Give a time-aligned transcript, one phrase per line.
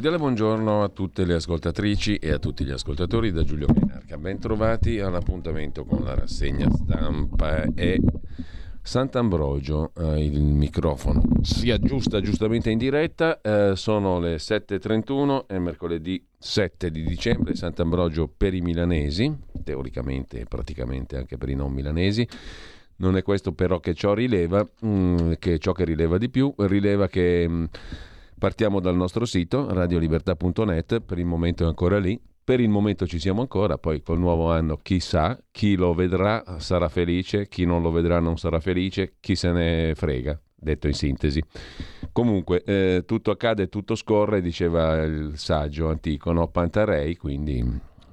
[0.00, 4.16] Cordiale buongiorno a tutte le ascoltatrici e a tutti gli ascoltatori da Giulio Cainarca.
[4.16, 8.00] Bentrovati all'appuntamento con la rassegna stampa e
[8.80, 16.24] Sant'Ambrogio eh, il microfono si aggiusta giustamente in diretta, eh, sono le 7.31, è mercoledì
[16.38, 19.30] 7 di dicembre, Sant'Ambrogio per i milanesi,
[19.62, 22.26] teoricamente e praticamente anche per i non milanesi.
[22.96, 26.54] Non è questo però che ciò rileva, mh, mm, che ciò che rileva di più,
[26.56, 27.46] rileva che...
[27.46, 27.64] Mh, mm,
[28.40, 33.18] Partiamo dal nostro sito radiolibertà.net, per il momento è ancora lì, per il momento ci
[33.18, 37.90] siamo ancora, poi col nuovo anno chissà, chi lo vedrà sarà felice, chi non lo
[37.90, 41.44] vedrà non sarà felice, chi se ne frega, detto in sintesi.
[42.12, 46.48] Comunque, eh, tutto accade, tutto scorre, diceva il saggio antico, no?
[46.48, 47.62] Pantarei, quindi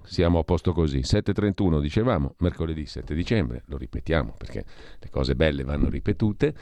[0.04, 1.00] siamo a posto così.
[1.00, 4.66] 7.31 dicevamo, mercoledì 7 dicembre, lo ripetiamo perché
[5.00, 6.54] le cose belle vanno ripetute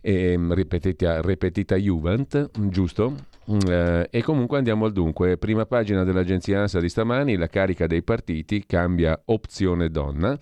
[0.00, 3.14] e ehm, ripetita, ripetita Juvent, giusto?
[3.50, 5.36] Mm, eh, e comunque andiamo al dunque.
[5.38, 10.38] Prima pagina dell'agenzia ANSA di stamani, la carica dei partiti cambia opzione donna.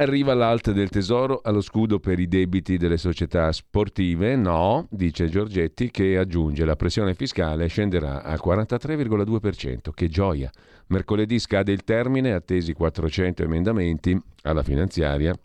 [0.00, 4.36] Arriva l'alt del tesoro allo scudo per i debiti delle società sportive?
[4.36, 9.90] No, dice Giorgetti che aggiunge la pressione fiscale scenderà al 43,2%.
[9.92, 10.48] Che gioia!
[10.86, 15.36] Mercoledì scade il termine, attesi 400 emendamenti alla finanziaria.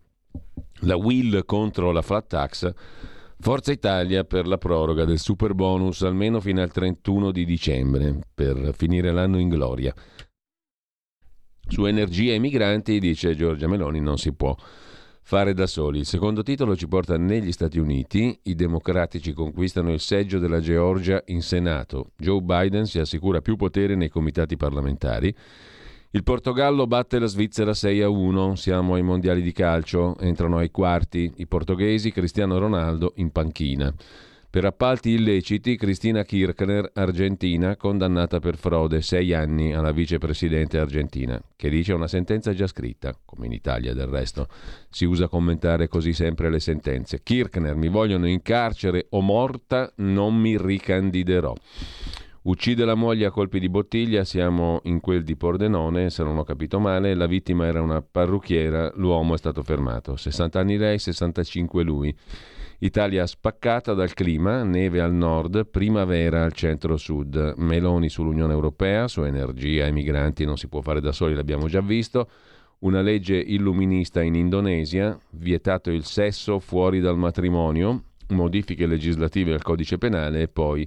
[0.82, 2.74] La will contro la flat tax
[3.44, 8.74] Forza Italia per la proroga del super bonus almeno fino al 31 di dicembre, per
[8.74, 9.94] finire l'anno in gloria.
[11.68, 14.56] Su energia e migranti, dice Giorgia Meloni, non si può
[15.24, 16.00] fare da soli.
[16.00, 18.40] Il secondo titolo ci porta negli Stati Uniti.
[18.44, 22.12] I democratici conquistano il seggio della Georgia in Senato.
[22.16, 25.36] Joe Biden si assicura più potere nei comitati parlamentari.
[26.16, 30.70] Il Portogallo batte la Svizzera 6 a 1, siamo ai mondiali di calcio, entrano ai
[30.70, 33.92] quarti i portoghesi, Cristiano Ronaldo in panchina.
[34.48, 41.70] Per appalti illeciti, Cristina Kirchner, argentina, condannata per frode, 6 anni alla vicepresidente argentina, che
[41.70, 44.48] dice una sentenza già scritta, come in Italia del resto.
[44.92, 47.24] Si usa commentare così sempre le sentenze.
[47.24, 51.56] Kirchner, mi vogliono in carcere o morta, non mi ricandiderò.
[52.46, 56.44] Uccide la moglie a colpi di bottiglia, siamo in quel di Pordenone, se non ho
[56.44, 60.18] capito male, la vittima era una parrucchiera, l'uomo è stato fermato.
[60.18, 62.14] 60 anni lei, 65 lui.
[62.80, 69.86] Italia spaccata dal clima, neve al nord, primavera al centro-sud, Meloni sull'Unione Europea, su energia
[69.86, 72.30] e migranti non si può fare da soli, l'abbiamo già visto,
[72.80, 79.98] una legge illuminista in Indonesia, vietato il sesso fuori dal matrimonio, modifiche legislative al codice
[79.98, 80.86] penale e poi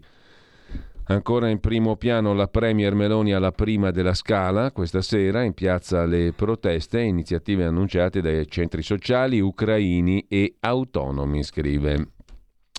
[1.09, 6.05] Ancora in primo piano la Premier Meloni alla prima della Scala, questa sera in piazza
[6.05, 12.09] le proteste e iniziative annunciate dai centri sociali ucraini e autonomi, scrive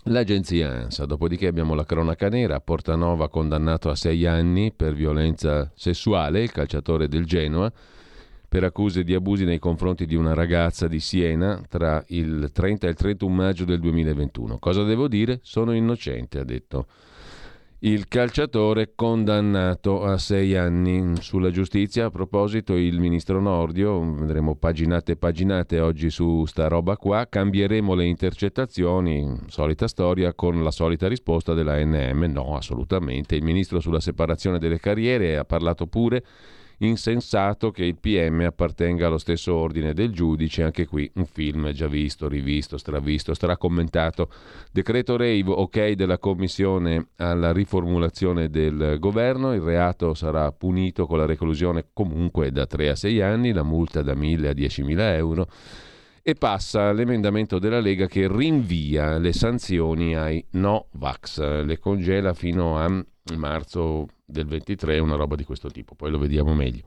[0.04, 1.06] l'agenzia ANSA.
[1.06, 7.08] Dopodiché abbiamo la cronaca nera, Portanova condannato a sei anni per violenza sessuale, il calciatore
[7.08, 7.72] del Genoa,
[8.50, 12.90] per accuse di abusi nei confronti di una ragazza di Siena tra il 30 e
[12.90, 14.60] il 31 maggio del 2021.
[14.60, 15.40] Cosa devo dire?
[15.44, 16.88] Sono innocente, ha detto
[17.80, 21.14] il calciatore condannato a sei anni.
[21.20, 26.98] Sulla giustizia, a proposito, il ministro Nordio, vedremo paginate e paginate oggi su sta roba
[26.98, 32.32] qua, cambieremo le intercettazioni, solita storia, con la solita risposta della NM.
[32.32, 33.36] No, assolutamente.
[33.36, 36.24] Il ministro sulla separazione delle carriere ha parlato pure
[36.80, 41.88] insensato che il PM appartenga allo stesso ordine del giudice, anche qui un film già
[41.88, 44.30] visto, rivisto, stravisto, stracommentato.
[44.72, 51.26] Decreto Rave, ok della Commissione alla riformulazione del governo, il reato sarà punito con la
[51.26, 55.48] reclusione comunque da 3 a 6 anni, la multa da 1.000 a 10.000 euro.
[56.22, 62.78] E passa l'emendamento della Lega che rinvia le sanzioni ai no vax, le congela fino
[62.78, 63.06] a
[63.38, 66.84] marzo del 23, una roba di questo tipo, poi lo vediamo meglio.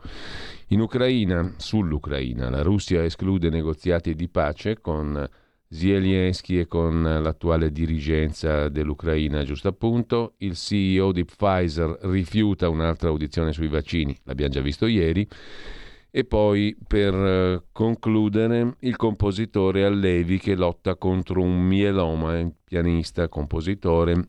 [0.68, 5.26] In Ucraina, sull'Ucraina, la Russia esclude negoziati di pace con
[5.66, 10.34] Zelensky e con l'attuale dirigenza dell'Ucraina, giusto appunto.
[10.38, 15.26] Il CEO di Pfizer rifiuta un'altra audizione sui vaccini, l'abbiamo già visto ieri.
[16.12, 24.28] E poi, per eh, concludere, il compositore Allevi che lotta contro un mieloma, pianista, compositore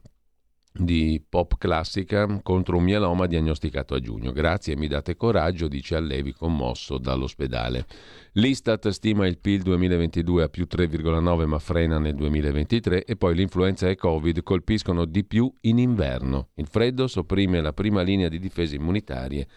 [0.73, 4.31] di pop classica contro un mieloma diagnosticato a giugno.
[4.31, 7.85] Grazie, mi date coraggio, dice Allevi commosso dall'ospedale.
[8.33, 13.89] L'Istat stima il PIL 2022 a più 3,9 ma frena nel 2023 e poi l'influenza
[13.89, 16.49] e Covid colpiscono di più in inverno.
[16.55, 19.47] Il freddo sopprime la prima linea di difese immunitarie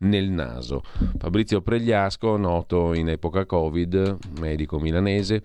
[0.00, 0.82] nel naso.
[1.16, 5.42] Fabrizio Pregliasco, noto in epoca Covid, medico milanese,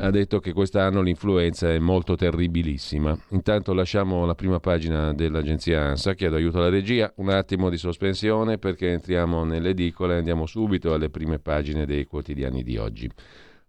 [0.00, 3.18] ha detto che quest'anno l'influenza è molto terribilissima.
[3.30, 8.58] Intanto lasciamo la prima pagina dell'agenzia ANSA, chiedo aiuto alla regia, un attimo di sospensione
[8.58, 13.10] perché entriamo nell'edicola e andiamo subito alle prime pagine dei quotidiani di oggi.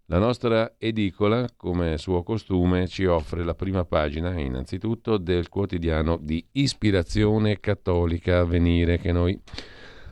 [0.06, 6.44] La nostra edicola, come suo costume, ci offre la prima pagina, innanzitutto, del quotidiano di
[6.54, 9.40] ispirazione cattolica Avvenire che noi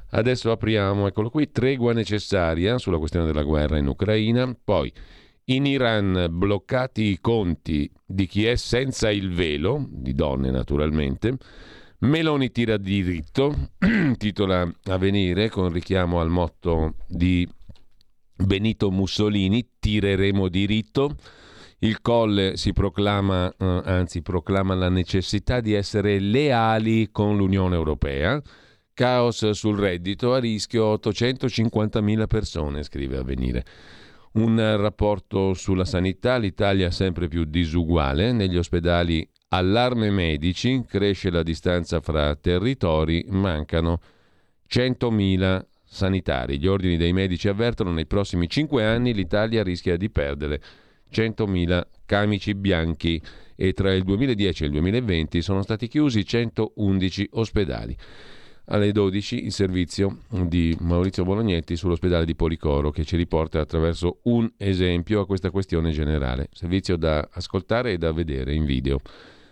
[0.09, 4.91] Adesso apriamo, eccolo qui, tregua necessaria sulla questione della guerra in Ucraina, poi
[5.49, 11.38] in Iran bloccati i conti di chi è senza il velo, di donne naturalmente,
[11.99, 13.71] Meloni tira diritto,
[14.17, 17.47] titola Avvenire con richiamo al motto di
[18.35, 21.15] Benito Mussolini, tireremo diritto.
[21.79, 28.39] Il Colle si proclama, eh, anzi proclama la necessità di essere leali con l'Unione Europea.
[28.93, 33.65] Caos sul reddito, a rischio 850.000 persone, scrive Avvenire.
[34.33, 42.01] Un rapporto sulla sanità, l'Italia sempre più disuguale, negli ospedali allarme medici, cresce la distanza
[42.01, 44.00] fra territori, mancano
[44.69, 46.59] 100.000 sanitari.
[46.59, 50.62] Gli ordini dei medici avvertono nei prossimi 5 anni l'Italia rischia di perdere
[51.12, 53.21] 100.000 camici bianchi
[53.56, 57.95] e tra il 2010 e il 2020 sono stati chiusi 111 ospedali
[58.69, 64.51] alle 12 il servizio di Maurizio Bolognetti sull'ospedale di Policoro che ci riporta attraverso un
[64.57, 66.49] esempio a questa questione generale.
[66.51, 68.99] Servizio da ascoltare e da vedere in video.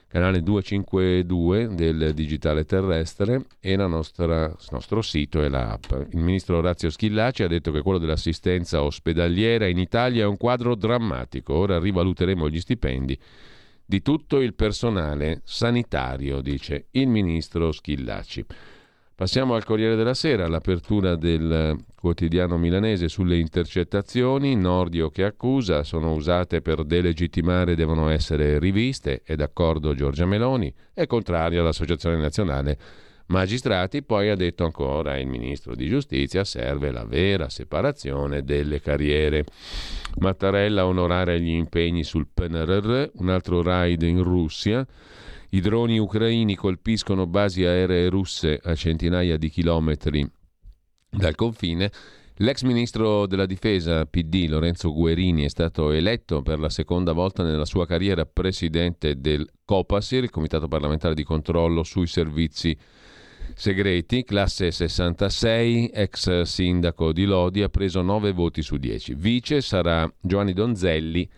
[0.07, 5.91] Canale 252 del digitale terrestre e il nostro sito e l'app.
[6.11, 10.75] Il ministro Orazio Schillaci ha detto che quello dell'assistenza ospedaliera in Italia è un quadro
[10.75, 11.53] drammatico.
[11.53, 13.17] Ora rivaluteremo gli stipendi
[13.85, 18.45] di tutto il personale sanitario, dice il ministro Schillaci.
[19.15, 26.13] Passiamo al Corriere della Sera, all'apertura del quotidiano milanese sulle intercettazioni, Nordio che accusa, sono
[26.13, 32.77] usate per delegittimare devono essere riviste, è d'accordo Giorgia Meloni, è contraria all'Associazione Nazionale
[33.27, 39.45] Magistrati, poi ha detto ancora il Ministro di Giustizia, serve la vera separazione delle carriere.
[40.19, 44.85] Mattarella onorare gli impegni sul PNRR, un altro raid in Russia,
[45.51, 50.29] i droni ucraini colpiscono basi aeree russe a centinaia di chilometri
[51.09, 51.91] dal confine.
[52.39, 57.63] L'ex ministro della difesa PD Lorenzo Guerini è stato eletto per la seconda volta nella
[57.63, 62.77] sua carriera presidente del COPASIR, il Comitato parlamentare di controllo sui servizi
[63.53, 69.13] segreti, classe 66, ex sindaco di Lodi, ha preso 9 voti su 10.
[69.15, 71.29] Vice sarà Giovanni Donzelli,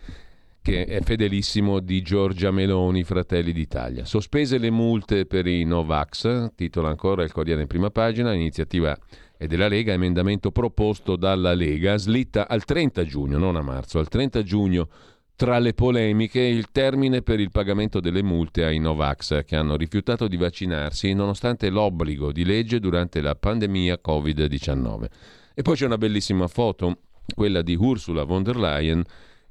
[0.67, 4.03] che è fedelissimo di Giorgia Meloni, Fratelli d'Italia.
[4.03, 8.93] Sospese le multe per i Novax, titola ancora il Corriere in prima pagina, iniziativa
[9.37, 14.09] è della Lega, emendamento proposto dalla Lega, slitta al 30 giugno, non a marzo, al
[14.09, 14.89] 30 giugno
[15.37, 20.27] tra le polemiche il termine per il pagamento delle multe ai Novax che hanno rifiutato
[20.27, 25.05] di vaccinarsi nonostante l'obbligo di legge durante la pandemia Covid-19.
[25.53, 29.05] E poi c'è una bellissima foto, quella di Ursula von der Leyen,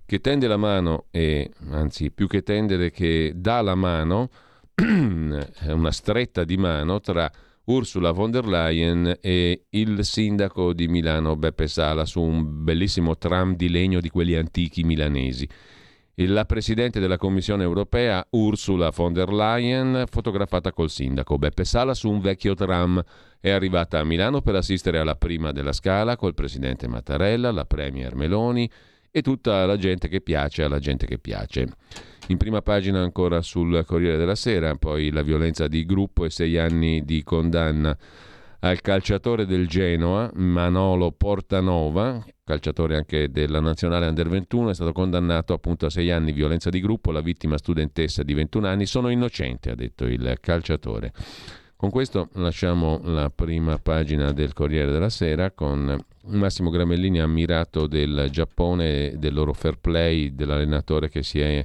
[0.06, 4.30] che tende la mano, e anzi più che tendere che dà la mano,
[4.74, 7.30] è una stretta di mano tra
[7.64, 13.56] Ursula von der Leyen e il sindaco di Milano Beppe Sala su un bellissimo tram
[13.56, 15.48] di legno di quelli antichi milanesi.
[16.14, 22.08] la Presidente della Commissione europea Ursula von der Leyen, fotografata col sindaco Beppe Sala su
[22.08, 23.02] un vecchio tram.
[23.40, 28.14] È arrivata a Milano per assistere alla prima della scala col Presidente Mattarella, la Premier
[28.14, 28.70] Meloni
[29.16, 31.66] e tutta la gente che piace alla gente che piace.
[32.26, 36.58] In prima pagina ancora sul Corriere della Sera, poi la violenza di gruppo e sei
[36.58, 37.96] anni di condanna
[38.58, 45.54] al calciatore del Genoa, Manolo Portanova, calciatore anche della nazionale Under 21, è stato condannato
[45.54, 49.08] appunto a sei anni di violenza di gruppo, la vittima studentessa di 21 anni, sono
[49.08, 51.14] innocente, ha detto il calciatore.
[51.86, 58.26] Con questo lasciamo la prima pagina del Corriere della Sera con Massimo Gramellini ammirato del
[58.28, 61.64] Giappone, del loro fair play, dell'allenatore che si è,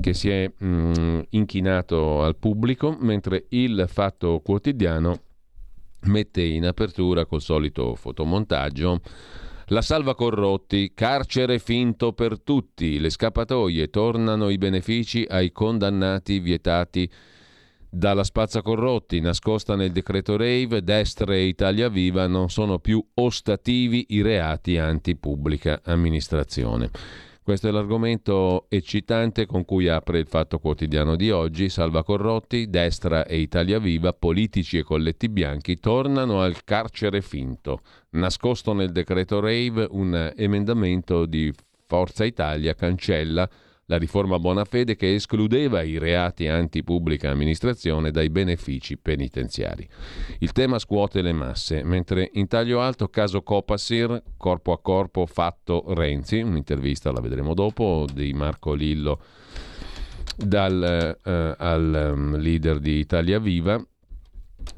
[0.00, 5.20] che si è mh, inchinato al pubblico, mentre il Fatto Quotidiano
[6.06, 9.00] mette in apertura col solito fotomontaggio.
[9.66, 17.08] La salva corrotti, carcere finto per tutti, le scappatoie, tornano i benefici ai condannati vietati
[17.96, 24.06] dalla spazza corrotti, nascosta nel decreto Rave, destra e Italia Viva non sono più ostativi
[24.10, 26.90] i reati anti pubblica amministrazione.
[27.42, 31.70] Questo è l'argomento eccitante con cui apre il Fatto Quotidiano di oggi.
[31.70, 37.80] Salva Corrotti, Destra e Italia Viva, politici e colletti bianchi tornano al carcere finto.
[38.10, 41.50] Nascosto nel decreto Rave un emendamento di
[41.86, 43.48] Forza Italia cancella
[43.86, 49.88] la riforma Bonafede che escludeva i reati anti-pubblica amministrazione dai benefici penitenziari.
[50.40, 55.84] Il tema scuote le masse, mentre in taglio alto caso Copasir, corpo a corpo fatto
[55.94, 59.20] Renzi, un'intervista, la vedremo dopo, di Marco Lillo
[60.36, 63.82] dal, eh, al um, leader di Italia Viva,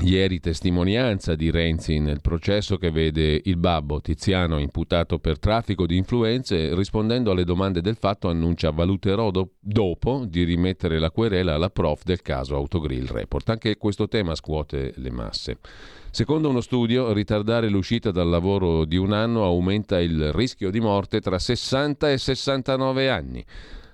[0.00, 5.96] Ieri testimonianza di Renzi nel processo che vede il babbo Tiziano imputato per traffico di
[5.96, 11.70] influenze, rispondendo alle domande del fatto annuncia valuterò do- dopo di rimettere la querela alla
[11.70, 13.48] prof del caso Autogrill Report.
[13.50, 15.58] Anche questo tema scuote le masse.
[16.10, 21.20] Secondo uno studio, ritardare l'uscita dal lavoro di un anno aumenta il rischio di morte
[21.20, 23.44] tra 60 e 69 anni.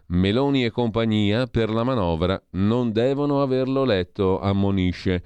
[0.06, 5.22] Meloni e compagnia per la manovra non devono averlo letto, ammonisce.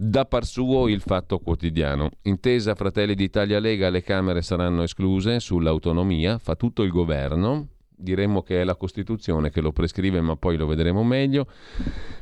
[0.00, 2.10] Da par suo il fatto quotidiano.
[2.22, 7.66] Intesa Fratelli d'Italia Lega, le Camere saranno escluse sull'autonomia, fa tutto il governo.
[7.96, 11.48] Diremmo che è la Costituzione che lo prescrive, ma poi lo vedremo meglio,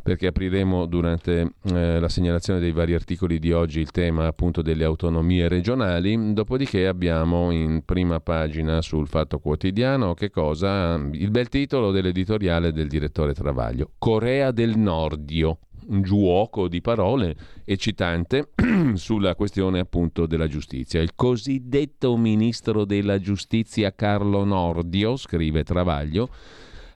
[0.03, 4.85] perché apriremo durante eh, la segnalazione dei vari articoli di oggi il tema appunto delle
[4.85, 6.33] autonomie regionali.
[6.33, 10.95] Dopodiché abbiamo in prima pagina sul Fatto Quotidiano che cosa?
[11.13, 13.91] Il bel titolo dell'editoriale del direttore Travaglio.
[13.99, 18.51] Corea del Nordio un giuoco di parole eccitante
[18.95, 21.01] sulla questione appunto della giustizia.
[21.01, 26.29] Il cosiddetto ministro della giustizia Carlo Nordio, scrive Travaglio,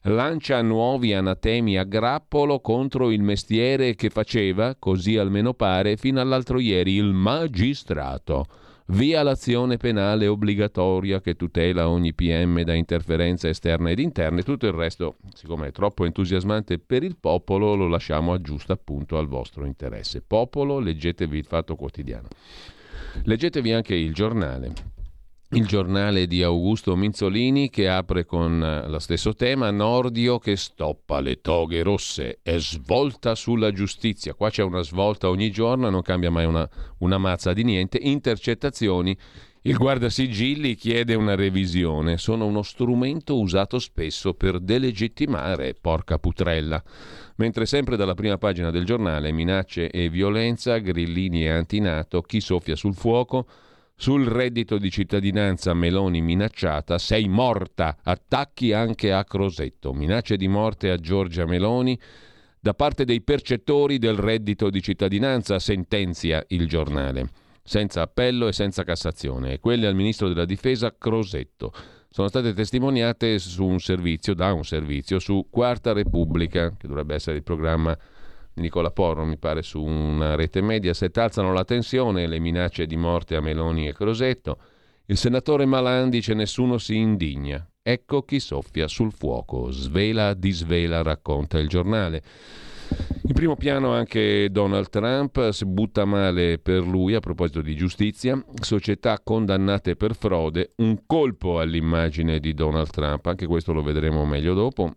[0.05, 6.59] lancia nuovi anatemi a grappolo contro il mestiere che faceva, così almeno pare, fino all'altro
[6.59, 8.47] ieri il magistrato
[8.91, 14.43] Via l'azione penale obbligatoria che tutela ogni PM da interferenze esterne ed interne.
[14.43, 19.17] Tutto il resto, siccome è troppo entusiasmante per il popolo, lo lasciamo a giusto appunto
[19.17, 20.23] al vostro interesse.
[20.27, 22.27] Popolo, leggetevi il Fatto Quotidiano.
[23.23, 24.73] Leggetevi anche il giornale
[25.53, 31.19] il giornale di Augusto Minzolini che apre con eh, lo stesso tema, Nordio che stoppa
[31.19, 34.35] le toghe rosse e svolta sulla giustizia.
[34.35, 37.99] Qua c'è una svolta ogni giorno, non cambia mai una, una mazza di niente.
[38.01, 39.17] Intercettazioni,
[39.63, 46.81] il guardasigilli chiede una revisione, sono uno strumento usato spesso per delegittimare, porca putrella.
[47.37, 52.77] Mentre sempre dalla prima pagina del giornale, minacce e violenza, grillini e antinato, chi soffia
[52.77, 53.47] sul fuoco,
[54.01, 60.91] sul reddito di cittadinanza Meloni minacciata, sei morta, attacchi anche a Crosetto, minacce di morte
[60.91, 62.01] a Giorgia Meloni
[62.59, 67.29] da parte dei percettori del reddito di cittadinanza, sentenzia il giornale,
[67.63, 71.71] senza appello e senza Cassazione, e quelle al ministro della difesa Crosetto.
[72.09, 77.37] Sono state testimoniate su un servizio, da un servizio, su Quarta Repubblica, che dovrebbe essere
[77.37, 77.95] il programma
[78.61, 82.97] Nicola Porro, mi pare, su una rete media, se alzano la tensione, le minacce di
[82.97, 84.59] morte a Meloni e Crosetto.
[85.07, 87.67] Il senatore Malan dice nessuno si indigna.
[87.83, 92.23] Ecco chi soffia sul fuoco, svela, disvela, racconta il giornale.
[93.23, 98.43] In primo piano anche Donald Trump si butta male per lui a proposito di giustizia,
[98.61, 104.55] società condannate per frode, un colpo all'immagine di Donald Trump, anche questo lo vedremo meglio
[104.55, 104.95] dopo.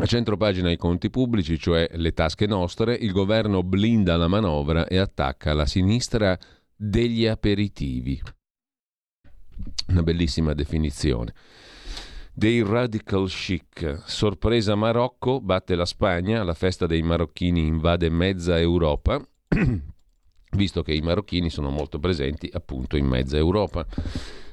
[0.00, 4.96] A centropagina i conti pubblici, cioè le tasche nostre, il governo blinda la manovra e
[4.96, 6.38] attacca la sinistra
[6.74, 8.18] degli aperitivi.
[9.88, 11.34] Una bellissima definizione.
[12.32, 14.02] dei radical chic.
[14.06, 19.22] Sorpresa Marocco, batte la Spagna, la festa dei marocchini invade mezza Europa,
[20.56, 23.84] visto che i marocchini sono molto presenti appunto in mezza Europa.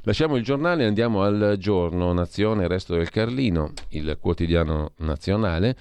[0.08, 5.76] Lasciamo il giornale e andiamo al giorno Nazione, Resto del Carlino, il quotidiano nazionale.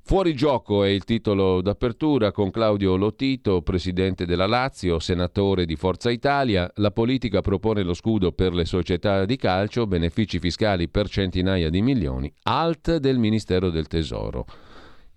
[0.00, 6.10] Fuori gioco è il titolo d'apertura con Claudio Lotito, presidente della Lazio, senatore di Forza
[6.10, 6.68] Italia.
[6.78, 11.80] La politica propone lo scudo per le società di calcio, benefici fiscali per centinaia di
[11.80, 14.46] milioni, alt del Ministero del Tesoro.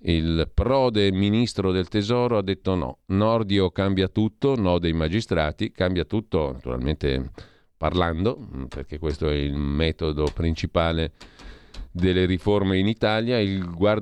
[0.02, 3.00] Il prode ministro del Tesoro ha detto no.
[3.08, 10.26] Nordio cambia tutto, no dei magistrati, cambia tutto naturalmente parlando, perché questo è il metodo
[10.34, 11.12] principale
[11.92, 13.40] delle riforme in Italia,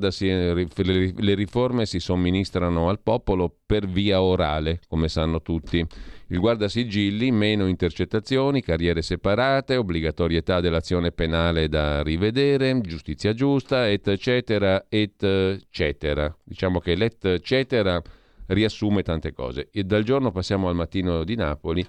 [0.10, 5.86] si, le riforme si somministrano al popolo per via orale, come sanno tutti.
[6.28, 16.36] Il guardasigilli, meno intercettazioni, carriere separate, obbligatorietà dell'azione penale da rivedere, giustizia giusta, eccetera, eccetera.
[16.44, 18.02] Diciamo che l'eccetera
[18.48, 19.70] riassume tante cose.
[19.72, 21.86] E dal giorno passiamo al mattino di Napoli.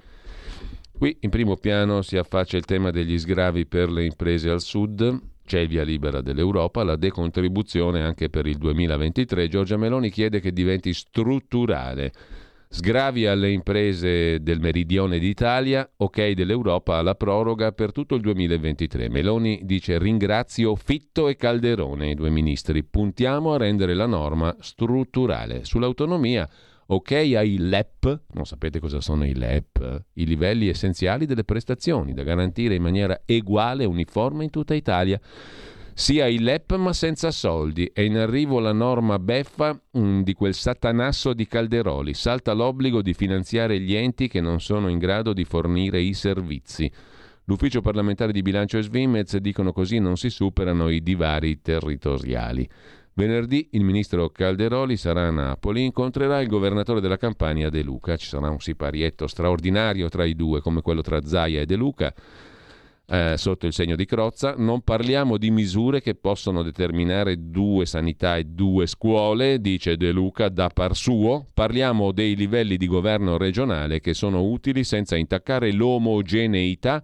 [0.98, 5.20] Qui in primo piano si affaccia il tema degli sgravi per le imprese al sud,
[5.44, 9.46] c'è il via libera dell'Europa, la decontribuzione anche per il 2023.
[9.48, 12.12] Giorgia Meloni chiede che diventi strutturale.
[12.68, 19.10] Sgravi alle imprese del meridione d'Italia, ok dell'Europa alla proroga per tutto il 2023.
[19.10, 22.82] Meloni dice ringrazio Fitto e Calderone, i due ministri.
[22.82, 25.62] Puntiamo a rendere la norma strutturale.
[25.62, 26.48] Sull'autonomia
[26.86, 32.22] ok ai LEP, non sapete cosa sono i LEP, i livelli essenziali delle prestazioni da
[32.22, 35.20] garantire in maniera uguale e uniforme in tutta Italia.
[35.98, 37.90] Sia i LEP ma senza soldi.
[37.90, 42.12] È in arrivo la norma beffa mm, di quel satanasso di Calderoli.
[42.12, 46.92] Salta l'obbligo di finanziare gli enti che non sono in grado di fornire i servizi.
[47.44, 52.68] L'ufficio parlamentare di bilancio e Svimez dicono così non si superano i divari territoriali.
[53.18, 58.14] Venerdì il ministro Calderoli sarà a Napoli, incontrerà il governatore della Campania De Luca.
[58.14, 62.12] Ci sarà un siparietto straordinario tra i due, come quello tra Zaia e De Luca.
[63.06, 68.36] Eh, sotto il segno di Crozza, non parliamo di misure che possono determinare due sanità
[68.36, 74.00] e due scuole, dice De Luca da par suo, parliamo dei livelli di governo regionale
[74.00, 77.02] che sono utili senza intaccare l'omogeneità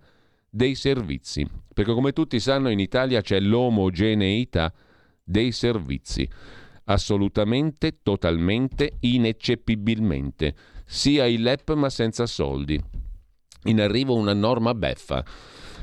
[0.50, 1.48] dei servizi.
[1.72, 4.70] Perché come tutti sanno in Italia c'è l'omogeneità
[5.22, 6.28] dei servizi.
[6.84, 10.54] Assolutamente, totalmente, ineccepibilmente.
[10.84, 12.80] Sia il LEP ma senza soldi.
[13.64, 15.24] In arrivo una norma beffa.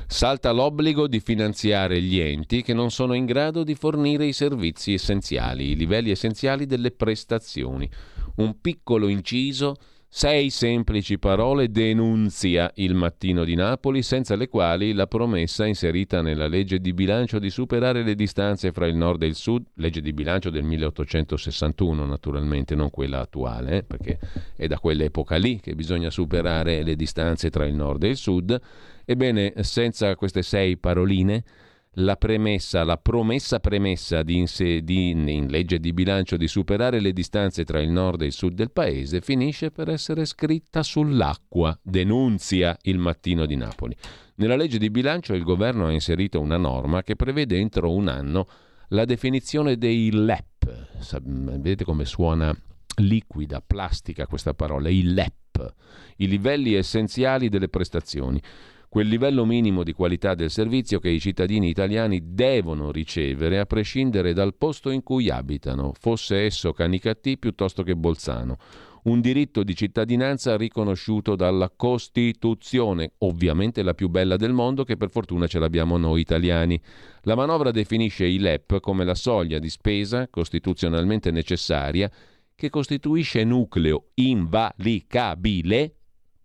[0.06, 4.92] Salta l'obbligo di finanziare gli enti che non sono in grado di fornire i servizi
[4.92, 7.88] essenziali, i livelli essenziali delle prestazioni.
[8.36, 9.76] Un piccolo inciso
[10.12, 16.48] Sei semplici parole denunzia il mattino di Napoli, senza le quali la promessa inserita nella
[16.48, 20.12] legge di bilancio di superare le distanze fra il nord e il sud, legge di
[20.12, 24.18] bilancio del 1861 naturalmente, non quella attuale, eh, perché
[24.56, 28.60] è da quell'epoca lì che bisogna superare le distanze tra il nord e il sud,
[29.04, 31.44] ebbene senza queste sei paroline
[31.94, 34.44] la premessa, la promessa premessa di,
[34.82, 38.54] di, in legge di bilancio di superare le distanze tra il nord e il sud
[38.54, 43.96] del paese finisce per essere scritta sull'acqua, denunzia il mattino di Napoli.
[44.36, 48.46] Nella legge di bilancio il governo ha inserito una norma che prevede entro un anno
[48.88, 51.18] la definizione dei LEP.
[51.22, 52.56] Vedete come suona
[52.96, 55.74] liquida, plastica questa parola, i LEP,
[56.16, 58.40] i livelli essenziali delle prestazioni
[58.90, 64.32] quel livello minimo di qualità del servizio che i cittadini italiani devono ricevere a prescindere
[64.32, 68.56] dal posto in cui abitano, fosse esso Canicattì piuttosto che Bolzano.
[69.04, 75.10] Un diritto di cittadinanza riconosciuto dalla Costituzione, ovviamente la più bella del mondo che per
[75.10, 76.78] fortuna ce l'abbiamo noi italiani.
[77.22, 82.10] La manovra definisce i LEP come la soglia di spesa costituzionalmente necessaria
[82.56, 85.94] che costituisce nucleo invalicabile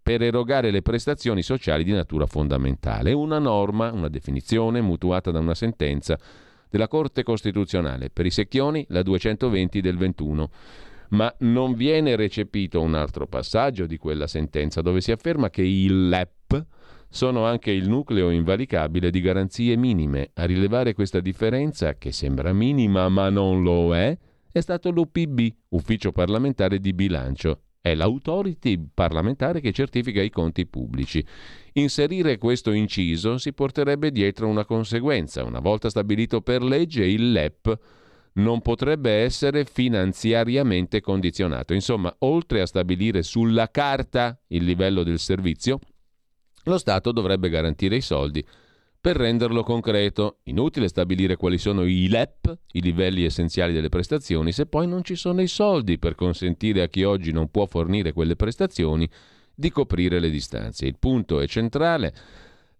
[0.05, 3.11] per erogare le prestazioni sociali di natura fondamentale.
[3.11, 6.15] Una norma, una definizione mutuata da una sentenza
[6.69, 8.11] della Corte Costituzionale.
[8.11, 10.51] Per i secchioni la 220 del 21.
[11.09, 15.87] Ma non viene recepito un altro passaggio di quella sentenza dove si afferma che i
[15.89, 16.63] LEP
[17.09, 20.29] sono anche il nucleo invalicabile di garanzie minime.
[20.35, 24.15] A rilevare questa differenza, che sembra minima ma non lo è,
[24.51, 31.23] è stato l'UPB, Ufficio parlamentare di bilancio, è l'autority parlamentare che certifica i conti pubblici.
[31.73, 35.43] Inserire questo inciso si porterebbe dietro una conseguenza.
[35.43, 37.79] Una volta stabilito per legge, il LEP
[38.33, 41.75] non potrebbe essere finanziariamente condizionato.
[41.75, 45.77] Insomma, oltre a stabilire sulla carta il livello del servizio,
[46.63, 48.43] lo Stato dovrebbe garantire i soldi
[49.05, 50.37] per renderlo concreto.
[50.45, 55.13] Inutile stabilire quali sono i LEP, i livelli essenziali delle prestazioni, se poi non ci
[55.13, 59.07] sono i soldi per consentire a chi oggi non può fornire quelle prestazioni
[59.53, 60.87] di coprire le distanze.
[60.87, 62.15] Il punto è centrale.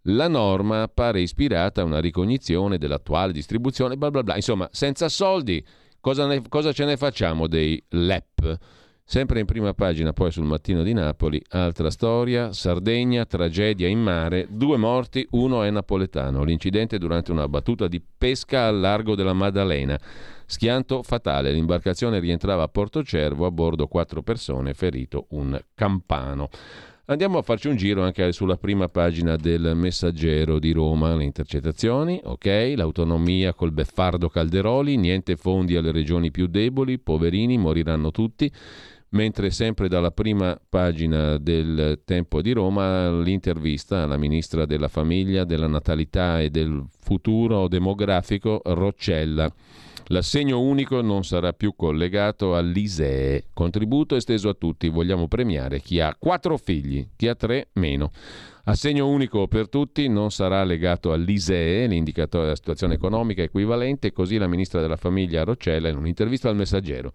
[0.08, 4.34] La norma pare ispirata a una ricognizione dell'attuale distribuzione, bla bla bla.
[4.34, 5.64] Insomma, senza soldi,
[6.00, 8.58] cosa, ne, cosa ce ne facciamo dei LEP?
[9.08, 14.48] Sempre in prima pagina, poi sul mattino di Napoli, altra storia, Sardegna, tragedia in mare,
[14.50, 16.42] due morti, uno è napoletano.
[16.42, 19.96] L'incidente durante una battuta di pesca al largo della Maddalena.
[20.44, 26.48] Schianto fatale, l'imbarcazione rientrava a Porto Cervo, a bordo quattro persone, ferito un campano.
[27.08, 32.20] Andiamo a farci un giro anche sulla prima pagina del Messaggero di Roma, le intercettazioni,
[32.24, 38.50] ok, l'autonomia col beffardo Calderoli, niente fondi alle regioni più deboli, poverini moriranno tutti
[39.16, 45.66] mentre sempre dalla prima pagina del Tempo di Roma l'intervista alla ministra della Famiglia, della
[45.66, 49.50] Natalità e del Futuro Demografico Roccella.
[50.08, 53.46] L'assegno unico non sarà più collegato all'ISEE.
[53.54, 54.88] Contributo esteso a tutti.
[54.88, 58.12] Vogliamo premiare chi ha quattro figli, chi ha tre meno.
[58.64, 64.46] Assegno unico per tutti non sarà legato all'ISEE, l'indicatore della situazione economica equivalente, così la
[64.46, 67.12] ministra della Famiglia Roccella in un'intervista al Messaggero.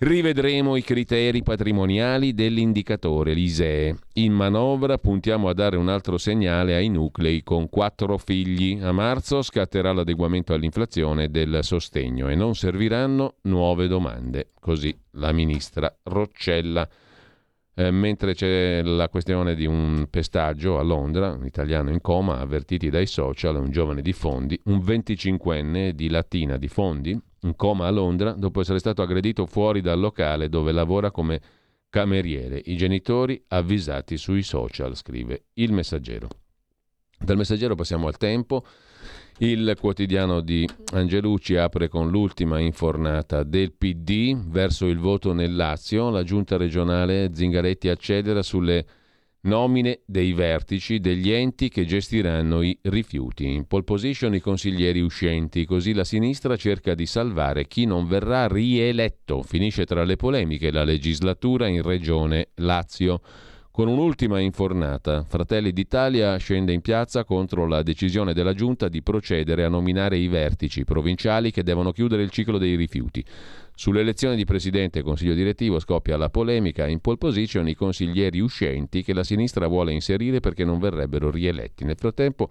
[0.00, 3.96] Rivedremo i criteri patrimoniali dell'indicatore, l'ISEE.
[4.12, 8.78] In manovra puntiamo a dare un altro segnale ai nuclei con quattro figli.
[8.80, 14.52] A marzo scatterà l'adeguamento all'inflazione del sostegno e non serviranno nuove domande.
[14.60, 16.88] Così la ministra Roccella.
[17.74, 22.88] Eh, mentre c'è la questione di un pestaggio a Londra, un italiano in coma, avvertiti
[22.88, 27.90] dai social, un giovane di Fondi, un 25enne di Latina di Fondi, in coma a
[27.90, 31.40] Londra dopo essere stato aggredito fuori dal locale dove lavora come
[31.88, 32.60] cameriere.
[32.64, 36.28] I genitori avvisati sui social, scrive il messaggero.
[37.18, 38.64] Dal messaggero passiamo al tempo.
[39.38, 46.10] Il quotidiano di Angelucci apre con l'ultima infornata del PD verso il voto nel Lazio.
[46.10, 48.84] La giunta regionale Zingaretti accelera sulle
[49.48, 53.46] Nomine dei vertici degli enti che gestiranno i rifiuti.
[53.50, 58.46] In pole position i consiglieri uscenti, così la sinistra cerca di salvare chi non verrà
[58.46, 59.42] rieletto.
[59.42, 63.22] Finisce tra le polemiche la legislatura in regione Lazio.
[63.70, 69.64] Con un'ultima infornata, Fratelli d'Italia scende in piazza contro la decisione della Giunta di procedere
[69.64, 73.24] a nominare i vertici provinciali che devono chiudere il ciclo dei rifiuti.
[73.78, 79.04] Sull'elezione di presidente e consiglio direttivo scoppia la polemica in pole position i consiglieri uscenti
[79.04, 81.84] che la sinistra vuole inserire perché non verrebbero rieletti.
[81.84, 82.50] Nel frattempo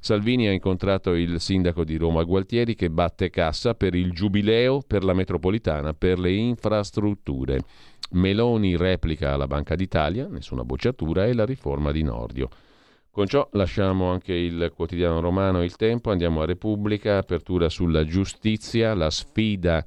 [0.00, 5.04] Salvini ha incontrato il sindaco di Roma Gualtieri che batte cassa per il giubileo per
[5.04, 7.60] la metropolitana per le infrastrutture.
[8.10, 12.48] Meloni replica alla Banca d'Italia, nessuna bocciatura, e la riforma di Nordio.
[13.08, 18.94] Con ciò lasciamo anche il quotidiano romano Il Tempo, andiamo a Repubblica, apertura sulla giustizia,
[18.94, 19.84] la sfida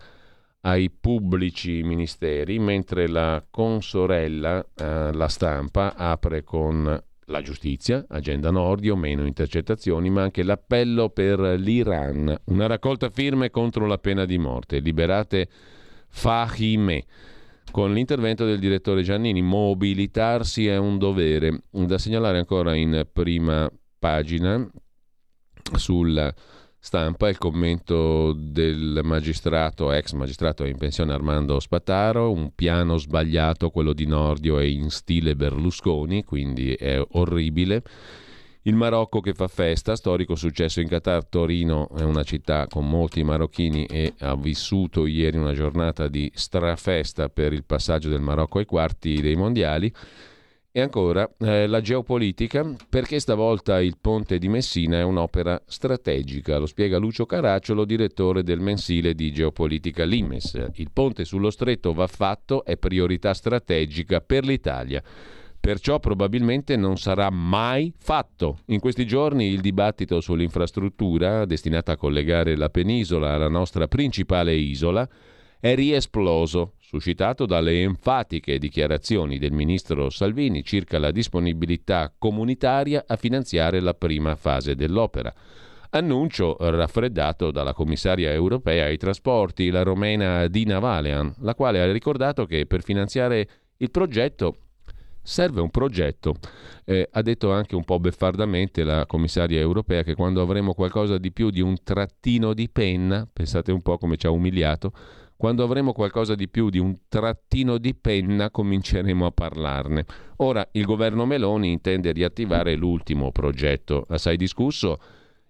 [0.62, 8.96] ai pubblici ministeri, mentre la consorella, eh, la stampa, apre con la giustizia, agenda Nordio,
[8.96, 14.80] meno intercettazioni, ma anche l'appello per l'Iran, una raccolta firme contro la pena di morte.
[14.80, 15.48] Liberate
[16.10, 17.06] Fahimeh.
[17.72, 21.62] Con l'intervento del direttore Giannini, mobilitarsi è un dovere.
[21.70, 24.68] Da segnalare ancora in prima pagina
[25.76, 26.34] sulla
[26.80, 33.94] stampa il commento del magistrato, ex magistrato in pensione Armando Spataro, un piano sbagliato, quello
[33.94, 37.84] di Nordio è in stile Berlusconi, quindi è orribile.
[38.64, 43.24] Il Marocco che fa festa, storico successo in Qatar, Torino è una città con molti
[43.24, 48.66] marocchini e ha vissuto ieri una giornata di strafesta per il passaggio del Marocco ai
[48.66, 49.92] quarti dei mondiali.
[50.72, 56.68] E ancora eh, la geopolitica, perché stavolta il ponte di Messina è un'opera strategica, lo
[56.68, 60.54] spiega Lucio Caracciolo, direttore del mensile di geopolitica Limes.
[60.76, 65.02] Il ponte sullo stretto va fatto, è priorità strategica per l'Italia.
[65.60, 68.60] Perciò probabilmente non sarà mai fatto.
[68.68, 75.10] In questi giorni il dibattito sull'infrastruttura destinata a collegare la penisola alla nostra principale isola
[75.60, 83.80] è riesploso, suscitato dalle enfatiche dichiarazioni del ministro Salvini circa la disponibilità comunitaria a finanziare
[83.80, 85.32] la prima fase dell'opera.
[85.92, 92.48] Annuncio raffreddato dalla commissaria europea ai trasporti, la romena Dina Valean, la quale ha ricordato
[92.48, 93.48] che per finanziare
[93.78, 94.56] il progetto
[95.22, 96.38] serve un progetto.
[96.86, 101.32] Eh, ha detto anche un po' beffardamente la commissaria europea che quando avremo qualcosa di
[101.32, 104.92] più di un trattino di penna, pensate un po' come ci ha umiliato,
[105.40, 110.06] Quando avremo qualcosa di più di un trattino di penna cominceremo a parlarne.
[110.40, 115.00] Ora il governo Meloni intende riattivare l'ultimo progetto, assai discusso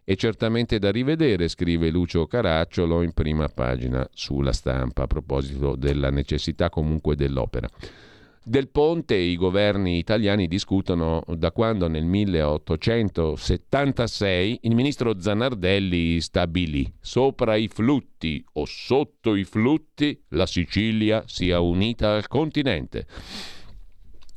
[0.04, 6.12] e certamente da rivedere, scrive Lucio Caracciolo in prima pagina sulla stampa a proposito della
[6.12, 7.67] necessità comunque dell'opera.
[8.41, 17.58] Del ponte i governi italiani discutono da quando nel 1876 il ministro Zanardelli stabilì sopra
[17.58, 23.08] i flutti o sotto i flutti la Sicilia sia unita al continente.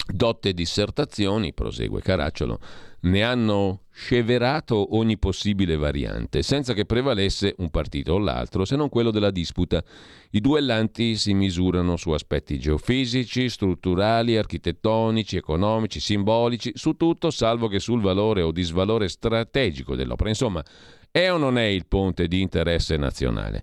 [0.05, 2.59] Dotte dissertazioni, prosegue Caracciolo,
[3.03, 8.89] ne hanno sceverato ogni possibile variante, senza che prevalesse un partito o l'altro, se non
[8.89, 9.83] quello della disputa.
[10.31, 17.81] I duellanti si misurano su aspetti geofisici, strutturali, architettonici, economici, simbolici, su tutto salvo che
[17.81, 20.29] sul valore o disvalore strategico dell'opera.
[20.29, 20.65] Insomma,
[21.11, 23.63] è o non è il ponte di interesse nazionale?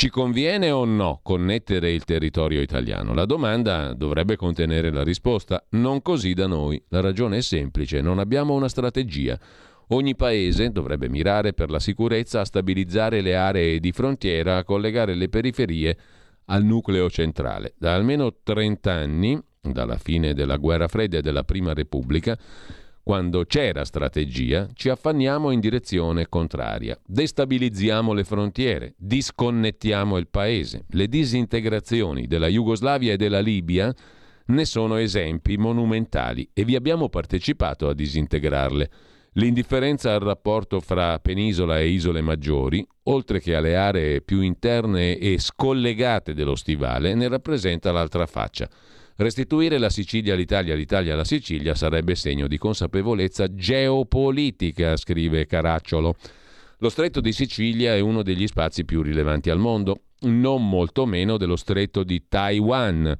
[0.00, 3.14] Ci conviene o no connettere il territorio italiano?
[3.14, 5.66] La domanda dovrebbe contenere la risposta.
[5.70, 6.80] Non così da noi.
[6.90, 9.36] La ragione è semplice, non abbiamo una strategia.
[9.88, 15.16] Ogni paese dovrebbe mirare per la sicurezza a stabilizzare le aree di frontiera, a collegare
[15.16, 15.98] le periferie
[16.44, 17.74] al nucleo centrale.
[17.76, 22.38] Da almeno 30 anni, dalla fine della guerra fredda e della Prima Repubblica,
[23.08, 26.94] quando c'era strategia, ci affanniamo in direzione contraria.
[27.06, 30.84] Destabilizziamo le frontiere, disconnettiamo il paese.
[30.90, 33.94] Le disintegrazioni della Jugoslavia e della Libia
[34.48, 38.90] ne sono esempi monumentali e vi abbiamo partecipato a disintegrarle.
[39.32, 45.38] L'indifferenza al rapporto fra penisola e isole maggiori, oltre che alle aree più interne e
[45.38, 48.68] scollegate dello stivale, ne rappresenta l'altra faccia.
[49.20, 56.14] Restituire la Sicilia all'Italia, l'Italia alla Sicilia sarebbe segno di consapevolezza geopolitica, scrive Caracciolo.
[56.78, 61.36] Lo stretto di Sicilia è uno degli spazi più rilevanti al mondo, non molto meno
[61.36, 63.12] dello stretto di Taiwan.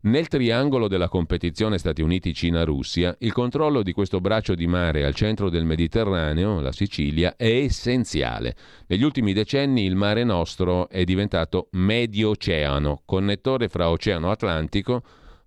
[0.00, 5.50] Nel triangolo della competizione Stati Uniti-Cina-Russia, il controllo di questo braccio di mare al centro
[5.50, 8.56] del Mediterraneo, la Sicilia, è essenziale.
[8.86, 15.02] Negli ultimi decenni il Mare Nostro è diventato medio oceano, connettore fra Oceano Atlantico,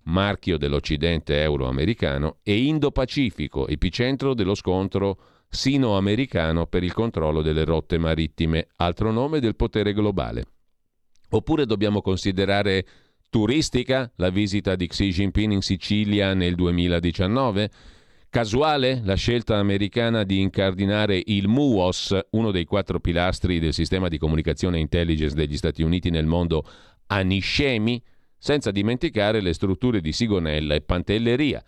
[0.08, 5.18] marchio dell'Occidente euro-americano, e Indo-Pacifico, epicentro dello scontro
[5.48, 10.44] sino-americano per il controllo delle rotte marittime, altro nome del potere globale.
[11.30, 12.86] Oppure dobbiamo considerare
[13.30, 17.70] turistica la visita di Xi Jinping in Sicilia nel 2019?
[18.30, 24.18] Casuale la scelta americana di incardinare il MUOS, uno dei quattro pilastri del sistema di
[24.18, 26.62] comunicazione e intelligence degli Stati Uniti nel mondo,
[27.06, 28.02] a Niscemi?
[28.38, 31.62] Senza dimenticare le strutture di Sigonella e Pantelleria.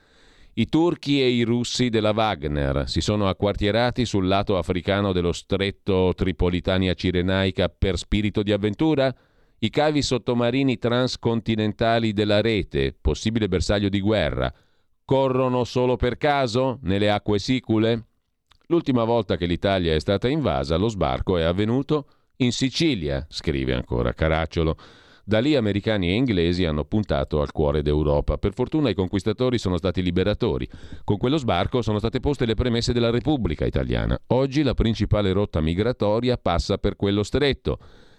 [0.54, 6.12] I turchi e i russi della Wagner si sono acquartierati sul lato africano dello stretto
[6.14, 9.14] Tripolitania-Cirenaica per spirito di avventura?
[9.58, 14.52] I cavi sottomarini transcontinentali della rete, possibile bersaglio di guerra,
[15.04, 18.06] corrono solo per caso nelle acque sicule?
[18.66, 22.06] L'ultima volta che l'Italia è stata invasa, lo sbarco è avvenuto
[22.36, 24.76] in Sicilia, scrive ancora Caracciolo.
[25.24, 28.38] Da lì americani e inglesi hanno puntato al cuore d'Europa.
[28.38, 30.68] Per fortuna i conquistatori sono stati liberatori.
[31.04, 34.18] Con quello sbarco sono state poste le premesse della Repubblica italiana.
[34.28, 37.78] Oggi la principale rotta migratoria passa per quello stretto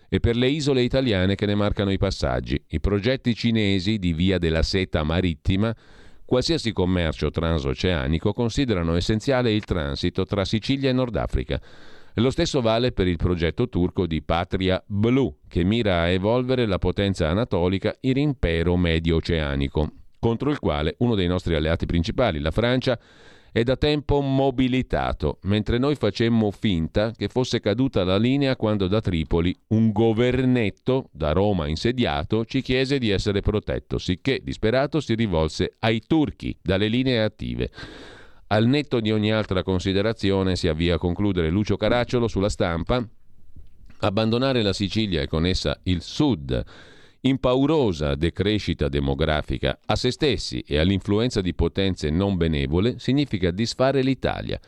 [0.09, 2.61] e per le isole italiane che ne marcano i passaggi.
[2.67, 5.75] I progetti cinesi di via della seta marittima
[6.31, 11.59] Qualsiasi commercio transoceanico considerano essenziale il transito tra Sicilia e Nord Africa.
[12.15, 16.77] Lo stesso vale per il progetto turco di Patria Blu, che mira a evolvere la
[16.77, 22.51] potenza anatolica in impero medio oceanico, contro il quale uno dei nostri alleati principali, la
[22.51, 22.99] Francia,
[23.53, 29.01] è da tempo mobilitato, mentre noi facemmo finta che fosse caduta la linea quando da
[29.01, 35.75] Tripoli un governetto da Roma insediato ci chiese di essere protetto, sicché disperato si rivolse
[35.79, 37.69] ai turchi dalle linee attive.
[38.51, 43.01] Al netto di ogni altra considerazione si avvia a concludere Lucio Caracciolo sulla stampa.
[43.99, 46.61] Abbandonare la Sicilia e con essa il Sud
[47.21, 54.01] in paurosa decrescita demografica a se stessi e all'influenza di potenze non benevole significa disfare
[54.01, 54.59] l'Italia.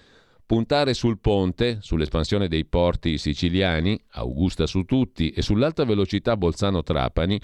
[0.45, 7.37] Puntare sul ponte, sull'espansione dei porti siciliani, Augusta su tutti, e sull'alta velocità Bolzano-Trapani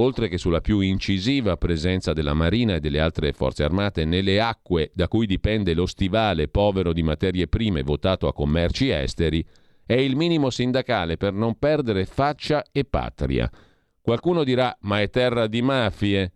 [0.00, 4.90] oltre che sulla più incisiva presenza della Marina e delle altre forze armate nelle acque
[4.94, 9.44] da cui dipende lo stivale povero di materie prime votato a commerci esteri,
[9.84, 13.50] è il minimo sindacale per non perdere faccia e patria.
[14.00, 16.32] Qualcuno dirà, ma è terra di mafie.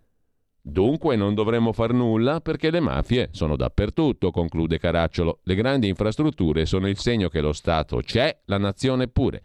[0.60, 5.40] Dunque non dovremmo far nulla perché le mafie sono dappertutto, conclude Caracciolo.
[5.44, 9.42] Le grandi infrastrutture sono il segno che lo Stato c'è, la nazione pure.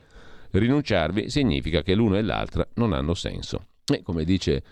[0.52, 3.66] Rinunciarvi significa che l'uno e l'altra non hanno senso.
[3.94, 4.64] E come dice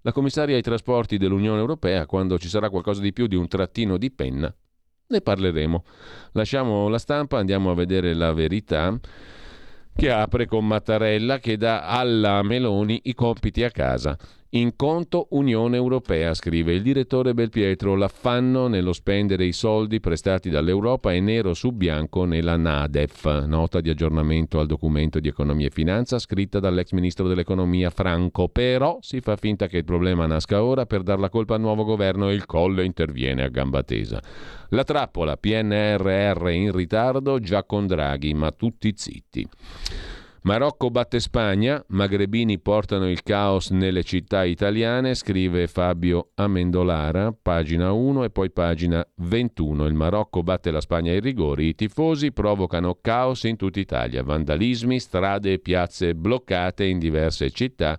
[0.00, 3.96] la commissaria ai trasporti dell'Unione Europea, quando ci sarà qualcosa di più di un trattino
[3.96, 4.52] di penna,
[5.06, 5.84] ne parleremo.
[6.32, 8.98] Lasciamo la stampa, andiamo a vedere la verità
[9.94, 14.18] che apre con Mattarella che dà alla Meloni i compiti a casa.
[14.54, 21.10] In conto Unione Europea, scrive il direttore Belpietro, l'affanno nello spendere i soldi prestati dall'Europa
[21.10, 26.18] è nero su bianco nella NADEF, nota di aggiornamento al documento di economia e finanza
[26.18, 28.48] scritta dall'ex ministro dell'economia Franco.
[28.48, 31.84] Però si fa finta che il problema nasca ora per dar la colpa al nuovo
[31.84, 34.20] governo e il colle interviene a gamba tesa.
[34.68, 39.48] La trappola PNRR in ritardo già con Draghi, ma tutti zitti.
[40.44, 48.24] Marocco batte Spagna, magrebini portano il caos nelle città italiane, scrive Fabio Amendolara, pagina 1
[48.24, 49.86] e poi pagina 21.
[49.86, 54.98] Il Marocco batte la Spagna ai rigori, i tifosi provocano caos in tutta Italia, vandalismi,
[54.98, 57.96] strade e piazze bloccate in diverse città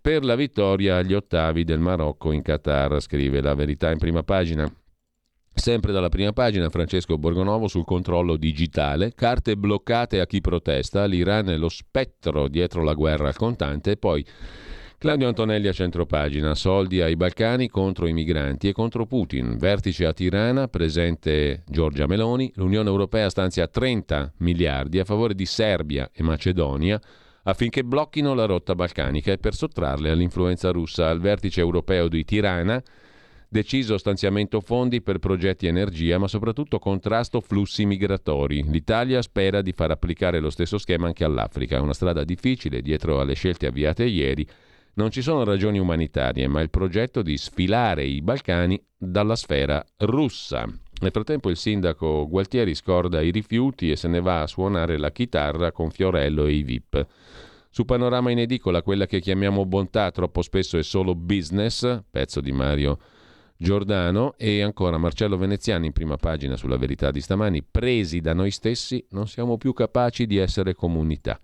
[0.00, 4.68] per la vittoria agli ottavi del Marocco in Qatar, scrive la verità in prima pagina.
[5.54, 11.50] Sempre dalla prima pagina Francesco Borgonovo sul controllo digitale, carte bloccate a chi protesta, l'Iran
[11.50, 14.24] è lo spettro dietro la guerra al contante e poi
[15.02, 20.12] Claudio Antonelli a centropagina, soldi ai Balcani contro i migranti e contro Putin, vertice a
[20.12, 27.00] Tirana, presente Giorgia Meloni, l'Unione Europea stanzia 30 miliardi a favore di Serbia e Macedonia
[27.42, 31.08] affinché blocchino la rotta balcanica e per sottrarle all'influenza russa.
[31.08, 32.80] Al vertice europeo di Tirana
[33.52, 38.62] Deciso stanziamento fondi per progetti energia, ma soprattutto contrasto flussi migratori.
[38.62, 41.78] L'Italia spera di far applicare lo stesso schema anche all'Africa.
[41.82, 44.48] Una strada difficile dietro alle scelte avviate ieri.
[44.94, 50.64] Non ci sono ragioni umanitarie, ma il progetto di sfilare i Balcani dalla sfera russa.
[51.02, 55.12] Nel frattempo il sindaco Gualtieri scorda i rifiuti e se ne va a suonare la
[55.12, 57.06] chitarra con Fiorello e i VIP.
[57.68, 62.52] Su Panorama in edicola, quella che chiamiamo bontà troppo spesso è solo business, pezzo di
[62.52, 62.98] Mario
[63.62, 68.50] Giordano e ancora Marcello Veneziani in prima pagina sulla verità di stamani, presi da noi
[68.50, 71.38] stessi non siamo più capaci di essere comunità.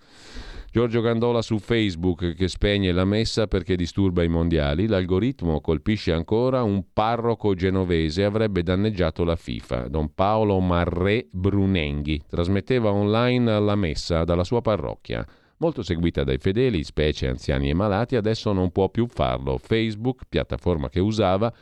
[0.70, 6.64] Giorgio Gandola su Facebook che spegne la messa perché disturba i mondiali, l'algoritmo colpisce ancora
[6.64, 9.86] un parroco genovese avrebbe danneggiato la FIFA.
[9.86, 15.24] Don Paolo Marré Brunenghi trasmetteva online la messa dalla sua parrocchia.
[15.58, 19.56] Molto seguita dai fedeli, specie anziani e malati, adesso non può più farlo.
[19.58, 21.52] Facebook, piattaforma che usava,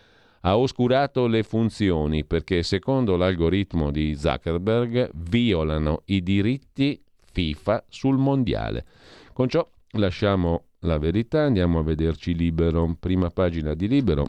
[0.46, 8.87] ha oscurato le funzioni perché secondo l'algoritmo di Zuckerberg violano i diritti FIFA sul mondiale.
[9.32, 14.28] Con ciò lasciamo la verità, andiamo a vederci libero, prima pagina di libero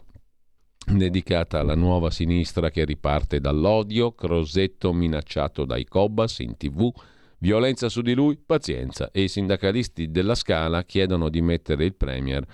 [0.84, 6.90] dedicata alla nuova sinistra che riparte dall'odio, Crosetto minacciato dai Cobas in tv,
[7.38, 12.44] violenza su di lui, pazienza e i sindacalisti della Scala chiedono di mettere il Premier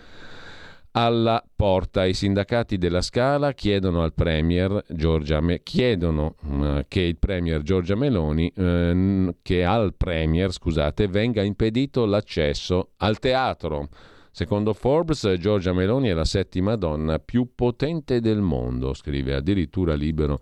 [0.96, 2.04] alla porta.
[2.04, 7.94] I sindacati della Scala chiedono al Premier Giorgia Me- chiedono uh, che il Premier Giorgia
[7.94, 13.88] Meloni uh, che al Premier, scusate, venga impedito l'accesso al teatro.
[14.30, 20.40] Secondo Forbes, Giorgia Meloni è la settima donna più potente del mondo, scrive addirittura libero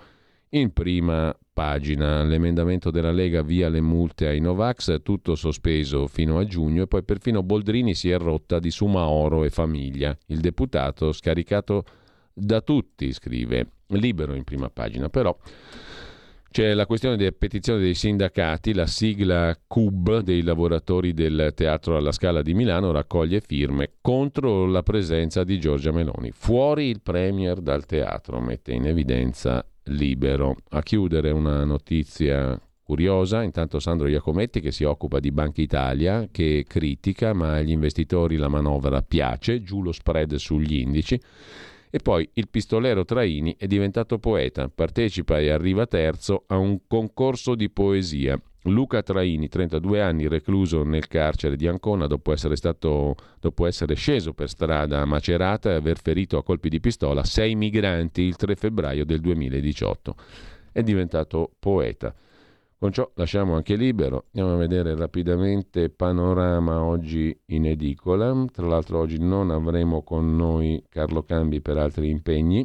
[0.54, 2.22] in prima pagina.
[2.22, 7.02] L'emendamento della Lega via le multe ai Novax, tutto sospeso fino a giugno e poi
[7.02, 10.16] perfino Boldrini si è rotta di Sumaoro e famiglia.
[10.26, 11.84] Il deputato scaricato
[12.32, 15.08] da tutti, scrive libero in prima pagina.
[15.08, 15.36] Però
[16.50, 22.12] c'è la questione delle petizioni dei sindacati, la sigla CUB dei lavoratori del Teatro alla
[22.12, 26.30] Scala di Milano raccoglie firme contro la presenza di Giorgia Meloni.
[26.30, 30.56] Fuori il Premier dal teatro, mette in evidenza libero.
[30.70, 36.64] A chiudere una notizia curiosa, intanto Sandro Iacometti che si occupa di Banca Italia, che
[36.66, 41.20] critica, ma agli investitori la manovra piace, giù lo spread sugli indici.
[41.94, 47.54] E poi il pistolero Traini è diventato poeta, partecipa e arriva terzo a un concorso
[47.54, 48.40] di poesia.
[48.66, 54.34] Luca Traini, 32 anni, recluso nel carcere di Ancona dopo essere, stato, dopo essere sceso
[54.34, 58.54] per strada a Macerata e aver ferito a colpi di pistola sei migranti il 3
[58.54, 60.14] febbraio del 2018.
[60.70, 62.14] È diventato poeta.
[62.78, 64.26] Con ciò lasciamo anche libero.
[64.32, 68.44] Andiamo a vedere rapidamente panorama oggi in edicola.
[68.52, 72.64] Tra l'altro oggi non avremo con noi Carlo Cambi per altri impegni.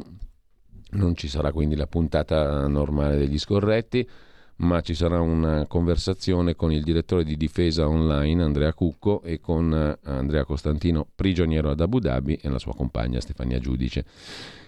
[0.90, 4.08] Non ci sarà quindi la puntata normale degli scorretti
[4.58, 9.72] ma ci sarà una conversazione con il direttore di difesa online Andrea Cucco e con
[9.72, 14.04] eh, Andrea Costantino, prigioniero ad Abu Dhabi, e la sua compagna Stefania Giudice.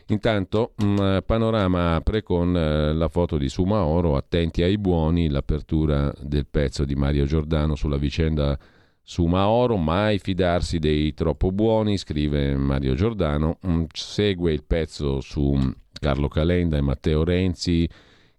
[0.06, 6.46] Intanto, eh, panorama apre con eh, la foto di Sumaoro, attenti ai buoni, l'apertura del
[6.46, 8.58] pezzo di Mario Giordano sulla vicenda
[9.02, 13.58] Su Maoro mai fidarsi dei troppo buoni, scrive Mario Giordano.
[13.66, 15.58] Mm, segue il pezzo su
[15.98, 17.88] Carlo Calenda e Matteo Renzi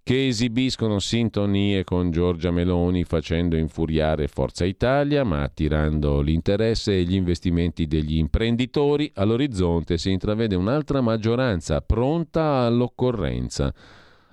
[0.04, 7.14] che esibiscono sintonie con Giorgia Meloni facendo infuriare Forza Italia, ma attirando l'interesse e gli
[7.14, 9.12] investimenti degli imprenditori.
[9.14, 13.74] All'orizzonte si intravede un'altra maggioranza pronta all'occorrenza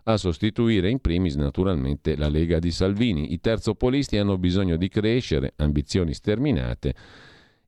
[0.04, 3.34] a sostituire in primis naturalmente la Lega di Salvini.
[3.34, 6.94] I terzopolisti hanno bisogno di crescere, ambizioni sterminate,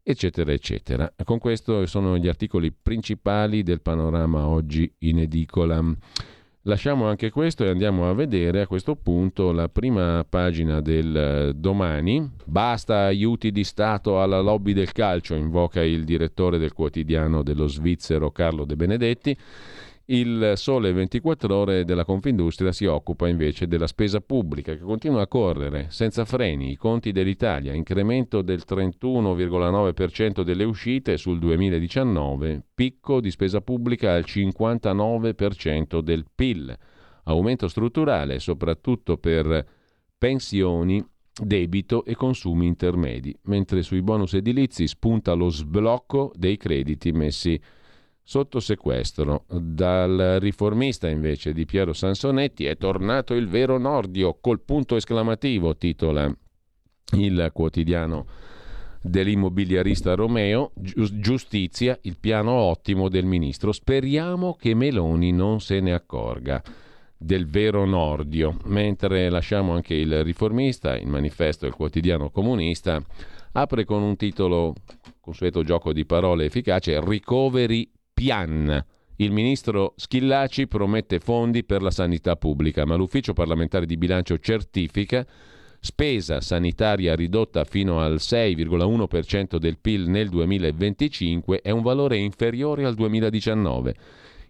[0.03, 1.13] eccetera, eccetera.
[1.23, 5.85] Con questo sono gli articoli principali del panorama oggi in edicola.
[6.65, 11.53] Lasciamo anche questo e andiamo a vedere a questo punto la prima pagina del eh,
[11.55, 12.33] domani.
[12.45, 18.31] Basta aiuti di Stato alla lobby del calcio, invoca il direttore del quotidiano dello svizzero
[18.31, 19.35] Carlo De Benedetti.
[20.13, 25.29] Il Sole 24 Ore della Confindustria si occupa invece della spesa pubblica che continua a
[25.29, 26.73] correre senza freni.
[26.73, 34.25] I conti dell'Italia, incremento del 31,9% delle uscite sul 2019, picco di spesa pubblica al
[34.27, 36.77] 59% del PIL,
[37.25, 39.65] aumento strutturale soprattutto per
[40.19, 41.01] pensioni,
[41.41, 47.79] debito e consumi intermedi, mentre sui bonus edilizi spunta lo sblocco dei crediti messi a
[48.23, 49.45] sotto sequestro.
[49.49, 56.33] Dal riformista invece di Piero Sansonetti è tornato il vero Nordio col punto esclamativo, titola
[57.13, 58.27] il quotidiano
[59.03, 63.73] dell'immobiliarista Romeo, giustizia, il piano ottimo del ministro.
[63.73, 66.63] Speriamo che Meloni non se ne accorga
[67.17, 73.03] del vero Nordio, mentre lasciamo anche il riformista, il manifesto del quotidiano comunista,
[73.53, 74.75] apre con un titolo
[75.21, 77.91] consueto gioco di parole efficace, Recovery
[78.21, 78.85] Pian.
[79.17, 85.27] Il ministro Schillaci promette fondi per la sanità pubblica, ma l'ufficio parlamentare di bilancio certifica
[85.81, 92.95] spesa sanitaria ridotta fino al 6,1% del PIL nel 2025 è un valore inferiore al
[92.95, 93.95] 2019.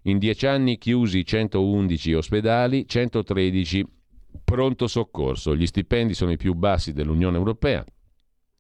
[0.02, 3.86] In dieci anni chiusi 111 ospedali, 113
[4.42, 5.54] pronto soccorso.
[5.54, 7.84] Gli stipendi sono i più bassi dell'Unione Europea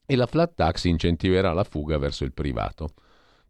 [0.06, 2.90] e la flat tax incentiverà la fuga verso il privato.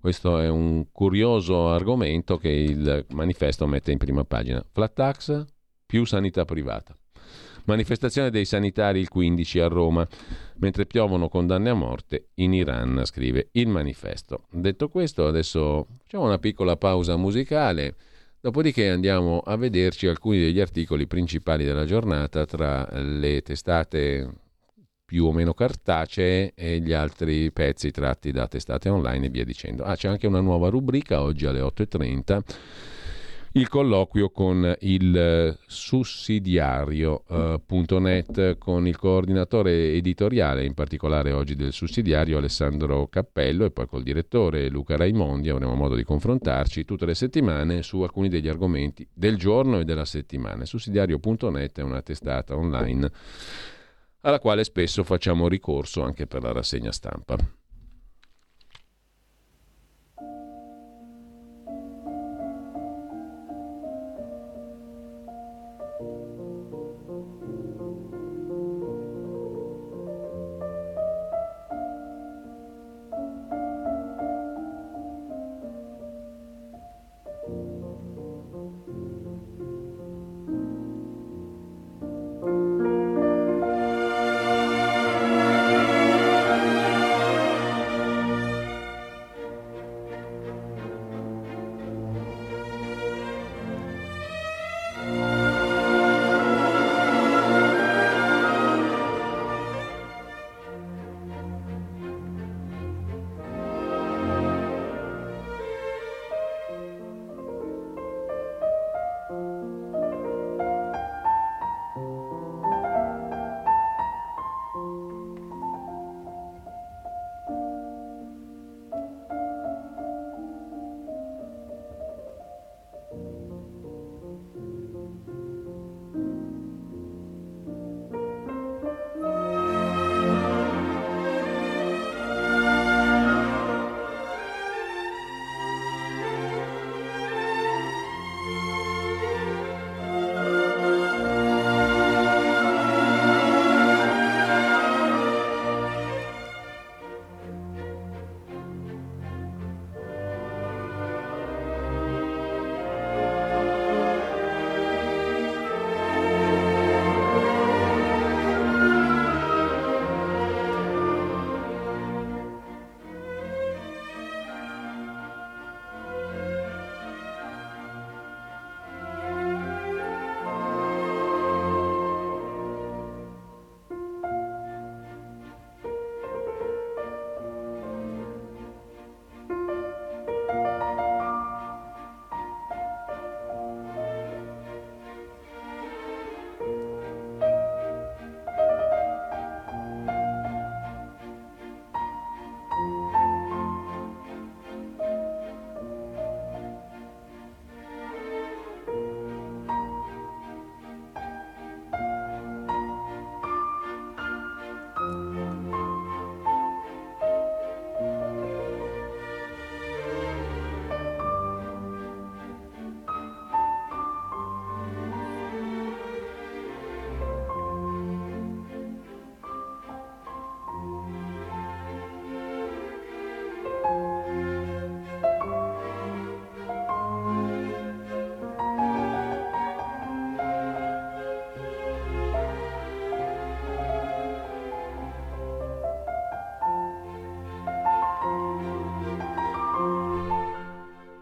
[0.00, 4.64] Questo è un curioso argomento che il manifesto mette in prima pagina.
[4.72, 5.44] Flat tax
[5.84, 6.96] più sanità privata.
[7.64, 10.08] Manifestazione dei sanitari il 15 a Roma,
[10.56, 14.46] mentre piovono condanne a morte in Iran, scrive il manifesto.
[14.50, 17.96] Detto questo, adesso facciamo una piccola pausa musicale,
[18.40, 24.32] dopodiché andiamo a vederci alcuni degli articoli principali della giornata tra le testate
[25.10, 29.82] più o meno cartacee e gli altri pezzi tratti da testate online e via dicendo.
[29.82, 32.42] Ah, c'è anche una nuova rubrica oggi alle 8.30
[33.54, 42.38] il colloquio con il sussidiario.net uh, con il coordinatore editoriale, in particolare oggi del sussidiario
[42.38, 45.48] Alessandro Cappello e poi col direttore Luca Raimondi.
[45.48, 50.04] Avremo modo di confrontarci tutte le settimane su alcuni degli argomenti del giorno e della
[50.04, 50.64] settimana.
[50.64, 53.10] Sussidiario.net è una testata online
[54.22, 57.36] alla quale spesso facciamo ricorso anche per la rassegna stampa.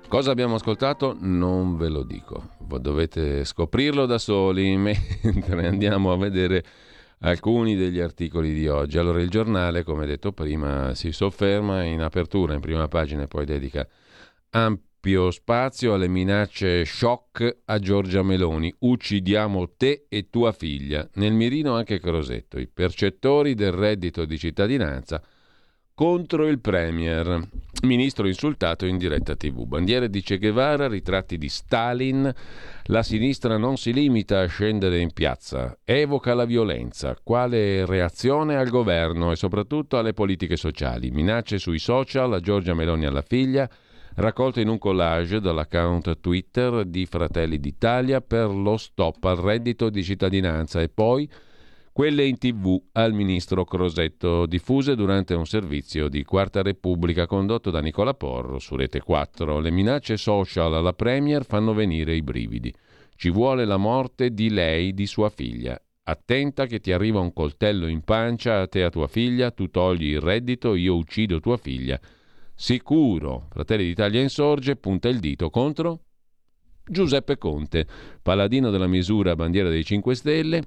[0.09, 1.15] Cosa abbiamo ascoltato?
[1.21, 6.65] Non ve lo dico, dovete scoprirlo da soli mentre andiamo a vedere
[7.21, 8.97] alcuni degli articoli di oggi.
[8.97, 13.45] Allora il giornale, come detto prima, si sofferma in apertura, in prima pagina e poi
[13.45, 13.87] dedica
[14.51, 18.75] ampio spazio alle minacce shock a Giorgia Meloni.
[18.79, 21.07] Uccidiamo te e tua figlia.
[21.17, 25.23] Nel mirino anche Crosetto, i percettori del reddito di cittadinanza
[25.99, 27.43] contro il Premier.
[27.83, 29.65] Ministro insultato in diretta TV.
[29.65, 32.33] Bandiere di Che Guevara, ritratti di Stalin.
[32.85, 37.17] La sinistra non si limita a scendere in piazza, evoca la violenza.
[37.21, 41.11] Quale reazione al governo e soprattutto alle politiche sociali?
[41.11, 43.69] Minacce sui social a Giorgia Meloni alla figlia,
[44.15, 50.05] raccolte in un collage dall'account Twitter di Fratelli d'Italia per lo stop al reddito di
[50.05, 51.29] cittadinanza e poi
[51.99, 57.81] quelle in tv al ministro Crosetto, diffuse durante un servizio di Quarta Repubblica condotto da
[57.81, 59.59] Nicola Porro su Rete 4.
[59.59, 62.73] Le minacce social alla Premier fanno venire i brividi.
[63.17, 65.77] Ci vuole la morte di lei, di sua figlia.
[66.05, 69.69] Attenta che ti arriva un coltello in pancia a te e a tua figlia, tu
[69.69, 71.99] togli il reddito, io uccido tua figlia.
[72.55, 73.49] Sicuro.
[73.51, 76.03] Fratelli d'Italia insorge, punta il dito contro
[76.89, 77.87] Giuseppe Conte,
[78.23, 80.63] paladino della misura bandiera dei 5 Stelle.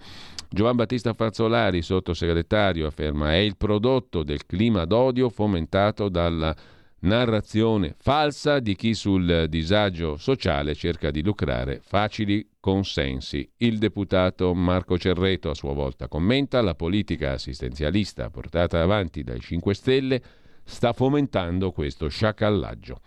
[0.53, 6.53] Giovan Battista Fazzolari, sottosegretario, afferma è il prodotto del clima d'odio fomentato dalla
[6.99, 13.49] narrazione falsa di chi sul disagio sociale cerca di lucrare facili consensi.
[13.59, 19.73] Il deputato Marco Cerreto a sua volta commenta la politica assistenzialista portata avanti dai 5
[19.73, 20.21] Stelle
[20.65, 22.99] sta fomentando questo sciacallaggio.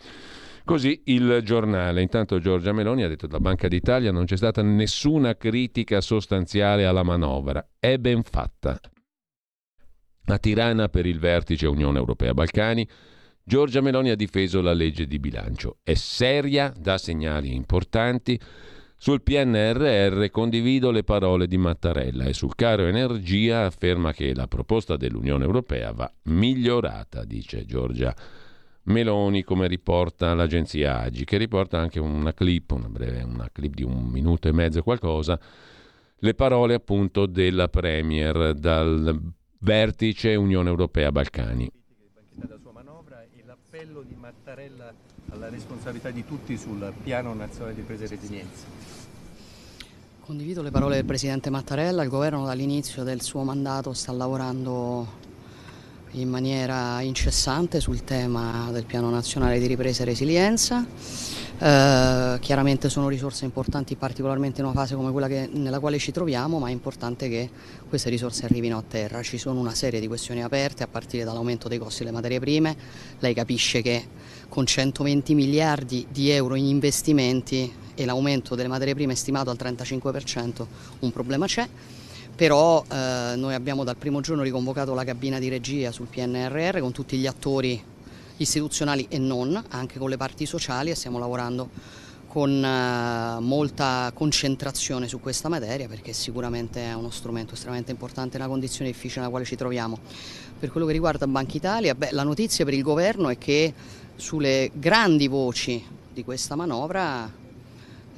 [0.64, 2.00] Così il giornale.
[2.00, 6.86] Intanto Giorgia Meloni ha detto che da Banca d'Italia non c'è stata nessuna critica sostanziale
[6.86, 7.66] alla manovra.
[7.78, 8.80] È ben fatta.
[10.26, 12.88] A Tirana per il vertice Unione Europea-Balcani,
[13.42, 15.80] Giorgia Meloni ha difeso la legge di bilancio.
[15.82, 18.40] È seria, dà segnali importanti.
[18.96, 24.96] Sul PNRR condivido le parole di Mattarella e sul caro energia afferma che la proposta
[24.96, 28.43] dell'Unione Europea va migliorata, dice Giorgia Meloni.
[28.84, 33.82] Meloni, come riporta l'agenzia Agi, che riporta anche una clip, una breve una clip di
[33.82, 35.38] un minuto e mezzo e qualcosa,
[36.16, 39.18] le parole appunto della Premier dal
[39.58, 41.70] vertice Unione Europea Balcani.
[43.46, 44.92] L'appello di Mattarella
[45.30, 48.66] alla responsabilità di tutti sul piano nazionale di ripresa e resilienza.
[50.20, 55.32] Condivido le parole del Presidente Mattarella, il governo dall'inizio del suo mandato sta lavorando
[56.14, 60.86] in maniera incessante sul tema del piano nazionale di ripresa e resilienza.
[61.56, 66.12] Eh, chiaramente sono risorse importanti particolarmente in una fase come quella che, nella quale ci
[66.12, 67.50] troviamo, ma è importante che
[67.88, 69.22] queste risorse arrivino a terra.
[69.22, 72.76] Ci sono una serie di questioni aperte a partire dall'aumento dei costi delle materie prime.
[73.18, 74.06] Lei capisce che
[74.48, 80.66] con 120 miliardi di euro in investimenti e l'aumento delle materie prime stimato al 35%
[81.00, 81.68] un problema c'è
[82.34, 86.92] però eh, noi abbiamo dal primo giorno riconvocato la cabina di regia sul PNRR con
[86.92, 87.82] tutti gli attori
[88.38, 91.68] istituzionali e non, anche con le parti sociali e stiamo lavorando
[92.26, 98.50] con eh, molta concentrazione su questa materia perché sicuramente è uno strumento estremamente importante nella
[98.50, 99.98] condizione difficile nella quale ci troviamo.
[100.58, 103.72] Per quello che riguarda Banca Italia, beh, la notizia per il governo è che
[104.16, 107.42] sulle grandi voci di questa manovra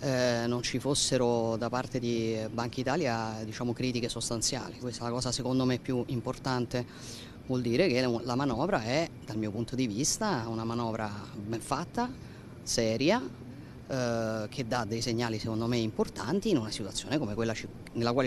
[0.00, 4.78] eh, non ci fossero da parte di Banca Italia diciamo, critiche sostanziali.
[4.78, 6.84] Questa è la cosa secondo me più importante.
[7.46, 12.10] Vuol dire che la manovra è, dal mio punto di vista, una manovra ben fatta,
[12.62, 13.22] seria,
[13.86, 17.68] eh, che dà dei segnali secondo me importanti in una situazione come quella ci,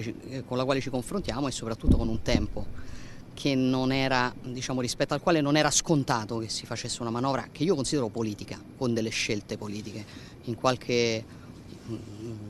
[0.01, 2.97] ci, eh, con la quale ci confrontiamo e soprattutto con un tempo
[3.41, 7.73] era, diciamo, rispetto al quale non era scontato che si facesse una manovra che io
[7.73, 10.03] considero politica, con delle scelte politiche.
[10.45, 11.23] In qualche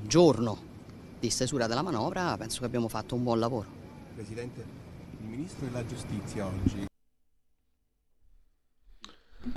[0.06, 0.58] giorno
[1.20, 3.68] di stesura della manovra penso che abbiamo fatto un buon lavoro.
[4.16, 4.66] Presidente,
[5.22, 6.88] il Ministro della Giustizia oggi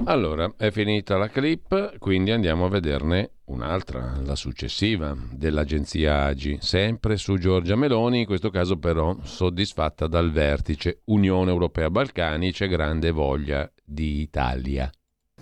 [0.04, 7.16] allora, è finita la clip, quindi andiamo a vederne un'altra, la successiva, dell'agenzia Agi, sempre
[7.16, 13.10] su Giorgia Meloni, in questo caso però soddisfatta dal vertice Unione Europea Balcani, c'è grande
[13.10, 14.90] voglia di Italia.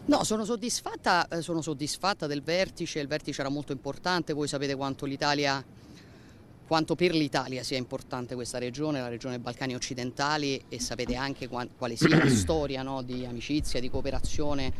[0.06, 4.74] No, sono soddisfatta, eh, sono soddisfatta del vertice, il vertice era molto importante, voi sapete
[4.74, 5.64] quanto l'Italia
[6.70, 11.96] quanto per l'Italia sia importante questa regione, la regione Balcani occidentali e sapete anche quale
[11.96, 14.72] sia la storia no, di amicizia, di cooperazione,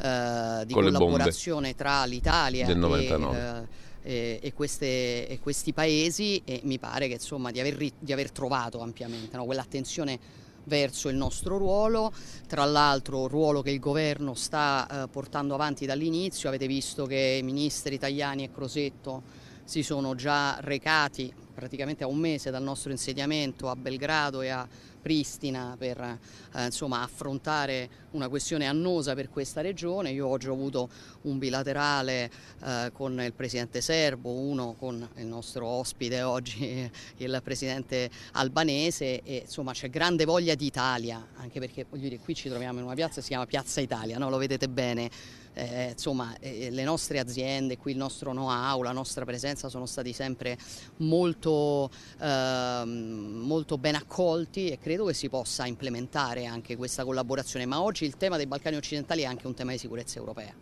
[0.00, 3.66] eh, di Con collaborazione tra l'Italia e,
[4.02, 8.30] eh, e, queste, e, questi paesi e mi pare che, insomma, di, aver, di aver
[8.30, 10.18] trovato ampiamente no, quell'attenzione
[10.64, 12.12] verso il nostro ruolo,
[12.46, 17.42] tra l'altro ruolo che il governo sta eh, portando avanti dall'inizio, avete visto che i
[17.42, 19.22] ministri italiani e Crosetto
[19.64, 24.66] si sono già recati praticamente a un mese dal nostro insediamento a Belgrado e a
[25.04, 30.12] Pristina per eh, insomma, affrontare una questione annosa per questa regione.
[30.12, 30.88] Io oggi ho avuto
[31.22, 32.30] un bilaterale
[32.64, 39.42] eh, con il presidente serbo, uno con il nostro ospite oggi, il presidente albanese e
[39.44, 42.94] insomma c'è grande voglia di Italia, anche perché voglio dire, qui ci troviamo in una
[42.94, 44.30] piazza che si chiama Piazza Italia, no?
[44.30, 45.10] lo vedete bene
[45.54, 50.12] eh, insomma eh, le nostre aziende, qui il nostro know-how, la nostra presenza sono stati
[50.12, 50.58] sempre
[50.98, 51.90] molto,
[52.20, 58.04] eh, molto ben accolti e credo che si possa implementare anche questa collaborazione, ma oggi
[58.04, 60.52] il tema dei Balcani occidentali è anche un tema di sicurezza europea.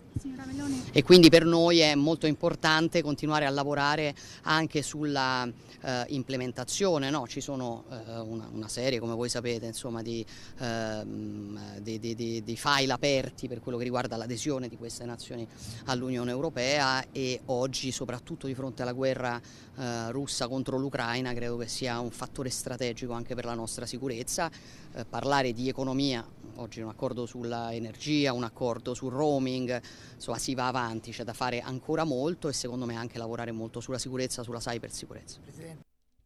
[0.92, 7.26] E quindi per noi è molto importante continuare a lavorare anche sulla eh, implementazione, no?
[7.26, 10.24] ci sono eh, una, una, serie come voi sapete insomma, di,
[10.58, 15.46] ehm, di, di, di, file aperti per quello che riguarda l'adesione di queste nazioni
[15.84, 19.40] all'Unione Europea e oggi soprattutto di fronte alla guerra
[19.76, 24.50] eh, russa contro l'Ucraina credo che sia un fattore strategico anche per la nostra sicurezza,
[24.94, 26.26] eh, parlare di economia
[26.56, 29.80] oggi un accordo sulla energia, un accordo sul roaming,
[30.14, 33.80] insomma si va avanti, c'è da fare ancora molto e secondo me anche lavorare molto
[33.80, 35.38] sulla sicurezza, sulla cybersicurezza.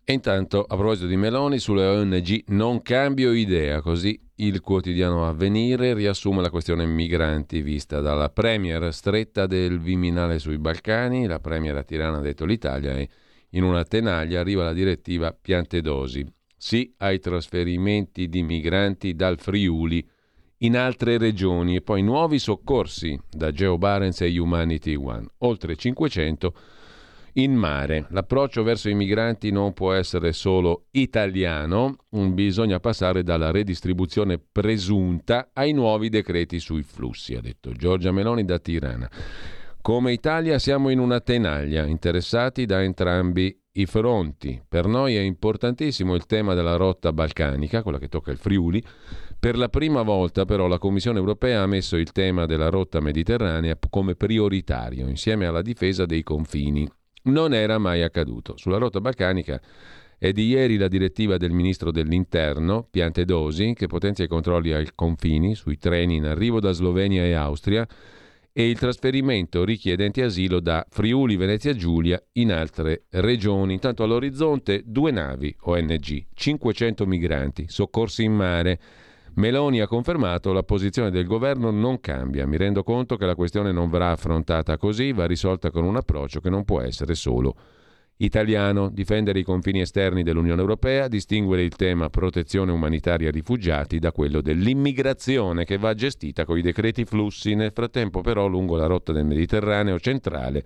[0.09, 5.95] E intanto, a proposito di Meloni, sulle ONG non cambio idea, così il quotidiano Avvenire
[5.95, 11.83] riassume la questione migranti vista dalla Premier stretta del Viminale sui Balcani, la Premier a
[11.83, 13.09] Tirana ha detto l'Italia e
[13.51, 16.25] in una tenaglia arriva la direttiva Piantedosi.
[16.57, 20.09] Sì ai trasferimenti di migranti dal Friuli
[20.59, 26.55] in altre regioni e poi nuovi soccorsi da Geo Barents e Humanity One, oltre 500
[27.37, 28.07] in mare.
[28.11, 35.73] L'approccio verso i migranti non può essere solo italiano, bisogna passare dalla redistribuzione presunta ai
[35.73, 39.11] nuovi decreti sui flussi, ha detto Giorgia Meloni da Tirana.
[39.81, 44.61] Come Italia siamo in una tenaglia, interessati da entrambi i fronti.
[44.67, 48.83] Per noi è importantissimo il tema della rotta balcanica, quella che tocca il Friuli,
[49.39, 53.79] per la prima volta però la Commissione europea ha messo il tema della rotta mediterranea
[53.89, 56.89] come prioritario insieme alla difesa dei confini.
[57.27, 58.57] Non era mai accaduto.
[58.57, 59.61] Sulla rotta balcanica
[60.17, 65.55] è di ieri la direttiva del ministro dell'Interno, Piantedosi, che potenzia i controlli ai confini
[65.55, 67.87] sui treni in arrivo da Slovenia e Austria
[68.53, 73.75] e il trasferimento richiedenti asilo da Friuli Venezia Giulia in altre regioni.
[73.75, 78.81] Intanto all'orizzonte due navi ONG, 500 migranti, soccorsi in mare.
[79.37, 82.47] Meloni ha confermato la posizione del governo non cambia.
[82.47, 86.41] Mi rendo conto che la questione non verrà affrontata così, va risolta con un approccio
[86.41, 87.55] che non può essere solo
[88.19, 94.41] italiano, difendere i confini esterni dell'Unione Europea, distinguere il tema protezione umanitaria rifugiati da quello
[94.41, 97.55] dell'immigrazione che va gestita con i decreti flussi.
[97.55, 100.65] Nel frattempo però lungo la rotta del Mediterraneo centrale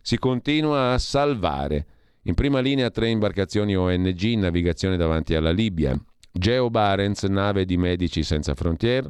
[0.00, 1.86] si continua a salvare.
[2.26, 6.00] In prima linea tre imbarcazioni ONG in navigazione davanti alla Libia.
[6.36, 9.08] Geo Barents, nave di Medici Senza Frontiere,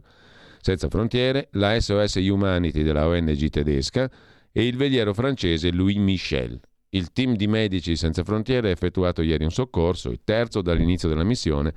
[0.61, 4.11] senza frontiere, la SOS Humanity della ONG tedesca
[4.53, 6.61] e il veliero francese Louis Michel.
[6.91, 11.25] Il team di Medici Senza Frontiere ha effettuato ieri un soccorso, il terzo dall'inizio della
[11.25, 11.73] missione,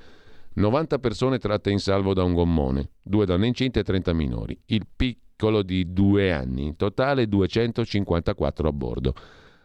[0.52, 4.86] 90 persone tratte in salvo da un gommone, due donne incinte e 30 minori, il
[4.94, 9.14] piccolo di due anni, in totale 254 a bordo.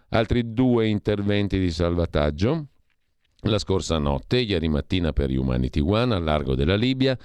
[0.09, 2.67] Altri due interventi di salvataggio,
[3.43, 7.17] la scorsa notte, ieri mattina per Humanity One al largo della Libia.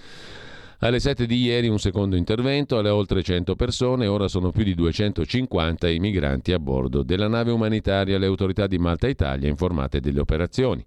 [0.80, 4.76] Alle 7 di ieri un secondo intervento alle oltre 100 persone, ora sono più di
[4.76, 8.16] 250 i migranti a bordo della nave umanitaria.
[8.16, 10.86] Le autorità di Malta Italia informate delle operazioni.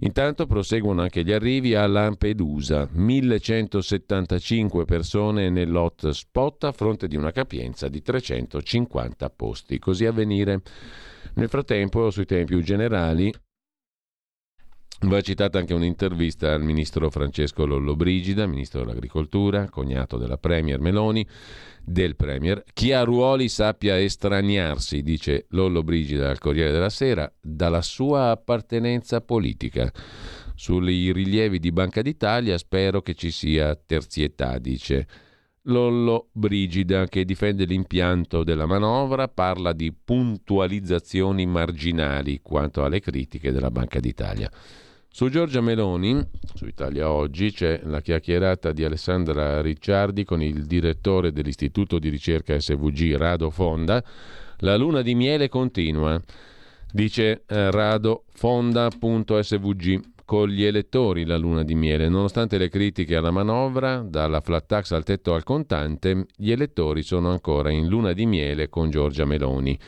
[0.00, 7.88] Intanto proseguono anche gli arrivi a Lampedusa, 1175 persone nell'hotspot a fronte di una capienza
[7.88, 9.78] di 350 posti.
[9.78, 10.60] Così a venire.
[11.36, 13.32] Nel frattempo, sui temi più generali,
[15.04, 21.26] Va citata anche un'intervista al ministro Francesco Lollobrigida, ministro dell'Agricoltura, cognato della Premier Meloni,
[21.82, 22.62] del Premier.
[22.72, 29.92] Chi ha ruoli sappia estraniarsi, dice Lollobrigida al Corriere della Sera, dalla sua appartenenza politica.
[30.54, 35.08] Sui rilievi di Banca d'Italia spero che ci sia terzietà, dice
[35.62, 43.70] Lollo Brigida, che difende l'impianto della manovra, parla di puntualizzazioni marginali quanto alle critiche della
[43.72, 44.48] Banca d'Italia.
[45.14, 51.32] Su Giorgia Meloni, su Italia Oggi, c'è la chiacchierata di Alessandra Ricciardi con il direttore
[51.32, 54.02] dell'Istituto di ricerca SVG Rado Fonda.
[54.60, 56.18] La luna di miele continua,
[56.90, 62.08] dice eh, Rado Fonda.svg con gli elettori la luna di miele.
[62.08, 67.28] Nonostante le critiche alla manovra, dalla flat tax al tetto al contante, gli elettori sono
[67.28, 69.78] ancora in luna di miele con Giorgia Meloni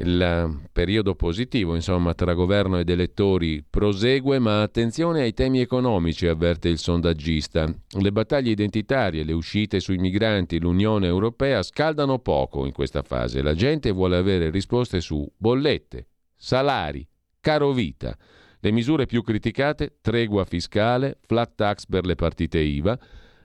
[0.00, 6.68] il periodo positivo insomma, tra governo ed elettori prosegue, ma attenzione ai temi economici, avverte
[6.68, 7.72] il sondaggista.
[7.98, 13.42] Le battaglie identitarie, le uscite sui migranti, l'Unione Europea scaldano poco in questa fase.
[13.42, 17.06] La gente vuole avere risposte su bollette, salari,
[17.40, 18.16] caro vita.
[18.60, 22.98] Le misure più criticate, tregua fiscale, flat tax per le partite IVA,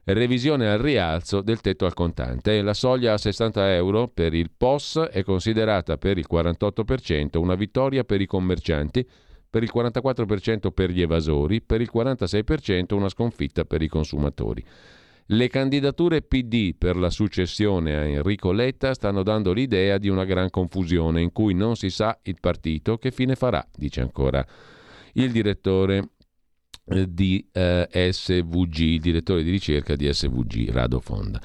[0.05, 2.61] revisione al rialzo del tetto al contante.
[2.61, 8.03] La soglia a 60 euro per il POS è considerata per il 48% una vittoria
[8.03, 9.07] per i commercianti,
[9.49, 14.63] per il 44% per gli evasori, per il 46% una sconfitta per i consumatori.
[15.27, 20.49] Le candidature PD per la successione a Enrico Letta stanno dando l'idea di una gran
[20.49, 24.45] confusione in cui non si sa il partito che fine farà, dice ancora
[25.13, 26.09] il direttore
[26.85, 31.39] di eh, SVG, direttore di ricerca di SVG, Rado Fonda.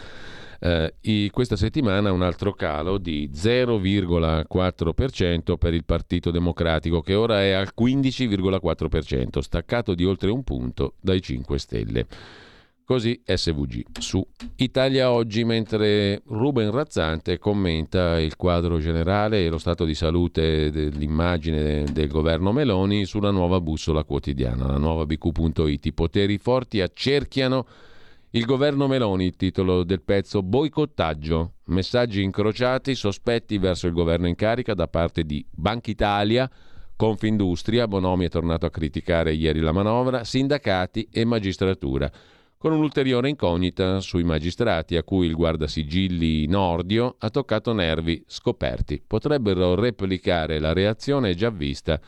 [0.60, 0.92] Eh,
[1.30, 7.70] questa settimana un altro calo di 0,4% per il Partito Democratico che ora è al
[7.78, 12.06] 15,4%, staccato di oltre un punto dai 5 Stelle.
[12.88, 14.26] Così SVG su
[14.56, 21.84] Italia Oggi, mentre Ruben Razzante commenta il quadro generale e lo stato di salute dell'immagine
[21.92, 25.84] del governo Meloni sulla nuova bussola quotidiana, la nuova bq.it.
[25.84, 27.66] I poteri forti accerchiano
[28.30, 34.34] il governo Meloni, il titolo del pezzo Boicottaggio, messaggi incrociati, sospetti verso il governo in
[34.34, 36.50] carica da parte di Banca Italia,
[36.96, 42.10] Confindustria, Bonomi è tornato a criticare ieri la manovra, sindacati e magistratura
[42.58, 49.00] con un'ulteriore incognita sui magistrati a cui il guardasigilli Nordio ha toccato nervi scoperti.
[49.06, 52.00] Potrebbero replicare la reazione già vista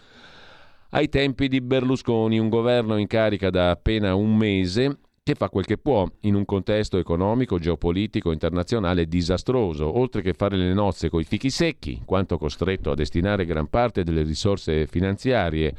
[0.91, 5.67] ai tempi di Berlusconi, un governo in carica da appena un mese che fa quel
[5.67, 11.23] che può in un contesto economico, geopolitico, internazionale disastroso, oltre che fare le nozze coi
[11.23, 15.77] fichi secchi, quanto costretto a destinare gran parte delle risorse finanziarie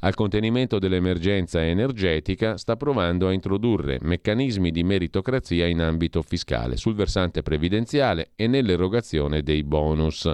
[0.00, 6.94] al contenimento dell'emergenza energetica sta provando a introdurre meccanismi di meritocrazia in ambito fiscale, sul
[6.94, 10.30] versante previdenziale e nell'erogazione dei bonus.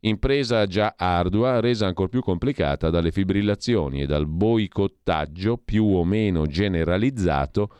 [0.00, 6.46] Impresa già ardua, resa ancora più complicata dalle fibrillazioni e dal boicottaggio più o meno
[6.46, 7.70] generalizzato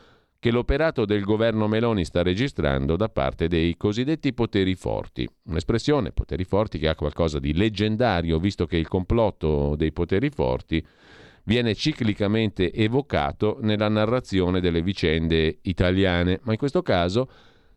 [0.41, 5.28] che l'operato del governo Meloni sta registrando da parte dei cosiddetti poteri forti.
[5.45, 10.84] Un'espressione, poteri forti, che ha qualcosa di leggendario, visto che il complotto dei poteri forti
[11.43, 17.28] viene ciclicamente evocato nella narrazione delle vicende italiane, ma in questo caso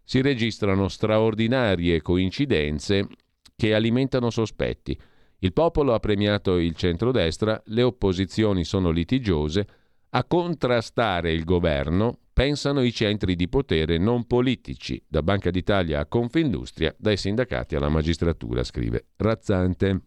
[0.04, 3.08] si registrano straordinarie coincidenze
[3.56, 4.96] che alimentano sospetti.
[5.40, 9.66] Il popolo ha premiato il centrodestra, le opposizioni sono litigiose,
[10.10, 16.06] a contrastare il governo pensano i centri di potere non politici, da Banca d'Italia a
[16.06, 20.02] Confindustria, dai sindacati alla magistratura, scrive Razzante.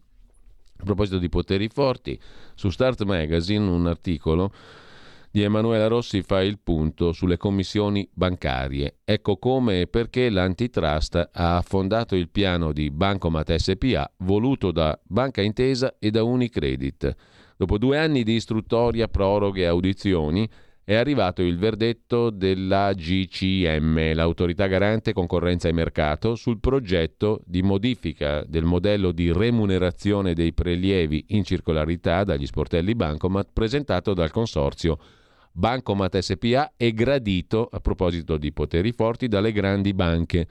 [0.77, 2.19] A proposito di poteri forti,
[2.53, 4.51] su Start Magazine un articolo
[5.35, 8.99] di Emanuela Rossi fa il punto sulle commissioni bancarie.
[9.03, 15.41] Ecco come e perché l'antitrust ha affondato il piano di Bancomat SPA voluto da Banca
[15.41, 17.15] Intesa e da Unicredit.
[17.57, 20.49] Dopo due anni di istruttoria, proroghe e audizioni,
[20.85, 28.65] è arrivato il verdetto dell'AGCM, l'autorità garante concorrenza e mercato, sul progetto di modifica del
[28.65, 34.99] modello di remunerazione dei prelievi in circolarità dagli sportelli Bancomat presentato dal consorzio
[35.51, 40.47] Bancomat SPA e gradito, a proposito di poteri forti, dalle grandi banche.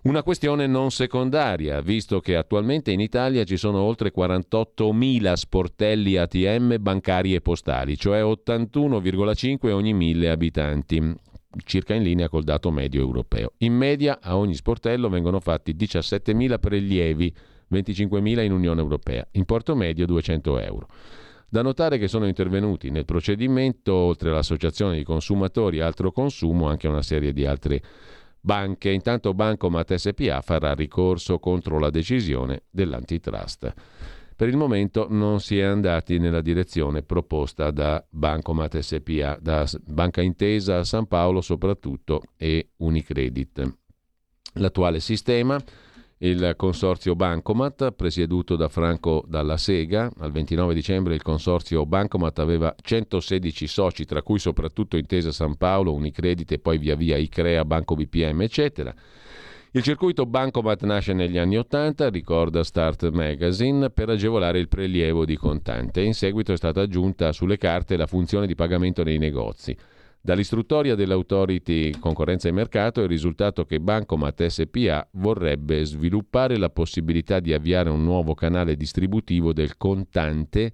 [0.00, 6.76] Una questione non secondaria, visto che attualmente in Italia ci sono oltre 48.000 sportelli ATM
[6.78, 11.14] bancari e postali, cioè 81,5 ogni mille abitanti,
[11.64, 13.54] circa in linea col dato medio europeo.
[13.58, 17.34] In media a ogni sportello vengono fatti 17.000 prelievi,
[17.72, 20.86] 25.000 in Unione Europea, importo medio 200 euro.
[21.50, 26.86] Da notare che sono intervenuti nel procedimento, oltre all'Associazione di consumatori e altro consumo, anche
[26.86, 27.82] una serie di altre
[28.48, 28.88] banche.
[28.88, 33.74] Intanto Bancomat SPA farà ricorso contro la decisione dell'antitrust.
[34.34, 40.22] Per il momento non si è andati nella direzione proposta da Bancomat SPA, da Banca
[40.22, 43.76] Intesa, San Paolo soprattutto e Unicredit.
[44.54, 45.60] L'attuale sistema
[46.20, 52.74] il consorzio Bancomat, presieduto da Franco Dalla Sega, al 29 dicembre il consorzio Bancomat aveva
[52.80, 57.94] 116 soci, tra cui soprattutto Intesa San Paolo, Unicredit e poi via via Icrea, Banco
[57.94, 58.92] BPM, eccetera.
[59.70, 65.36] Il circuito Bancomat nasce negli anni 80, ricorda Start Magazine, per agevolare il prelievo di
[65.36, 66.00] contante.
[66.00, 69.76] In seguito è stata aggiunta sulle carte la funzione di pagamento nei negozi.
[70.28, 77.54] Dall'istruttoria dell'Autority Concorrenza e Mercato è risultato che Bancomat SPA vorrebbe sviluppare la possibilità di
[77.54, 80.70] avviare un nuovo canale distributivo del contante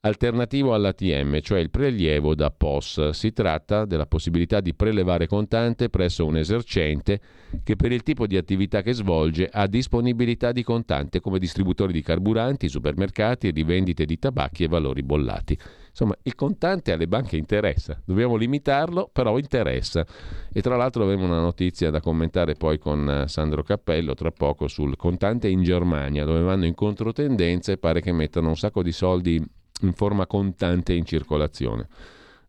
[0.00, 3.10] alternativo all'ATM, cioè il prelievo da POS.
[3.10, 7.20] Si tratta della possibilità di prelevare contante presso un esercente
[7.62, 12.00] che per il tipo di attività che svolge ha disponibilità di contante come distributori di
[12.00, 15.58] carburanti, supermercati e di vendite di tabacchi e valori bollati.
[15.98, 20.04] Insomma, il contante alle banche interessa, dobbiamo limitarlo, però interessa.
[20.52, 24.68] E tra l'altro avremo una notizia da commentare poi con eh, Sandro Cappello tra poco
[24.68, 28.92] sul contante in Germania, dove vanno in controtendenza e pare che mettano un sacco di
[28.92, 29.42] soldi
[29.80, 31.88] in forma contante in circolazione.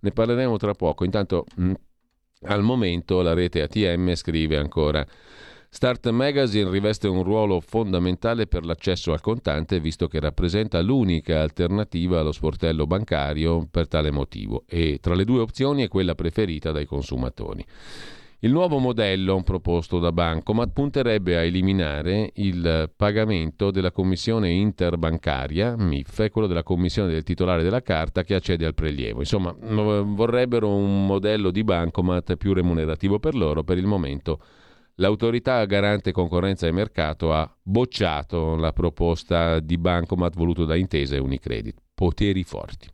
[0.02, 1.06] Ne parleremo tra poco.
[1.06, 1.72] Intanto, mh,
[2.48, 5.08] al momento, la rete ATM scrive ancora.
[5.70, 12.20] Start Magazine riveste un ruolo fondamentale per l'accesso al contante visto che rappresenta l'unica alternativa
[12.20, 16.86] allo sportello bancario per tale motivo e tra le due opzioni è quella preferita dai
[16.86, 17.64] consumatori.
[18.40, 26.30] Il nuovo modello proposto da Bancomat punterebbe a eliminare il pagamento della commissione interbancaria, MIF,
[26.30, 29.20] quello della commissione del titolare della carta che accede al prelievo.
[29.20, 33.64] Insomma, vorrebbero un modello di Bancomat più remunerativo per loro.
[33.64, 34.40] Per il momento
[34.98, 41.20] l'autorità garante concorrenza e mercato ha bocciato la proposta di Bancomat voluto da Intesa e
[41.20, 41.76] Unicredit.
[41.94, 42.88] Poteri forti.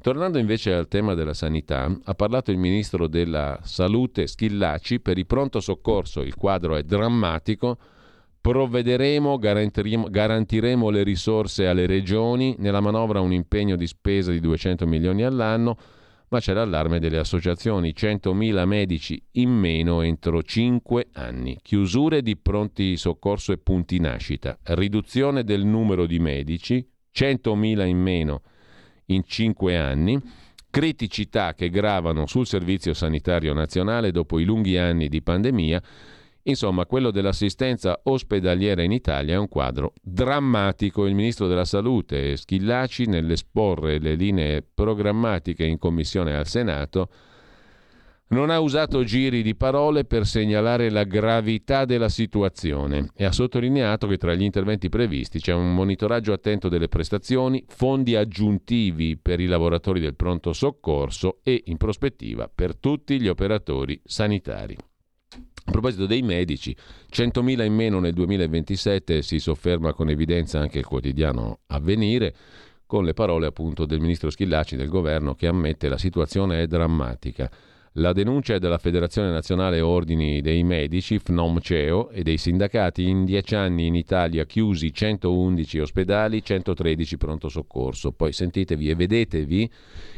[0.00, 5.24] Tornando invece al tema della sanità, ha parlato il ministro della Salute Schillaci per il
[5.24, 7.78] pronto soccorso, il quadro è drammatico,
[8.38, 14.86] provvederemo, garantiremo, garantiremo le risorse alle regioni, nella manovra un impegno di spesa di 200
[14.86, 15.78] milioni all'anno,
[16.34, 22.96] ma c'è l'allarme delle associazioni, 100.000 medici in meno entro 5 anni, chiusure di pronti
[22.96, 28.42] soccorso e punti nascita, riduzione del numero di medici, 100.000 in meno
[29.06, 30.20] in cinque anni,
[30.70, 35.80] criticità che gravano sul Servizio Sanitario Nazionale dopo i lunghi anni di pandemia.
[36.46, 41.06] Insomma, quello dell'assistenza ospedaliera in Italia è un quadro drammatico.
[41.06, 47.08] Il ministro della Salute, Schillaci, nell'esporre le linee programmatiche in commissione al Senato,
[48.28, 54.06] non ha usato giri di parole per segnalare la gravità della situazione e ha sottolineato
[54.06, 59.46] che tra gli interventi previsti c'è un monitoraggio attento delle prestazioni, fondi aggiuntivi per i
[59.46, 64.76] lavoratori del pronto soccorso e, in prospettiva, per tutti gli operatori sanitari.
[65.66, 66.76] A proposito dei medici,
[67.10, 72.34] 100.000 in meno nel 2027 si sofferma con evidenza anche il quotidiano Avvenire
[72.86, 77.50] con le parole appunto del ministro Schillaci del governo che ammette la situazione è drammatica.
[77.98, 83.54] La denuncia è della Federazione Nazionale Ordini dei Medici, FNOM-CEO, e dei sindacati in dieci
[83.54, 88.10] anni in Italia chiusi 111 ospedali, 113 pronto soccorso.
[88.10, 89.70] Poi sentitevi e vedetevi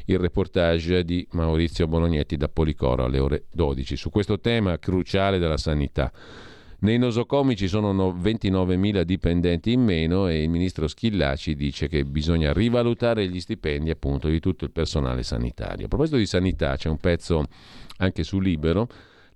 [0.07, 5.59] il reportage di Maurizio Bolognetti da Policoro alle ore 12 su questo tema cruciale della
[5.59, 6.11] sanità.
[6.79, 12.53] Nei nosocomi ci sono 29.000 dipendenti in meno e il ministro Schillaci dice che bisogna
[12.53, 15.87] rivalutare gli stipendi appunto di tutto il personale sanitario.
[15.87, 17.45] A proposito di sanità c'è un pezzo
[17.99, 18.89] anche su Libero,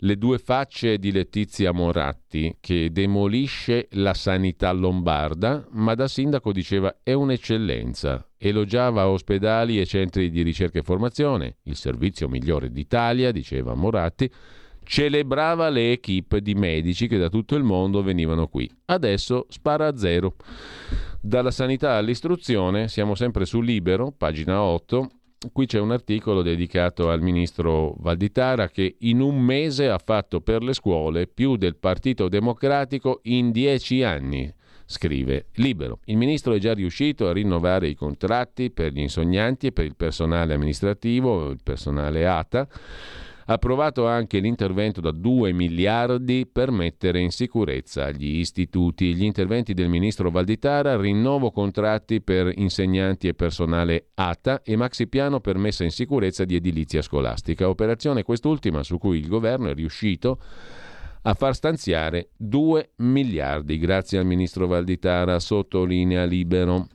[0.02, 6.98] le due facce di Letizia Moratti che demolisce la sanità lombarda, ma da sindaco diceva
[7.02, 8.28] è un'eccellenza.
[8.36, 14.30] Elogiava ospedali e centri di ricerca e formazione, il servizio migliore d'Italia, diceva Moratti
[14.90, 18.68] celebrava le equip di medici che da tutto il mondo venivano qui.
[18.86, 20.34] Adesso spara a zero.
[21.20, 25.08] Dalla sanità all'istruzione, siamo sempre su Libero, pagina 8.
[25.52, 30.60] Qui c'è un articolo dedicato al ministro Valditara che in un mese ha fatto per
[30.64, 34.52] le scuole più del Partito Democratico in dieci anni.
[34.86, 36.00] Scrive Libero.
[36.06, 39.94] Il ministro è già riuscito a rinnovare i contratti per gli insegnanti e per il
[39.94, 42.66] personale amministrativo, il personale ATA
[43.46, 49.14] approvato anche l'intervento da 2 miliardi per mettere in sicurezza gli istituti.
[49.14, 55.40] Gli interventi del ministro Valditara, rinnovo contratti per insegnanti e personale ATA e maxi piano
[55.40, 57.68] per messa in sicurezza di edilizia scolastica.
[57.68, 60.38] Operazione quest'ultima su cui il governo è riuscito
[61.22, 66.86] a far stanziare 2 miliardi grazie al ministro Valditara, sottolinea libero.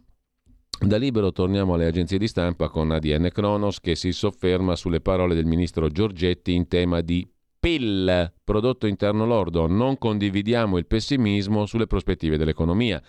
[0.78, 5.34] Da libero torniamo alle agenzie di stampa con ADN Kronos che si sofferma sulle parole
[5.34, 9.68] del ministro Giorgetti in tema di PIL, prodotto interno lordo.
[9.68, 13.02] Non condividiamo il pessimismo sulle prospettive dell'economia.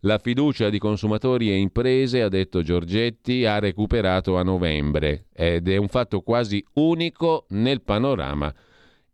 [0.00, 5.76] La fiducia di consumatori e imprese, ha detto Giorgetti, ha recuperato a novembre ed è
[5.76, 8.52] un fatto quasi unico nel panorama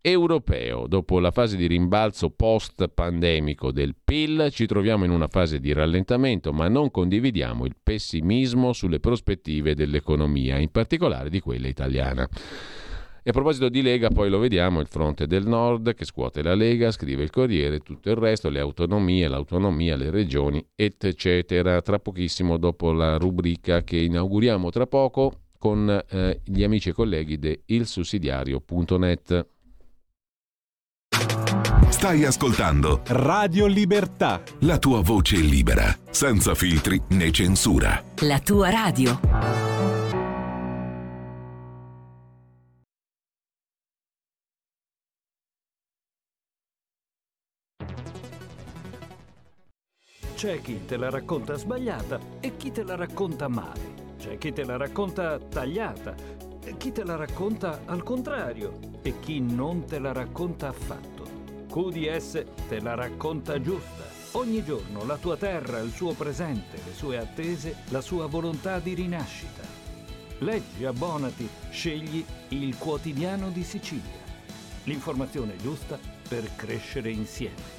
[0.00, 0.86] europeo.
[0.86, 6.52] Dopo la fase di rimbalzo post-pandemico del PIL ci troviamo in una fase di rallentamento,
[6.52, 12.28] ma non condividiamo il pessimismo sulle prospettive dell'economia, in particolare di quella italiana.
[13.22, 16.54] E a proposito di Lega, poi lo vediamo, il fronte del nord che scuote la
[16.54, 21.82] Lega, scrive il Corriere, tutto il resto, le autonomie, l'autonomia, le regioni, eccetera.
[21.82, 27.38] Tra pochissimo, dopo la rubrica che inauguriamo tra poco con eh, gli amici e colleghi
[27.38, 29.46] di ilsussidiario.net.
[32.00, 34.40] Stai ascoltando Radio Libertà.
[34.60, 38.02] La tua voce libera, senza filtri né censura.
[38.20, 39.20] La tua radio.
[50.34, 54.14] C'è chi te la racconta sbagliata e chi te la racconta male.
[54.18, 56.14] C'è chi te la racconta tagliata
[56.64, 61.19] e chi te la racconta al contrario e chi non te la racconta affatto.
[61.70, 64.02] QDS te la racconta giusta.
[64.32, 68.94] Ogni giorno la tua terra, il suo presente, le sue attese, la sua volontà di
[68.94, 69.62] rinascita.
[70.38, 74.18] Leggi, abbonati, scegli il quotidiano di Sicilia.
[74.84, 75.96] L'informazione giusta
[76.28, 77.78] per crescere insieme.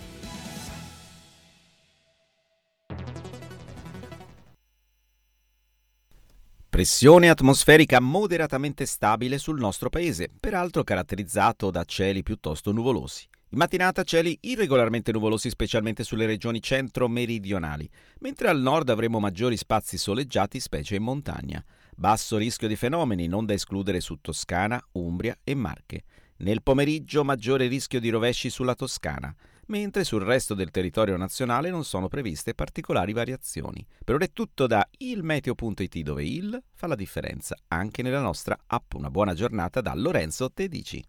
[6.70, 13.28] Pressione atmosferica moderatamente stabile sul nostro paese, peraltro caratterizzato da cieli piuttosto nuvolosi.
[13.54, 17.90] In mattinata cieli irregolarmente nuvolosi specialmente sulle regioni centro-meridionali,
[18.20, 21.62] mentre al nord avremo maggiori spazi soleggiati specie in montagna.
[21.94, 26.04] Basso rischio di fenomeni, non da escludere su Toscana, Umbria e Marche.
[26.38, 29.36] Nel pomeriggio maggiore rischio di rovesci sulla Toscana
[29.68, 33.86] mentre sul resto del territorio nazionale non sono previste particolari variazioni.
[34.04, 38.94] Per ora è tutto da ilmeteo.it dove il fa la differenza anche nella nostra app.
[38.94, 41.04] Una buona giornata da Lorenzo Tedici.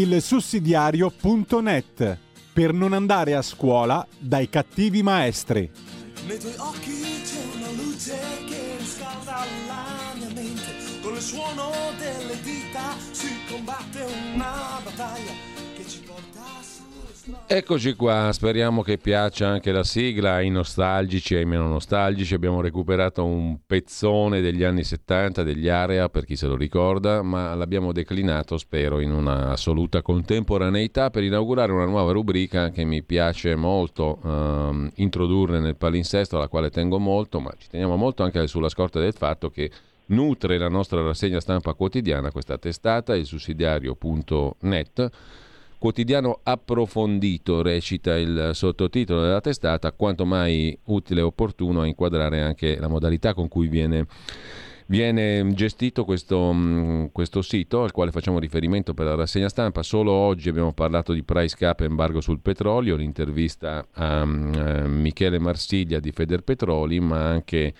[0.00, 2.18] Il sussidiario.net
[2.54, 5.70] per non andare a scuola dai cattivi maestri.
[6.26, 10.72] Nei tuoi occhi c'è una luce che riscalda la mia mente,
[11.02, 13.89] con il suono delle dita si combatte
[17.52, 22.32] Eccoci qua, speriamo che piaccia anche la sigla ai nostalgici e ai meno nostalgici.
[22.32, 27.52] Abbiamo recuperato un pezzone degli anni 70 degli Area, per chi se lo ricorda, ma
[27.56, 33.56] l'abbiamo declinato, spero, in una assoluta contemporaneità per inaugurare una nuova rubrica che mi piace
[33.56, 38.68] molto ehm, introdurre nel palinsesto, alla quale tengo molto, ma ci teniamo molto anche sulla
[38.68, 39.68] scorta del fatto che
[40.06, 45.10] nutre la nostra rassegna stampa quotidiana questa testata, il sussidiario.net
[45.80, 52.78] Quotidiano approfondito recita il sottotitolo della testata, quanto mai utile e opportuno a inquadrare anche
[52.78, 54.06] la modalità con cui viene
[54.88, 59.82] viene gestito questo, mm, questo, sito al quale facciamo riferimento per la rassegna stampa.
[59.82, 64.86] Solo oggi abbiamo parlato di price cap e embargo sul petrolio, l'intervista a, mm, a
[64.86, 67.72] Michele Marsiglia di Federpetroli, ma anche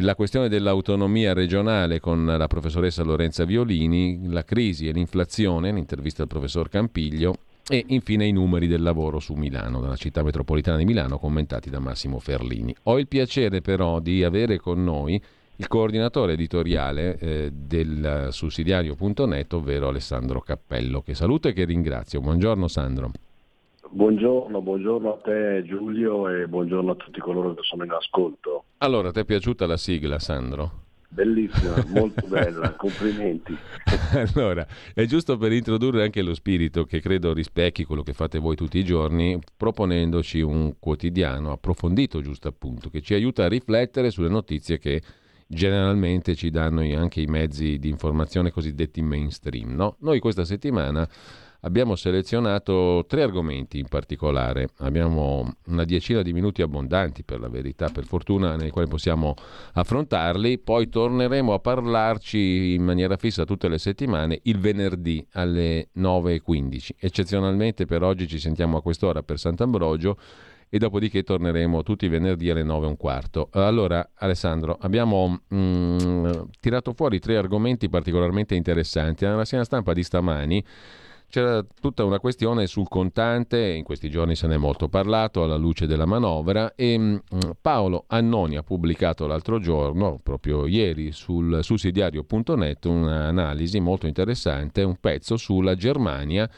[0.00, 6.28] la questione dell'autonomia regionale con la professoressa Lorenza Violini, la crisi e l'inflazione, l'intervista al
[6.28, 7.38] professor Campiglio
[7.68, 11.80] e infine i numeri del lavoro su Milano, dalla città metropolitana di Milano, commentati da
[11.80, 12.74] Massimo Ferlini.
[12.84, 15.20] Ho il piacere però di avere con noi
[15.56, 22.20] il coordinatore editoriale eh, del sussidiario.net, ovvero Alessandro Cappello, che saluto e che ringrazio.
[22.20, 23.10] Buongiorno Sandro.
[23.90, 28.64] Buongiorno, buongiorno a te Giulio e buongiorno a tutti coloro che sono in ascolto.
[28.78, 30.86] Allora, ti è piaciuta la sigla, Sandro?
[31.08, 33.56] Bellissima, molto bella, complimenti.
[34.34, 38.56] Allora, è giusto per introdurre anche lo spirito che credo rispecchi quello che fate voi
[38.56, 44.28] tutti i giorni, proponendoci un quotidiano approfondito, giusto appunto, che ci aiuta a riflettere sulle
[44.28, 45.02] notizie che
[45.46, 49.74] generalmente ci danno anche i mezzi di informazione cosiddetti mainstream.
[49.74, 49.96] No?
[50.00, 51.08] Noi questa settimana
[51.60, 54.68] abbiamo selezionato tre argomenti in particolare.
[54.78, 59.34] Abbiamo una decina di minuti abbondanti, per la verità, per fortuna, nei quali possiamo
[59.72, 60.58] affrontarli.
[60.58, 66.90] Poi torneremo a parlarci in maniera fissa tutte le settimane il venerdì alle 9.15.
[66.98, 70.16] Eccezionalmente per oggi ci sentiamo a quest'ora per Sant'Ambrogio
[70.70, 73.48] e dopodiché torneremo tutti i venerdì alle 9 e un quarto.
[73.52, 76.30] Allora, Alessandro, abbiamo mm,
[76.60, 79.24] tirato fuori tre argomenti particolarmente interessanti.
[79.24, 80.64] Nella rassegna stampa di stamani
[81.30, 85.56] c'era tutta una questione sul contante, in questi giorni se ne è molto parlato alla
[85.56, 87.16] luce della manovra e mm,
[87.60, 95.36] Paolo Annoni ha pubblicato l'altro giorno, proprio ieri, sul sussidiario.net un'analisi molto interessante, un pezzo
[95.36, 96.48] sulla Germania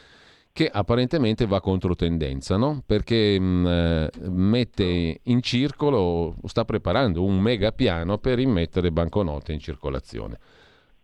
[0.53, 2.83] che apparentemente va contro tendenza, no?
[2.85, 9.53] perché mh, mm, eh, mette in circolo, sta preparando un mega piano per immettere banconote
[9.53, 10.39] in circolazione.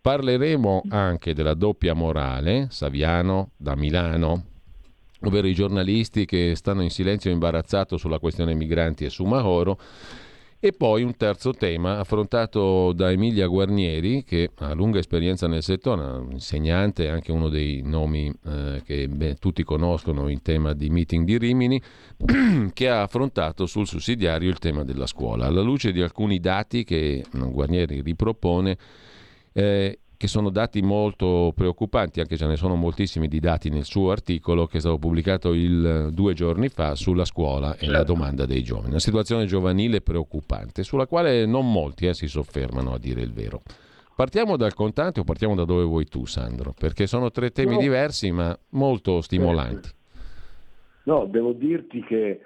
[0.01, 4.43] Parleremo anche della doppia morale, Saviano da Milano,
[5.21, 9.77] ovvero i giornalisti che stanno in silenzio imbarazzato sulla questione migranti e su Mahoro
[10.59, 16.01] e poi un terzo tema affrontato da Emilia Guarnieri, che ha lunga esperienza nel settore,
[16.01, 21.25] un insegnante, anche uno dei nomi eh, che beh, tutti conoscono in tema di meeting
[21.25, 21.79] di Rimini,
[22.73, 25.45] che ha affrontato sul sussidiario il tema della scuola.
[25.45, 28.77] Alla luce di alcuni dati che Guarnieri ripropone,
[29.57, 34.11] eh, che sono dati molto preoccupanti, anche ce ne sono moltissimi di dati nel suo
[34.11, 38.13] articolo che è stato pubblicato il, due giorni fa sulla scuola e la certo.
[38.13, 38.89] domanda dei giovani.
[38.89, 43.61] Una situazione giovanile preoccupante, sulla quale non molti eh, si soffermano a dire il vero.
[44.15, 46.73] Partiamo dal contante o partiamo da dove vuoi tu, Sandro?
[46.77, 47.79] Perché sono tre temi no.
[47.79, 49.89] diversi ma molto stimolanti.
[51.03, 52.41] No, devo dirti che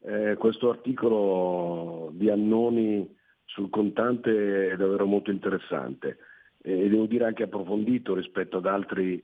[0.00, 6.18] eh, questo articolo di Annoni sul contante è davvero molto interessante
[6.62, 9.22] e devo dire anche approfondito rispetto ad altri eh,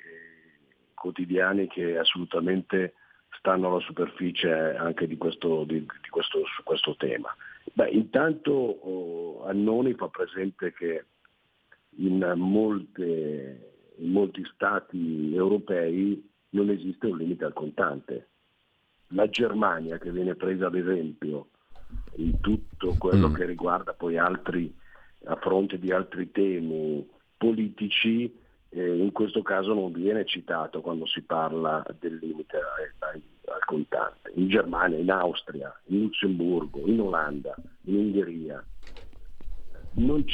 [0.95, 2.95] quotidiani che assolutamente
[3.39, 7.35] stanno alla superficie anche di questo, di, di questo, su questo tema.
[7.73, 11.05] Beh, intanto oh, Annoni fa presente che
[11.99, 18.29] in, molte, in molti stati europei non esiste un limite al contante.
[19.13, 21.51] La Germania, che viene presa ad esempio
[22.17, 23.35] in tutto quello mm.
[23.35, 24.75] che riguarda poi altri,
[25.25, 27.07] a fronte di altri temi,
[27.39, 28.31] politici
[28.71, 33.23] eh, in questo caso non viene citato quando si parla del limite al,
[33.65, 34.33] contante.
[34.35, 38.63] In Germania, in Austria, in Lussemburgo, in Olanda, in Ungheria
[39.95, 40.25] non,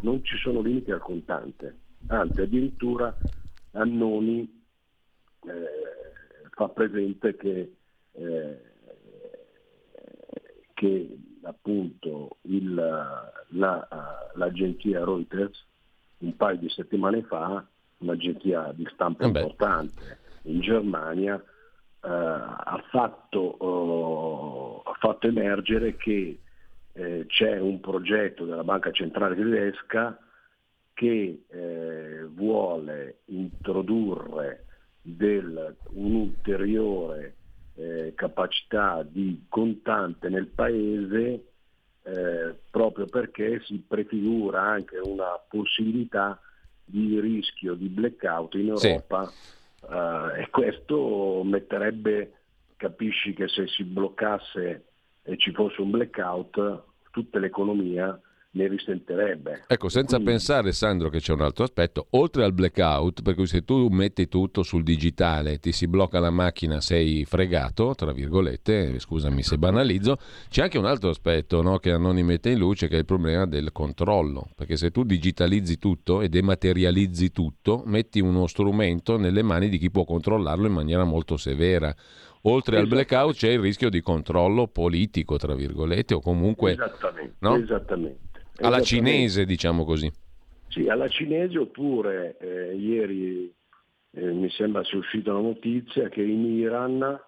[0.00, 1.78] non ci sono limiti al contante,
[2.08, 3.16] anzi addirittura
[3.72, 4.62] Annoni
[5.44, 7.76] eh, fa presente che,
[8.12, 8.60] eh,
[10.74, 13.88] che appunto il, la,
[14.34, 15.64] l'agenzia Reuters
[16.18, 17.64] un paio di settimane fa
[17.98, 26.40] un'agenzia di stampa eh importante in Germania eh, ha, fatto, oh, ha, fatto, emergere che
[26.92, 30.18] eh, c'è un progetto della Banca Centrale Tedesca
[30.94, 34.64] che eh, vuole introdurre
[35.02, 37.34] del, un'ulteriore
[37.74, 41.44] eh, capacità di contante nel paese
[42.06, 46.40] eh, proprio perché si prefigura anche una possibilità
[46.84, 49.86] di rischio di blackout in Europa sì.
[49.90, 52.32] eh, e questo metterebbe,
[52.76, 54.84] capisci che se si bloccasse
[55.22, 58.18] e ci fosse un blackout, tutta l'economia
[58.56, 59.64] ne risentirebbe.
[59.66, 60.32] Ecco, senza Quindi...
[60.32, 64.28] pensare, Sandro, che c'è un altro aspetto, oltre al blackout, per cui se tu metti
[64.28, 70.16] tutto sul digitale, ti si blocca la macchina, sei fregato, tra virgolette, scusami se banalizzo,
[70.48, 73.46] c'è anche un altro aspetto no, che Annoni mette in luce, che è il problema
[73.46, 79.68] del controllo, perché se tu digitalizzi tutto e dematerializzi tutto, metti uno strumento nelle mani
[79.68, 81.94] di chi può controllarlo in maniera molto severa.
[82.48, 86.72] Oltre al blackout c'è il rischio di controllo politico, tra virgolette, o comunque...
[86.72, 87.56] Esattamente, no?
[87.56, 88.25] esattamente.
[88.60, 90.10] Alla cinese, diciamo così.
[90.68, 93.52] Sì, alla cinese oppure eh, ieri
[94.12, 97.18] eh, mi sembra sia uscita la notizia che in Iran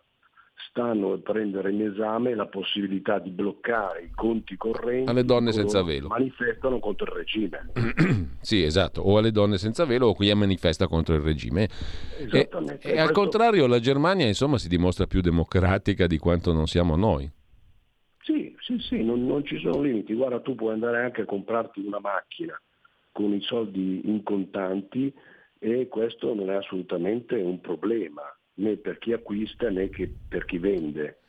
[0.71, 5.83] stanno a prendere in esame la possibilità di bloccare i conti correnti alle donne senza
[5.83, 6.09] velo.
[6.09, 7.71] manifestano contro il regime.
[8.41, 11.69] sì, esatto, o alle donne senza velo o chi manifesta contro il regime.
[12.19, 12.81] E, Esattamente.
[12.89, 16.97] e al Questo- contrario la Germania insomma si dimostra più democratica di quanto non siamo
[16.97, 17.31] noi.
[18.29, 20.13] Sì, sì, sì, non, non ci sono limiti.
[20.13, 22.61] Guarda, tu puoi andare anche a comprarti una macchina
[23.11, 25.11] con i soldi in contanti
[25.59, 28.23] e questo non è assolutamente un problema,
[28.57, 31.21] né per chi acquista né che per chi vende.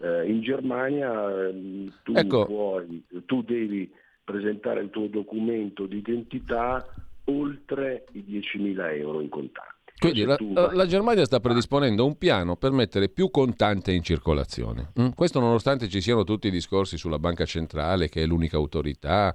[0.00, 2.44] Eh, in Germania ehm, tu, Ecco.
[2.44, 3.88] puoi, tu devi
[4.24, 6.84] presentare il tuo documento di identità
[7.26, 9.79] oltre i 10.000 euro in contanti.
[10.00, 10.36] Quindi la,
[10.72, 14.92] la- Germania sta predisponendo un piano per mettere più contante in circolazione.
[15.00, 15.08] Mm?
[15.10, 19.34] Questo nonostante ci siano tutti i discorsi sulla banca centrale che è l'unica autorità,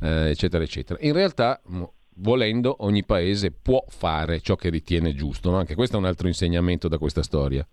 [0.00, 0.98] eh, eccetera, eccetera.
[1.02, 1.60] In realtà,
[2.16, 5.50] volendo, ogni paese può fare ciò che ritiene giusto.
[5.50, 5.58] no?
[5.58, 7.66] Anche questo è un altro insegnamento da questa storia.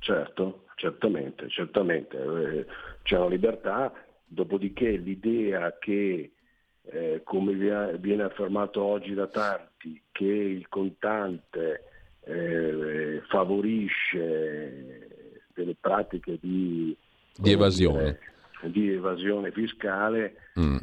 [0.00, 2.16] Certo, certamente, certamente.
[2.16, 2.66] Eh,
[3.02, 3.92] C'è una libertà,
[4.24, 6.32] dopodiché l'idea che,
[6.90, 11.82] eh, come vi- viene affermato oggi da tanti, che il contante
[12.28, 15.08] eh, favorisce
[15.54, 16.96] delle pratiche di,
[17.36, 18.18] Di evasione.
[18.60, 20.76] dire, di evasione fiscale, Mm.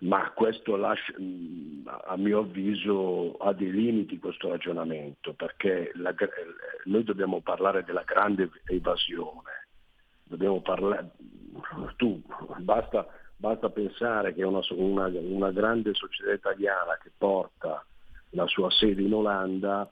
[0.00, 6.14] ma questo lascia, mh, a mio avviso ha dei limiti questo ragionamento, perché la
[6.84, 9.66] noi dobbiamo parlare della grande evasione,
[10.24, 11.10] dobbiamo parlare,
[11.96, 12.20] tu
[12.58, 13.06] basta,
[13.42, 17.84] basta pensare che una, una- una grande società italiana che porta
[18.30, 19.90] la sua sede in Olanda,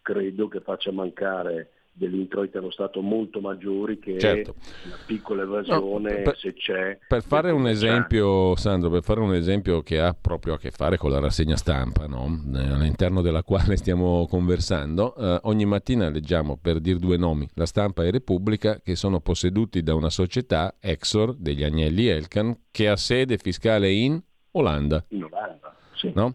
[0.00, 4.56] credo che faccia mancare degli introiti allo Stato molto maggiori che Certo.
[4.90, 6.98] la piccola evasione, No, per- se c'è.
[7.06, 10.96] Per fare un esempio, Sandro, per fare un esempio che ha proprio a che fare
[10.96, 12.26] con la rassegna stampa, no?
[12.54, 17.66] Eh, all'interno della quale stiamo conversando, eh, ogni mattina leggiamo, per dir due nomi, La
[17.66, 22.96] Stampa e Repubblica, che sono posseduti da una società, Exor, degli Agnelli Elkan, che ha
[22.96, 24.20] sede fiscale in
[24.52, 25.04] Olanda.
[25.10, 26.10] In Olanda, sì.
[26.14, 26.34] no?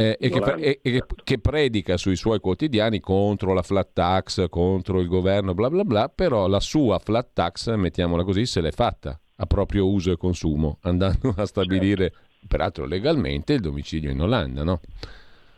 [0.00, 4.48] Eh, e, che, e- e che- che predica sui suoi quotidiani contro la flat tax,
[4.48, 8.70] contro il governo, bla bla bla, però la sua flat tax, mettiamola così, se l'è
[8.72, 12.12] fatta a proprio uso e consumo, andando a stabilire,
[12.46, 14.80] peraltro legalmente, il domicilio in Olanda, no?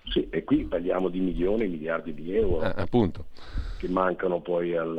[0.04, 3.26] Sì, e qui parliamo di milioni e miliardi di euro Ah, appunto.
[3.78, 4.98] che mancano poi al-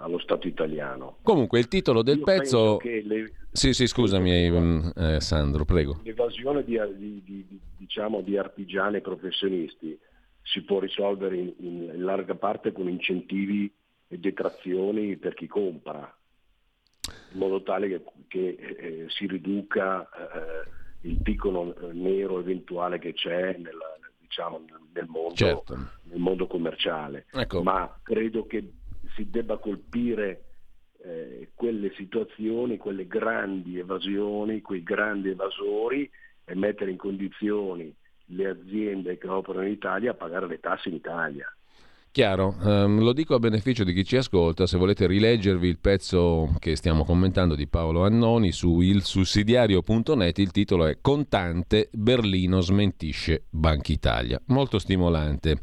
[0.00, 1.18] allo Stato italiano.
[1.22, 2.80] Comunque il titolo del Io pezzo...
[2.82, 6.00] le- Sì, sì, scusami mm, eh, Sandro, prego.
[6.02, 9.96] l'evasione di, di- di- di- diciamo, di artigiani e professionisti
[10.42, 13.72] si può risolvere in, in- larga parte con incentivi
[14.08, 16.12] e detrazioni per chi compra,
[17.32, 20.68] in modo tale che, che, eh, si riduca eh,
[21.08, 23.78] il picco non- nero eventuale che c'è nel,
[24.34, 25.76] diciamo, nel mondo Certo.
[26.04, 27.62] nel mondo commerciale, Ecco.
[27.62, 28.72] ma credo che
[29.14, 30.44] si debba colpire
[31.04, 36.10] eh, quelle situazioni, quelle grandi evasioni, quei grandi evasori
[36.44, 37.94] e mettere in condizioni
[38.28, 41.46] le aziende che operano in Italia a pagare le tasse in Italia.
[42.14, 46.54] Chiaro, ehm, lo dico a beneficio di chi ci ascolta, se volete rileggervi il pezzo
[46.60, 53.90] che stiamo commentando di Paolo Annoni su ilsussidiario.net, il titolo è Contante, Berlino smentisce Banca
[53.90, 54.40] Italia.
[54.46, 55.58] Molto stimolante.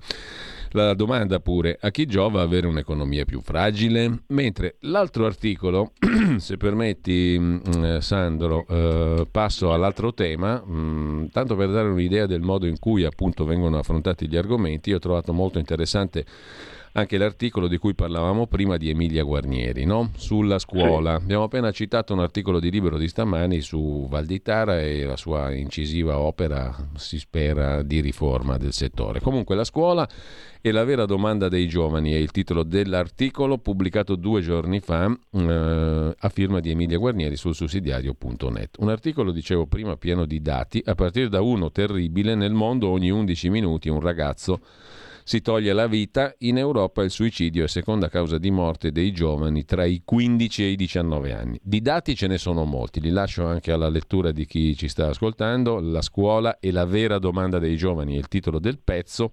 [0.72, 4.24] La domanda pure, a chi giova avere un'economia più fragile?
[4.28, 5.94] Mentre l'altro articolo,
[6.42, 12.42] se permetti mh, eh, Sandro, eh, passo all'altro tema, mh, tanto per dare un'idea del
[12.42, 16.26] modo in cui appunto vengono affrontati gli argomenti, io ho trovato molto interessante
[16.94, 20.12] anche l'articolo di cui parlavamo prima di Emilia Guarnieri, no?
[20.16, 21.14] sulla scuola.
[21.14, 26.20] Abbiamo appena citato un articolo di Libero di stamani su Valditara e la sua incisiva
[26.20, 29.22] opera, si spera, di riforma del settore.
[29.22, 30.08] Comunque la scuola
[30.60, 36.16] è la vera domanda dei giovani, è il titolo dell'articolo pubblicato due giorni fa eh,
[36.18, 38.78] a firma di Emilia Guarnieri sul sussidiario.net.
[38.80, 43.10] Un articolo, dicevo prima, pieno di dati, a partire da uno terribile, nel mondo ogni
[43.10, 44.60] 11 minuti un ragazzo
[45.24, 49.66] si toglie la vita, in Europa il suicidio è seconda causa di morte dei giovani
[49.66, 51.60] tra i 15 e i 19 anni.
[51.62, 55.08] Di dati ce ne sono molti, li lascio anche alla lettura di chi ci sta
[55.08, 59.32] ascoltando, la scuola è la vera domanda dei giovani, è il titolo del pezzo,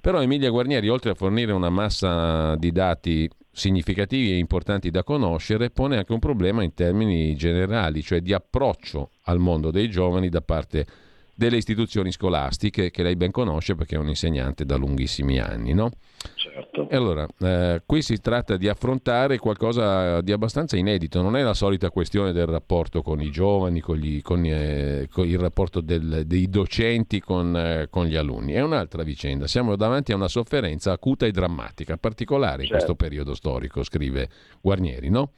[0.00, 5.70] però Emilia Guarnieri oltre a fornire una massa di dati significativi e importanti da conoscere,
[5.70, 10.40] pone anche un problema in termini generali, cioè di approccio al mondo dei giovani da
[10.40, 10.86] parte
[11.34, 15.72] delle istituzioni scolastiche che lei ben conosce perché è un insegnante da lunghissimi anni.
[15.72, 15.90] No?
[16.34, 16.88] Certo.
[16.88, 21.54] E allora, eh, qui si tratta di affrontare qualcosa di abbastanza inedito, non è la
[21.54, 26.22] solita questione del rapporto con i giovani, con, gli, con, eh, con il rapporto del,
[26.26, 29.46] dei docenti con, eh, con, gli alunni, è un'altra vicenda.
[29.46, 32.84] Siamo davanti a una sofferenza acuta e drammatica, particolare in Certo.
[32.84, 34.28] questo periodo storico, scrive
[34.60, 35.32] Guarnieri, no?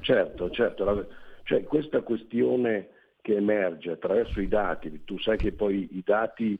[0.00, 0.84] Certo, certo.
[0.84, 1.06] La-
[1.44, 2.88] cioè, questa questione
[3.26, 6.56] che emerge attraverso i dati, tu sai che poi i dati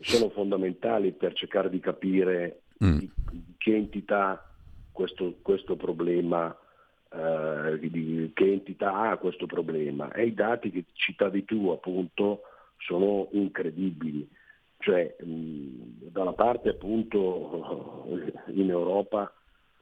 [0.00, 2.98] sono fondamentali per cercare di capire Mm.
[2.98, 3.10] di
[3.58, 4.40] che entità
[4.92, 6.56] questo, questo problema,
[7.12, 10.10] eh, di- che entità ha questo problema.
[10.12, 12.42] E i dati che citavi tu appunto
[12.78, 14.26] sono incredibili.
[14.78, 18.06] Cioè, mh, da una parte appunto
[18.54, 19.30] in Europa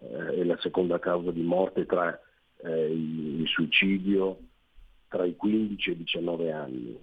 [0.00, 2.18] eh, è la seconda causa di morte tra
[2.64, 4.38] eh, il, il suicidio
[5.08, 6.98] tra i 15 e i 19 anni,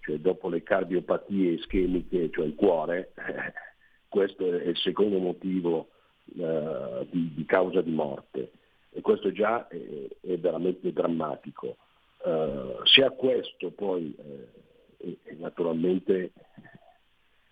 [0.00, 3.12] cioè dopo le cardiopatie ischemiche, cioè il cuore,
[4.08, 5.88] questo è il secondo motivo
[6.36, 8.50] eh, di, di causa di morte
[8.90, 9.78] e questo già è,
[10.20, 11.76] è veramente drammatico.
[12.24, 16.32] Eh, se a questo poi, eh, e- e naturalmente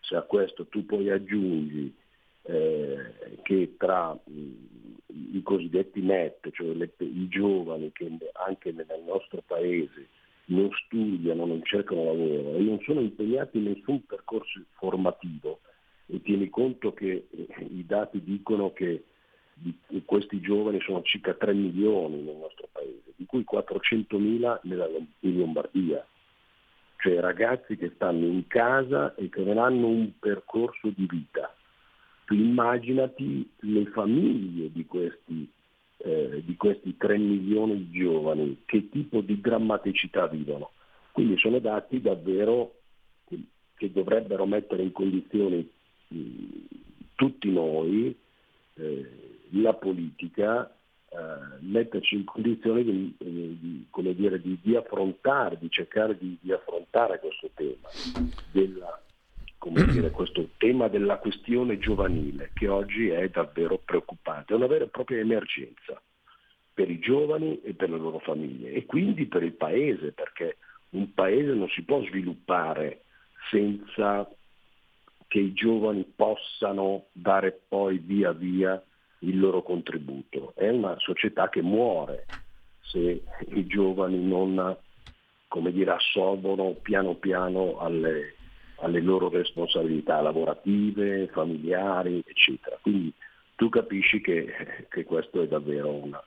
[0.00, 1.94] se a questo tu poi aggiungi
[2.42, 4.70] eh, che tra mh,
[5.32, 8.10] i cosiddetti net, cioè le- i giovani che
[8.46, 10.08] anche nel nostro paese
[10.46, 15.60] non studiano, non cercano lavoro e non sono impegnati in nessun percorso formativo
[16.06, 19.04] e tieni conto che eh, i dati dicono che
[19.54, 24.88] di questi giovani sono circa 3 milioni nel nostro paese, di cui 400.000 nella,
[25.20, 26.04] in Lombardia,
[26.96, 31.54] cioè ragazzi che stanno in casa e che non hanno un percorso di vita.
[32.30, 35.50] Tu immaginati le famiglie di questi,
[35.96, 40.70] eh, di questi 3 milioni di giovani, che tipo di drammaticità vivono.
[41.10, 42.76] Quindi sono dati davvero
[43.26, 45.68] che, dovrebbero mettere in condizioni
[46.06, 46.44] mh,
[47.16, 48.16] tutti noi,
[48.74, 49.10] eh,
[49.50, 50.72] la politica,
[51.08, 51.16] eh,
[51.62, 57.50] metterci in condizione di, di, dire, di, di affrontare, di cercare di, di affrontare questo
[57.54, 57.88] tema,
[58.52, 59.02] della,
[59.60, 64.84] come dire, questo tema della questione giovanile che oggi è davvero preoccupante, è una vera
[64.84, 66.00] e propria emergenza
[66.72, 70.56] per i giovani e per le loro famiglie e quindi per il paese, perché
[70.90, 73.02] un paese non si può sviluppare
[73.50, 74.26] senza
[75.28, 78.82] che i giovani possano dare poi via via
[79.18, 80.54] il loro contributo.
[80.56, 82.24] È una società che muore
[82.80, 84.74] se i giovani non
[85.50, 88.36] come dire, assolvono piano piano alle,
[88.80, 92.78] alle loro responsabilità lavorative, familiari, eccetera.
[92.80, 93.12] Quindi
[93.56, 96.22] tu capisci che, che questo è davvero una,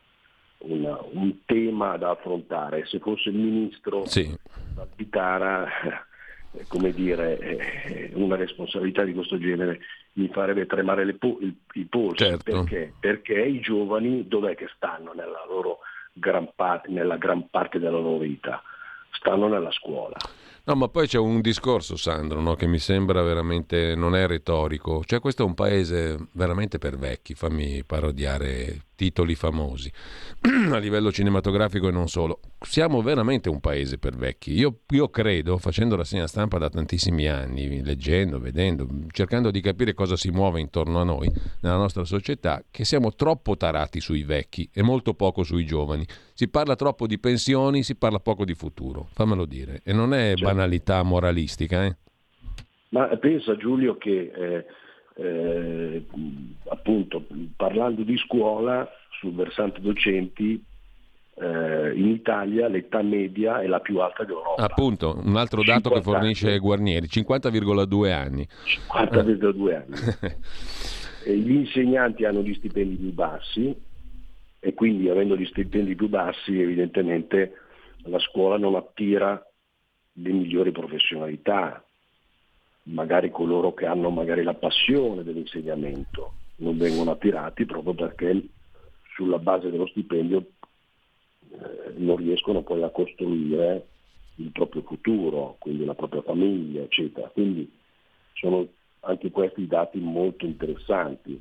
[0.59, 2.85] una, un tema da affrontare.
[2.85, 4.35] Se fosse il ministro Sì.
[4.95, 5.67] Vitara,
[6.51, 9.79] eh, come dire, eh, una responsabilità di questo genere
[10.13, 12.23] mi farebbe tremare le po- il- i polsi.
[12.23, 12.43] Certo.
[12.63, 12.93] Perché?
[12.99, 15.79] Perché i giovani dov'è che stanno nella, loro
[16.13, 18.61] gran parte, nella gran parte della loro vita?
[19.11, 20.15] Stanno nella scuola.
[20.65, 25.03] No, ma poi c'è un discorso, Sandro, no, che mi sembra veramente non è retorico.
[25.03, 29.91] Cioè, questo è un paese veramente per vecchi, fammi parodiare titoli famosi,
[30.71, 32.39] a livello cinematografico e non solo.
[32.61, 34.53] Siamo veramente un paese per vecchi.
[34.53, 40.15] Io, io credo, facendo rassegna stampa da tantissimi anni, leggendo, vedendo, cercando di capire cosa
[40.15, 41.29] si muove intorno a noi,
[41.59, 46.05] nella nostra società, che siamo troppo tarati sui vecchi e molto poco sui giovani.
[46.33, 49.81] Si parla troppo di pensioni, si parla poco di futuro, fammelo dire.
[49.83, 50.45] E non è Certo.
[50.53, 51.95] Banalità moralistica, eh?
[52.89, 54.65] Ma pensa Giulio che eh,
[55.15, 56.05] eh,
[56.69, 57.25] appunto
[57.55, 58.87] parlando di scuola
[59.19, 60.63] sul versante docenti
[61.35, 65.95] eh, in Italia l'età media è la più alta d'Europa, Appunto, un altro dato che
[65.95, 66.59] 50 fornisce anni.
[66.59, 68.47] Guarnieri, 50,2 anni.
[68.87, 69.73] 50,2
[71.25, 71.39] anni.
[71.39, 73.75] Gli insegnanti hanno gli stipendi più bassi
[74.59, 77.53] e quindi avendo gli stipendi più bassi evidentemente
[78.03, 79.41] la scuola non attira
[80.13, 81.83] le migliori professionalità,
[82.83, 88.47] magari coloro che hanno magari la passione dell'insegnamento non vengono attirati proprio perché
[89.15, 90.45] sulla base dello stipendio
[91.49, 93.87] eh, non riescono poi a costruire
[94.35, 97.27] il proprio futuro, quindi la propria famiglia, eccetera.
[97.27, 97.71] Quindi
[98.33, 98.67] sono
[99.01, 101.39] anche questi dati molto interessanti.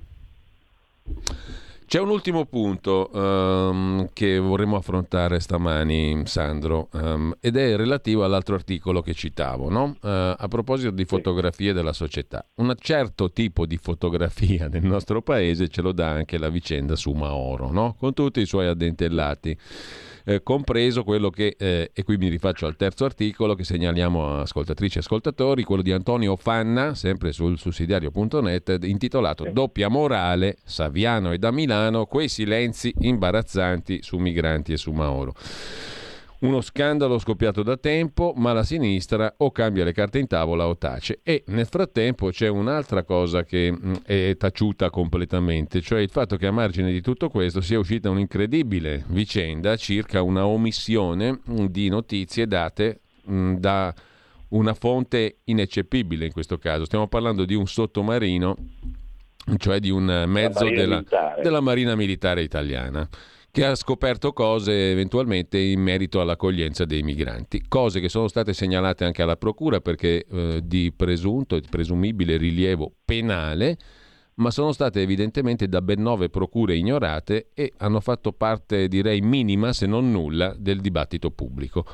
[1.93, 8.55] C'è un ultimo punto ehm, che vorremmo affrontare stamani, Sandro, ehm, ed è relativo all'altro
[8.55, 9.95] articolo che citavo, no?
[10.03, 12.49] Eh, a proposito di fotografie della società.
[12.55, 17.11] Un certo tipo di fotografia nel nostro paese ce lo dà anche la vicenda su
[17.11, 17.95] Maoro, no?
[17.99, 19.55] con tutti i suoi addentellati.
[20.25, 24.41] Eh, compreso quello che, eh, e qui mi rifaccio al terzo articolo che segnaliamo a
[24.43, 31.39] ascoltatrici e ascoltatori, quello di Antonio Fanna, sempre sul sussidiario.net, intitolato Doppia morale, Saviano e
[31.39, 35.35] da Milano, quei silenzi imbarazzanti su migranti e su Mauro.
[36.43, 40.77] Uno scandalo scoppiato da tempo, ma la sinistra o cambia le carte in tavola o
[40.77, 41.21] tace.
[41.23, 46.49] E nel frattempo c'è un'altra cosa che mh, è taciuta completamente, cioè il fatto che
[46.49, 52.49] a margine di tutto questo sia uscita un'incredibile vicenda circa una omissione mh, di notizie
[52.49, 53.95] date mh, da
[54.49, 56.87] una fonte ineccepibile in questo caso.
[56.87, 58.57] Stiamo parlando di un sottomarino,
[59.59, 61.05] cioè di un mezzo della,
[61.41, 63.09] della Marina Militare Italiana
[63.53, 69.05] che ha scoperto cose eventualmente in merito all'accoglienza dei migranti, cose che sono state segnalate
[69.05, 73.77] anche alla Procura perché eh, di presunto e presumibile rilievo penale,
[74.37, 79.75] ma sono state evidentemente da ben nove procure ignorate e hanno fatto parte, direi, minima
[79.75, 81.85] se non nulla del dibattito pubblico.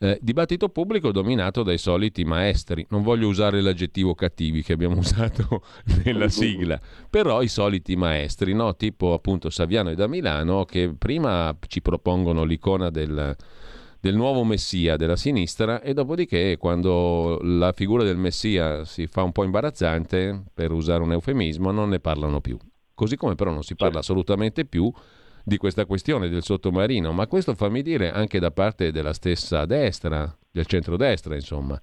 [0.00, 5.62] Eh, dibattito pubblico dominato dai soliti maestri, non voglio usare l'aggettivo cattivi che abbiamo usato
[6.04, 6.80] nella sigla,
[7.10, 8.76] però i soliti maestri, no?
[8.76, 13.34] tipo appunto Saviano e da Milano, che prima ci propongono l'icona del,
[14.00, 19.32] del nuovo messia della sinistra e dopodiché quando la figura del messia si fa un
[19.32, 22.56] po' imbarazzante, per usare un eufemismo, non ne parlano più.
[22.94, 24.92] Così come però non si parla assolutamente più
[25.48, 30.32] di questa questione del sottomarino, ma questo fammi dire anche da parte della stessa destra,
[30.50, 31.80] del centrodestra, insomma.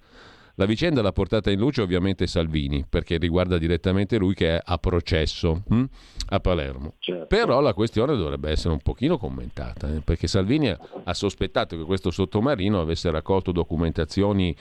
[0.58, 4.78] La vicenda l'ha portata in luce ovviamente Salvini, perché riguarda direttamente lui che è a
[4.78, 5.84] processo hm?
[6.28, 6.94] a Palermo.
[6.98, 7.26] Certo.
[7.26, 11.82] Però la questione dovrebbe essere un pochino commentata, eh, perché Salvini ha, ha sospettato che
[11.82, 14.56] questo sottomarino avesse raccolto documentazioni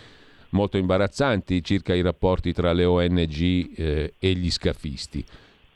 [0.50, 5.24] molto imbarazzanti circa i rapporti tra le ONG eh, e gli scafisti.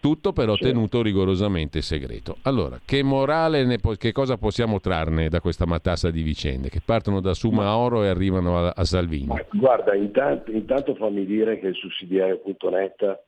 [0.01, 0.63] Tutto però Sì.
[0.63, 2.37] tenuto rigorosamente segreto.
[2.43, 6.79] Allora, che morale, ne po- che cosa possiamo trarne da questa matassa di vicende che
[6.83, 9.27] partono da Suma Oro e arrivano a, a Salvini?
[9.27, 13.19] Ma guarda, intanto, intanto fammi dire che il sussidiario.net,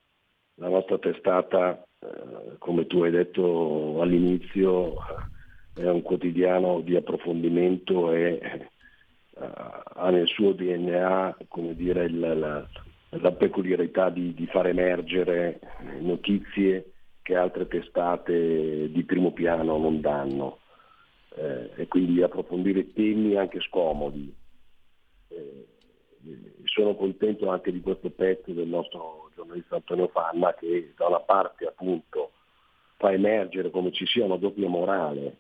[0.56, 4.93] la nostra testata, eh, come tu hai detto all'inizio,
[5.76, 8.69] eh, è un quotidiano di approfondimento e eh,
[9.95, 12.65] ha nel suo DNA come dire, il- la,
[13.19, 15.59] la peculiarità di, di far emergere
[15.99, 20.59] notizie che altre testate di primo piano non danno
[21.35, 24.33] eh, e quindi approfondire temi anche scomodi.
[25.27, 25.67] Eh,
[26.65, 31.65] sono contento anche di questo pezzo del nostro giornalista Antonio Fanna che da una parte
[31.65, 32.31] appunto
[32.97, 35.38] fa emergere come ci sia una doppia morale,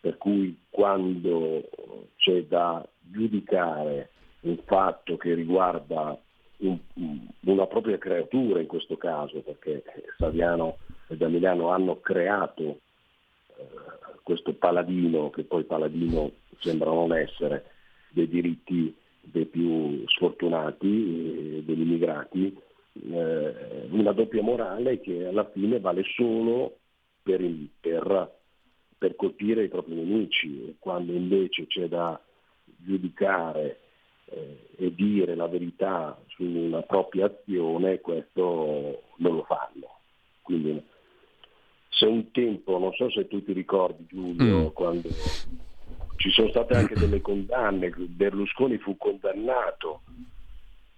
[0.00, 1.68] per cui quando
[2.16, 4.10] c'è da giudicare
[4.40, 6.18] un fatto che riguarda
[7.46, 9.82] una propria creatura in questo caso, perché
[10.18, 10.78] Saviano
[11.08, 12.62] e da Milano hanno creato
[13.56, 13.64] eh,
[14.22, 17.64] questo paladino, che poi paladino sembra non essere,
[18.10, 22.56] dei diritti dei più sfortunati, eh, degli immigrati,
[23.10, 26.78] eh, una doppia morale che alla fine vale solo
[27.22, 28.38] per, il- per-
[28.98, 32.20] per colpire i propri nemici, quando invece c'è da
[32.76, 33.78] giudicare
[34.76, 39.98] e dire la verità su una propria azione, questo non lo fanno.
[40.42, 40.82] Quindi
[41.88, 44.66] se un tempo, non so se tu ti ricordi Giulio, Mm.
[44.68, 45.08] quando
[46.16, 50.02] ci sono state anche delle condanne, Berlusconi fu condannato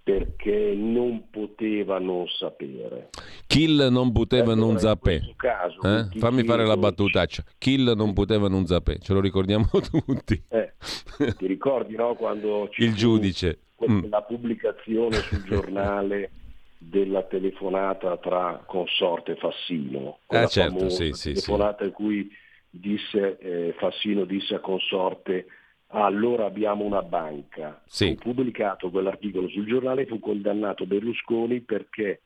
[0.03, 3.09] perché non poteva non sapere.
[3.47, 5.17] Kill non poteva Allora, non zappè.
[5.19, 6.19] questo caso, Eh?
[6.19, 7.43] Fammi fare la battutaccia.
[7.57, 9.65] Kill non poteva non zappè, ce lo ricordiamo
[10.05, 10.41] tutti.
[10.49, 10.72] Eh,
[11.37, 13.59] ti ricordi no, quando ci Il giudice.
[13.89, 14.05] Mm.
[14.09, 16.31] la pubblicazione sul giornale
[16.77, 20.19] della telefonata tra Consorte e Fassino?
[20.25, 21.41] Quella Ah, certo, sì, sì, sì.
[21.41, 22.29] telefonata in cui
[22.69, 25.45] disse, eh, Fassino disse a Consorte
[25.87, 27.81] "Ah, allora abbiamo una banca.
[27.85, 28.15] Sì.
[28.19, 32.21] Fu pubblicato quell'articolo sul giornale e fu condannato Berlusconi perché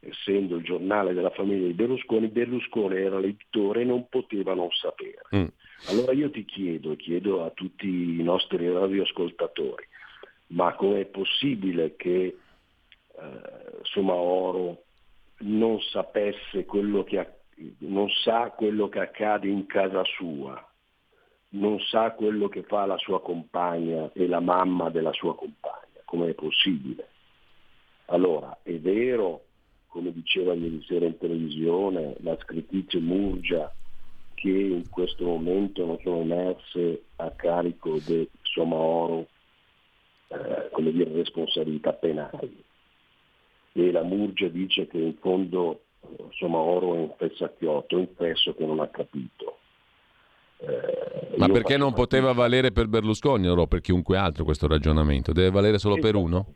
[0.00, 5.22] essendo il giornale della famiglia di Berlusconi, Berlusconi era l'editore e non poteva non sapere.
[5.34, 5.46] Mm.
[5.84, 9.86] Allora io ti chiedo, chiedo a tutti i nostri radioascoltatori,
[10.48, 12.36] ma com'è possibile che
[13.18, 13.40] eh,
[13.82, 14.82] Somaoro
[15.38, 17.34] non sapesse quello che
[17.78, 20.62] non sa quello che accade in casa sua,
[21.50, 26.34] non sa quello che fa la sua compagna e la mamma della sua compagna, com'è
[26.34, 27.08] possibile?
[28.06, 29.44] Allora, è vero,
[29.86, 33.72] come diceva ieri sera in televisione, la scrittrice Murgia
[34.46, 39.26] che in questo momento non sono emerse a carico di Somaoro
[40.28, 42.62] eh, come dire, responsabilità penali.
[43.72, 48.64] E la Murgia dice che in fondo eh, Somaoro è un fessacchiotto, un fesso che
[48.64, 49.58] non ha capito.
[50.58, 55.32] Eh, Ma perché non poteva valere per Berlusconi o per chiunque altro questo ragionamento?
[55.32, 56.20] Deve valere solo per Esatto.
[56.24, 56.54] uno?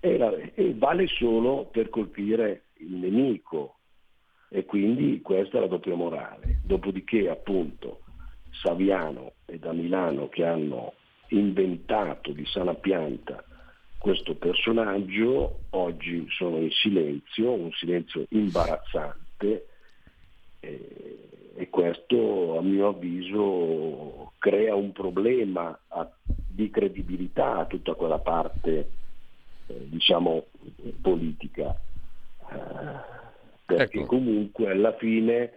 [0.00, 3.77] e, la- e vale solo per colpire il nemico
[4.48, 6.60] e quindi questa è la doppia morale.
[6.64, 8.00] Dopodiché appunto
[8.62, 10.94] Saviano e da Milano che hanno
[11.28, 13.44] inventato di sana pianta
[13.98, 19.66] questo personaggio oggi sono in silenzio, un silenzio imbarazzante
[20.60, 28.18] e, e questo a mio avviso crea un problema a- di credibilità a tutta quella
[28.18, 28.90] parte
[29.66, 30.46] eh, diciamo
[31.02, 31.76] politica
[32.50, 33.27] Eh,
[33.74, 34.06] perché Ecco.
[34.06, 35.52] comunque alla fine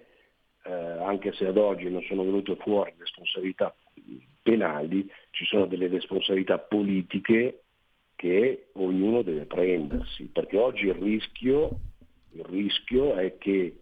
[0.64, 3.74] eh, anche se ad oggi non sono venute fuori responsabilità
[4.42, 7.62] penali ci sono delle responsabilità politiche
[8.16, 11.80] che ognuno deve prendersi perché oggi il rischio,
[12.34, 13.78] il rischio è che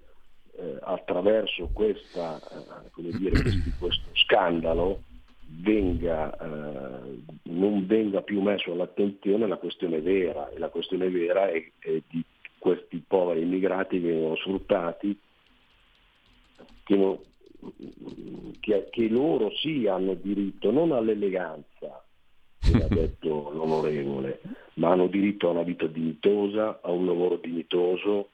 [0.55, 3.41] eh, attraverso questa, eh, come dire,
[3.79, 5.01] questo scandalo
[5.47, 11.63] venga, eh, non venga più messo all'attenzione la questione vera e la questione vera è,
[11.79, 12.23] è di
[12.59, 15.17] questi poveri immigrati vengono sfruttati,
[16.83, 17.17] che, non-
[18.59, 22.03] che- che loro sì hanno diritto non all'eleganza,
[22.59, 24.41] come ha detto l'onorevole,
[24.75, 28.29] ma hanno diritto a una vita dignitosa, a un lavoro dignitoso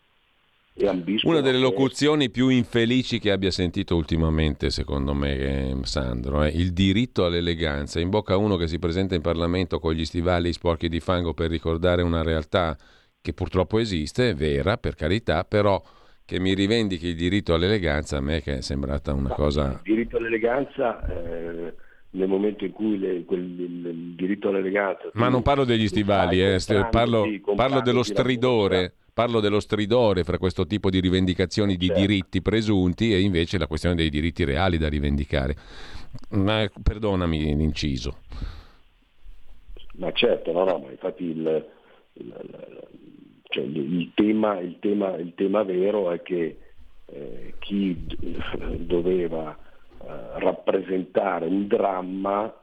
[0.77, 0.89] e
[1.23, 6.73] Una delle locuzioni più infelici che abbia sentito ultimamente, secondo me, eh, Sandro, è il
[6.73, 8.01] diritto all'eleganza.
[8.01, 11.33] In bocca a uno che si presenta in Parlamento con gli stivali sporchi di fango
[11.33, 12.77] per ricordare una realtà
[13.25, 15.81] che purtroppo esiste, è vera, per carità, però
[16.23, 19.81] che mi rivendichi il diritto all'eleganza a me che è sembrata una cosa...
[19.83, 21.73] Il diritto all'eleganza, eh,
[22.11, 25.09] nel momento in cui le- quel- il, il diritto all'eleganza...
[25.13, 27.25] Ma non parlo degli stivali, eh, st- parlo,
[27.55, 28.93] parlo dello stridore.
[29.15, 32.01] Parlo dello stridore fra questo tipo di rivendicazioni di Certo.
[32.01, 35.55] diritti presunti e invece la questione dei diritti reali da rivendicare.
[36.31, 38.17] Ma perdonami l'inciso.
[39.95, 41.65] Ma certo, no, no, ma infatti il,
[42.13, 42.83] il- il-
[43.55, 46.59] cioè il- tema, il, tema, il tema vero è che
[47.05, 48.05] eh, chi
[48.79, 52.53] doveva eh, rappresentare un dramma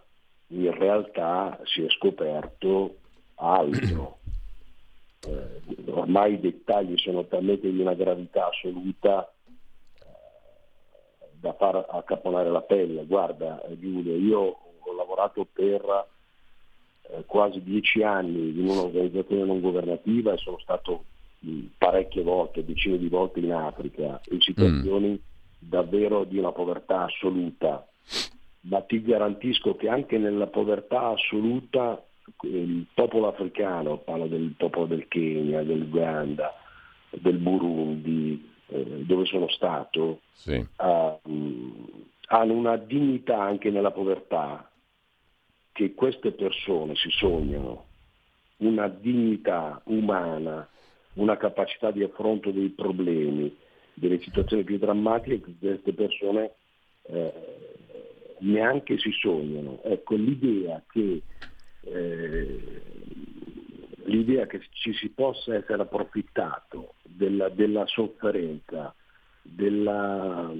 [0.48, 2.96] in realtà si è scoperto
[3.36, 4.18] altro.
[5.24, 9.32] Eh, ormai i dettagli sono talmente di una gravità assoluta
[10.00, 13.06] eh, da far accapponare la pelle.
[13.06, 16.08] Guarda eh, Giulio, io ho lavorato per
[17.12, 21.04] eh, quasi dieci anni in un'organizzazione non governativa e sono stato
[21.40, 25.20] mh, parecchie volte, decine di volte in Africa, in situazioni
[25.58, 27.86] davvero di una povertà assoluta.
[28.62, 32.02] Ma ti garantisco che anche nella povertà assoluta
[32.42, 36.54] il popolo africano, parlo del popolo del Kenya, dell'Uganda,
[37.10, 40.64] del Burundi, eh, dove sono stato, Sì.
[40.76, 41.70] ha, mh,
[42.28, 44.70] hanno una dignità anche nella povertà
[45.72, 47.86] che queste persone si sognano,
[48.58, 50.68] una dignità umana,
[51.14, 53.54] una capacità di affronto dei problemi,
[53.94, 56.52] delle situazioni più drammatiche che queste persone
[57.04, 57.32] eh,
[58.40, 59.80] neanche si sognano.
[59.82, 61.22] Ecco, l'idea che,
[61.80, 62.82] eh,
[64.04, 68.94] l'idea che ci si possa essere approfittato della, della sofferenza,
[69.42, 70.52] della-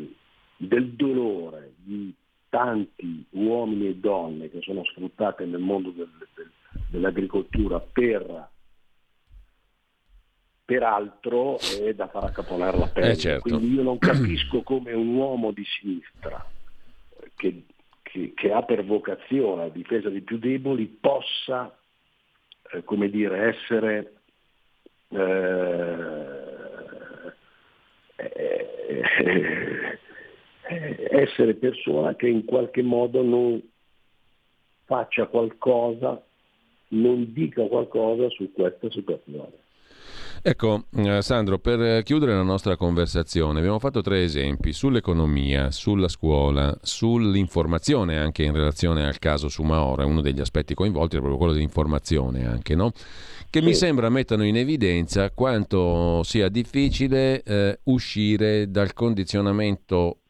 [0.57, 2.15] del dolore di
[2.53, 6.51] tanti uomini e donne che sono sfruttati nel mondo del- del-
[6.91, 8.49] dell'agricoltura per,
[10.67, 13.13] per altro è da far accapponare la pelle.
[13.13, 13.49] Eh, certo.
[13.49, 16.45] Quindi io non capisco come un uomo di sinistra
[17.37, 17.65] che,
[18.03, 21.75] che- che ha per vocazione la difesa dei più deboli possa
[22.71, 24.13] eh, come dire, essere
[25.09, 26.41] eh,
[28.17, 29.99] eh,
[30.69, 33.63] essere persona che in qualche modo non
[34.85, 36.23] faccia qualcosa,
[36.89, 39.61] non dica qualcosa su questa situazione.
[40.45, 46.77] Ecco, eh, Sandro, per chiudere la nostra conversazione, abbiamo fatto tre esempi sull'economia, sulla scuola,
[46.83, 52.45] sull'informazione anche in relazione al caso Sumaora, uno degli aspetti coinvolti è proprio quello dell'informazione
[52.45, 52.91] anche, no?
[53.49, 60.22] Che mi sembra mettano in evidenza quanto sia difficile eh, uscire dal condizionamento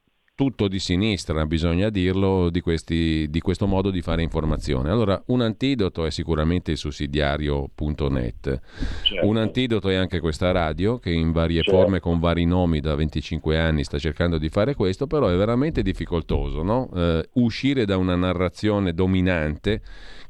[0.42, 4.90] tutto di sinistra, bisogna dirlo, di, questi, di questo modo di fare informazione.
[4.90, 8.60] Allora, un antidoto è sicuramente il sussidiario.net.
[9.04, 9.24] Certo.
[9.28, 11.78] Un antidoto è anche questa radio che in varie Certo.
[11.78, 15.80] forme, con vari nomi da 25 anni sta cercando di fare questo, però è veramente
[15.80, 16.90] difficoltoso no?
[16.92, 19.80] Eh, uscire da una narrazione dominante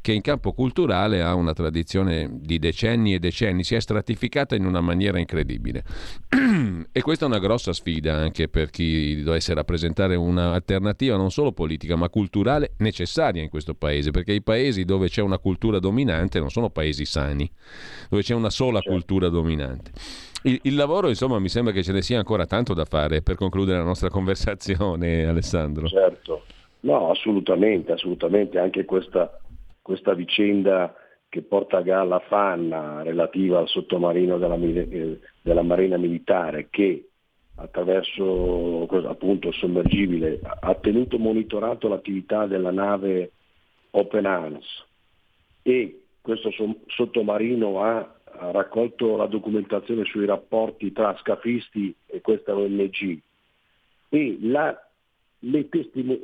[0.02, 4.66] che in campo culturale ha una tradizione di decenni e decenni, si è stratificata in
[4.66, 5.84] una maniera incredibile.
[6.92, 11.96] e questa è una grossa sfida anche per chi dovesse rappresentare un'alternativa non solo politica
[11.96, 16.50] ma culturale necessaria in questo paese, perché i paesi dove c'è una cultura dominante non
[16.50, 17.48] sono paesi sani,
[18.10, 18.90] dove c'è una sola certo.
[18.90, 19.92] cultura dominante.
[20.44, 23.36] Il, il, lavoro, insomma, mi sembra che ce ne sia ancora tanto da fare per
[23.36, 25.86] concludere la nostra conversazione, Alessandro.
[25.86, 26.42] Certo,
[26.80, 28.58] no, assolutamente, assolutamente.
[28.58, 29.38] Anche questa,
[29.82, 30.94] questa vicenda
[31.28, 37.09] che porta a galla Fanna relativa al sottomarino della, eh, della Marina Militare che
[37.56, 43.32] attraverso appunto il sommergibile ha tenuto monitorato l'attività della nave
[43.90, 44.66] Open Arms.
[45.62, 46.50] E questo
[46.86, 48.14] sottomarino ha
[48.50, 53.20] raccolto la documentazione sui rapporti tra scafisti e questa ONG
[54.09, 54.78] e, la,
[55.69, 56.19] testimo-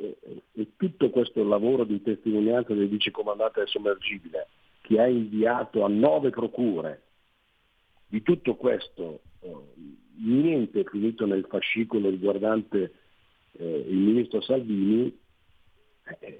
[0.53, 4.47] e tutto questo lavoro di testimonianza del vicecomandante del sommergibile
[4.81, 7.01] che ha inviato a nove procure
[8.07, 9.55] di tutto questo eh,
[10.17, 12.93] niente è finito nel fascicolo riguardante
[13.53, 15.17] eh, il ministro Salvini
[16.19, 16.37] eh,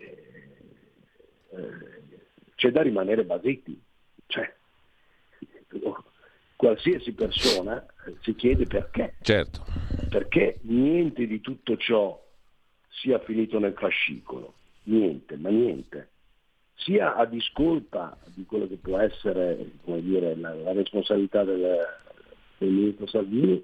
[1.49, 1.97] eh
[2.55, 3.81] c'è da rimanere basiti
[4.27, 4.53] cioè,
[6.55, 7.83] qualsiasi persona
[8.21, 9.15] si chiede perché.
[9.21, 9.65] Certo.
[10.09, 12.21] Perché niente di tutto ciò
[13.01, 14.53] sia finito nel fascicolo,
[14.83, 16.09] niente, ma niente.
[16.75, 21.77] Sia a discolpa di quello che può essere dire, la, la, responsabilità del,
[22.57, 23.63] del ministro Salvini,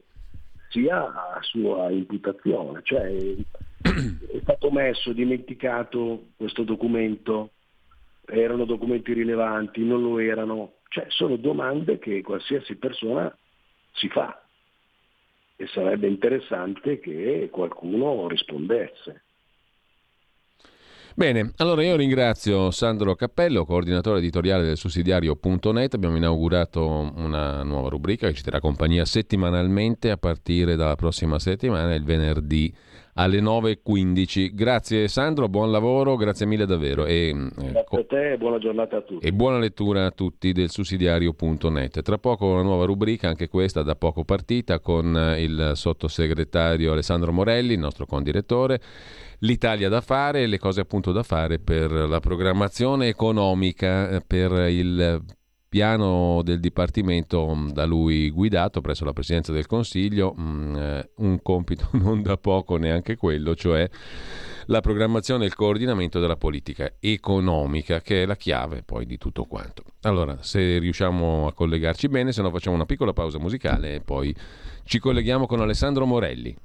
[0.69, 2.81] sia a sua imputazione.
[2.83, 3.35] Cioè,
[3.81, 7.51] è stato messo, dimenticato questo documento,
[8.25, 13.33] erano documenti rilevanti, non lo erano, cioè sono domande che qualsiasi persona
[13.93, 14.45] si fa
[15.57, 19.23] e sarebbe interessante che qualcuno rispondesse.
[21.17, 25.93] Bene, allora io ringrazio Sandro Cappello, coordinatore editoriale del sussidiario.net.
[25.93, 31.95] Abbiamo inaugurato una nuova rubrica che ci terrà compagnia settimanalmente a partire dalla prossima settimana,
[31.95, 32.69] il venerdì
[33.13, 34.53] alle 9.15.
[34.53, 37.05] Grazie Sandro, buon lavoro, grazie mille davvero.
[37.05, 39.25] E, eh, grazie a te e buona giornata a tutti.
[39.25, 42.01] E buona lettura a tutti del sussidiario.net.
[42.01, 47.31] Tra poco una nuova rubrica, anche questa da poco partita, con eh, il sottosegretario Alessandro
[47.31, 48.81] Morelli, il nostro condirettore.
[49.39, 55.23] L'Italia da fare, le cose appunto da fare per la programmazione economica, eh, per il
[55.75, 61.41] piano del Dipartimento mm, da lui guidato presso la Presidenza del Consiglio, mm, eh, un
[61.41, 63.85] compito non da poco neanche quello, cioè
[64.67, 69.43] la programmazione e il coordinamento della politica economica, che è la chiave poi di tutto
[69.43, 69.83] quanto.
[70.03, 74.33] Allora, se riusciamo a collegarci bene, se no facciamo una piccola pausa musicale e poi
[74.85, 76.55] ci colleghiamo con Alessandro Morelli.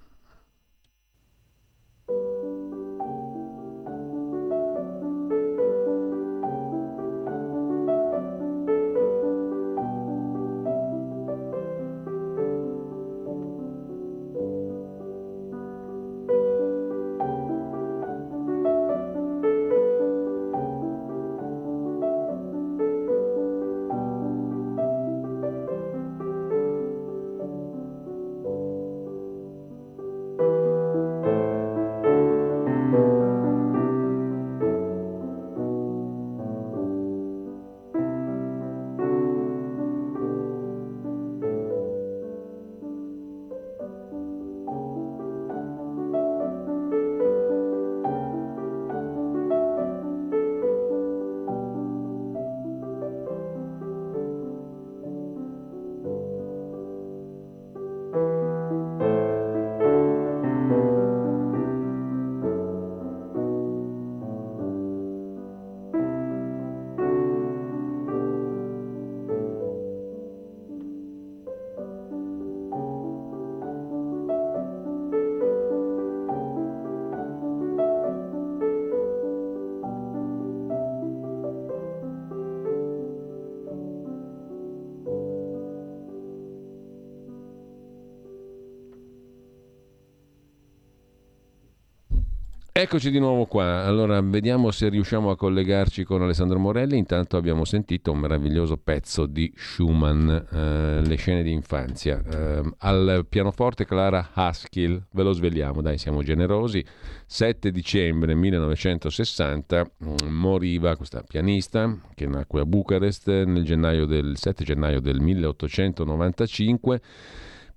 [92.80, 93.84] Eccoci di nuovo qua.
[93.84, 96.96] Allora, vediamo se riusciamo a collegarci con Alessandro Morelli.
[96.96, 102.22] Intanto abbiamo sentito un meraviglioso pezzo di Schumann, eh, Le scene di infanzia.
[102.26, 106.82] Eh, al pianoforte Clara Haskell, ve lo svegliamo, dai, siamo generosi.
[107.26, 114.64] 7 dicembre 1960 mm, moriva questa pianista che nacque a Bucarest nel gennaio del, 7
[114.64, 117.00] gennaio del 1895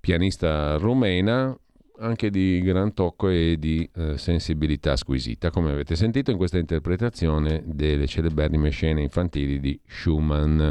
[0.00, 1.54] pianista rumena,
[1.98, 7.62] anche di gran tocco e di eh, sensibilità squisita, come avete sentito in questa interpretazione
[7.64, 10.68] delle celeberrime scene infantili di Schumann.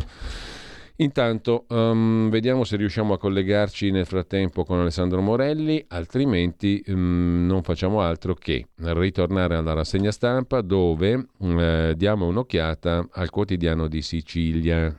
[0.98, 7.64] Intanto um, vediamo se riusciamo a collegarci nel frattempo con Alessandro Morelli, altrimenti um, non
[7.64, 14.96] facciamo altro che ritornare alla rassegna stampa dove uh, diamo un'occhiata al quotidiano di Sicilia,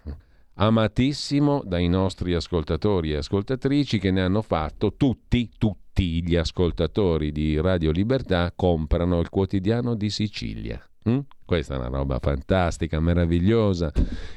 [0.55, 7.61] amatissimo dai nostri ascoltatori e ascoltatrici che ne hanno fatto tutti, tutti gli ascoltatori di
[7.61, 10.83] Radio Libertà comprano il quotidiano di Sicilia.
[11.09, 11.19] Mm?
[11.47, 13.93] Questa è una roba fantastica, meravigliosa.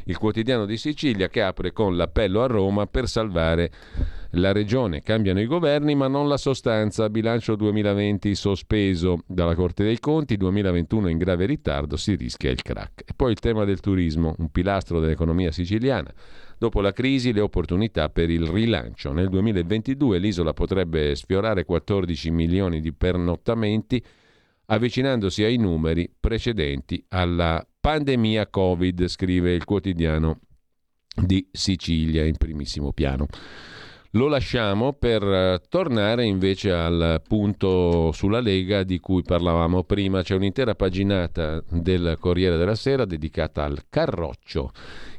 [0.05, 3.71] Il quotidiano di Sicilia che apre con l'appello a Roma per salvare
[4.31, 5.01] la regione.
[5.01, 7.09] Cambiano i governi ma non la sostanza.
[7.09, 13.03] Bilancio 2020 sospeso dalla Corte dei Conti, 2021 in grave ritardo, si rischia il crack.
[13.05, 16.13] E poi il tema del turismo, un pilastro dell'economia siciliana.
[16.57, 19.13] Dopo la crisi le opportunità per il rilancio.
[19.13, 24.03] Nel 2022 l'isola potrebbe sfiorare 14 milioni di pernottamenti
[24.67, 30.39] avvicinandosi ai numeri precedenti alla pandemia Covid, scrive il quotidiano
[31.15, 33.27] di Sicilia in primissimo piano.
[34.11, 40.23] Lo lasciamo per eh, tornare invece al punto sulla Lega di cui parlavamo prima.
[40.23, 44.71] C'è un'intera paginata del Corriere della Sera dedicata al Carroccio.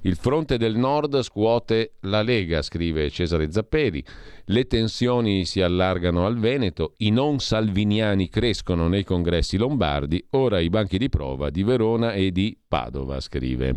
[0.03, 4.03] Il fronte del nord scuote la Lega, scrive Cesare Zapperi.
[4.47, 10.71] Le tensioni si allargano al Veneto, i non salviniani crescono nei congressi lombardi, ora i
[10.71, 13.77] banchi di prova di Verona e di Padova, scrive.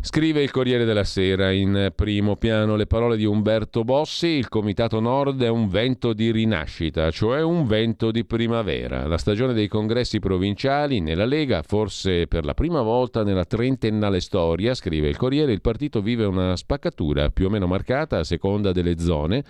[0.00, 5.00] Scrive il Corriere della Sera in primo piano le parole di Umberto Bossi, il Comitato
[5.00, 9.08] Nord è un vento di rinascita, cioè un vento di primavera.
[9.08, 14.72] La stagione dei congressi provinciali nella Lega, forse per la prima volta nella trentennale storia,
[14.72, 18.98] scrive il Corriere, il partito vive una spaccatura più o meno marcata a seconda delle
[18.98, 19.44] zone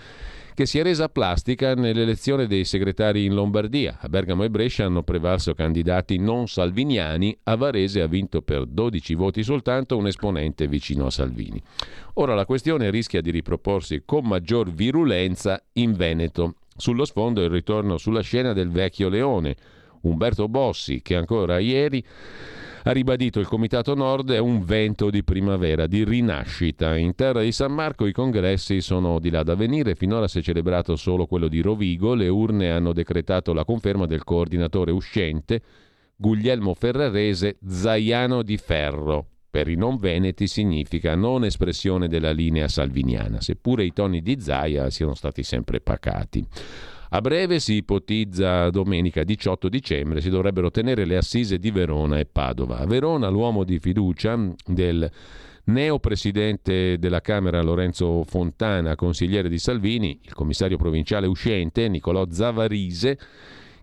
[0.59, 3.99] che si è resa plastica nell'elezione dei segretari in Lombardia.
[4.01, 9.15] A Bergamo e Brescia hanno prevalso candidati non salviniani, a Varese ha vinto per 12
[9.15, 11.63] voti soltanto un esponente vicino a Salvini.
[12.15, 16.57] Ora la questione rischia di riproporsi con maggior virulenza in Veneto.
[16.77, 19.55] Sullo sfondo il ritorno sulla scena del vecchio leone,
[20.01, 22.05] Umberto Bossi, che ancora ieri
[22.83, 26.97] ha ribadito il Comitato Nord è un vento di primavera, di rinascita.
[26.97, 30.43] In terra di San Marco i congressi sono di là da venire, finora si è
[30.43, 35.61] celebrato solo quello di Rovigo, le urne hanno decretato la conferma del coordinatore uscente
[36.17, 39.27] Guglielmo Ferrarese Zaiano di Ferro.
[39.51, 44.91] Per i non veneti significa non espressione della linea salviniana, seppure i toni di Zaia
[44.91, 46.47] siano stati sempre pacati.
[47.11, 52.27] A breve si ipotizza domenica 18 dicembre si dovrebbero tenere le assise di Verona e
[52.27, 52.79] Padova.
[52.79, 55.11] A Verona l'uomo di fiducia del
[55.65, 63.19] neo presidente della Camera Lorenzo Fontana, consigliere di Salvini, il commissario provinciale uscente Nicolò Zavarise,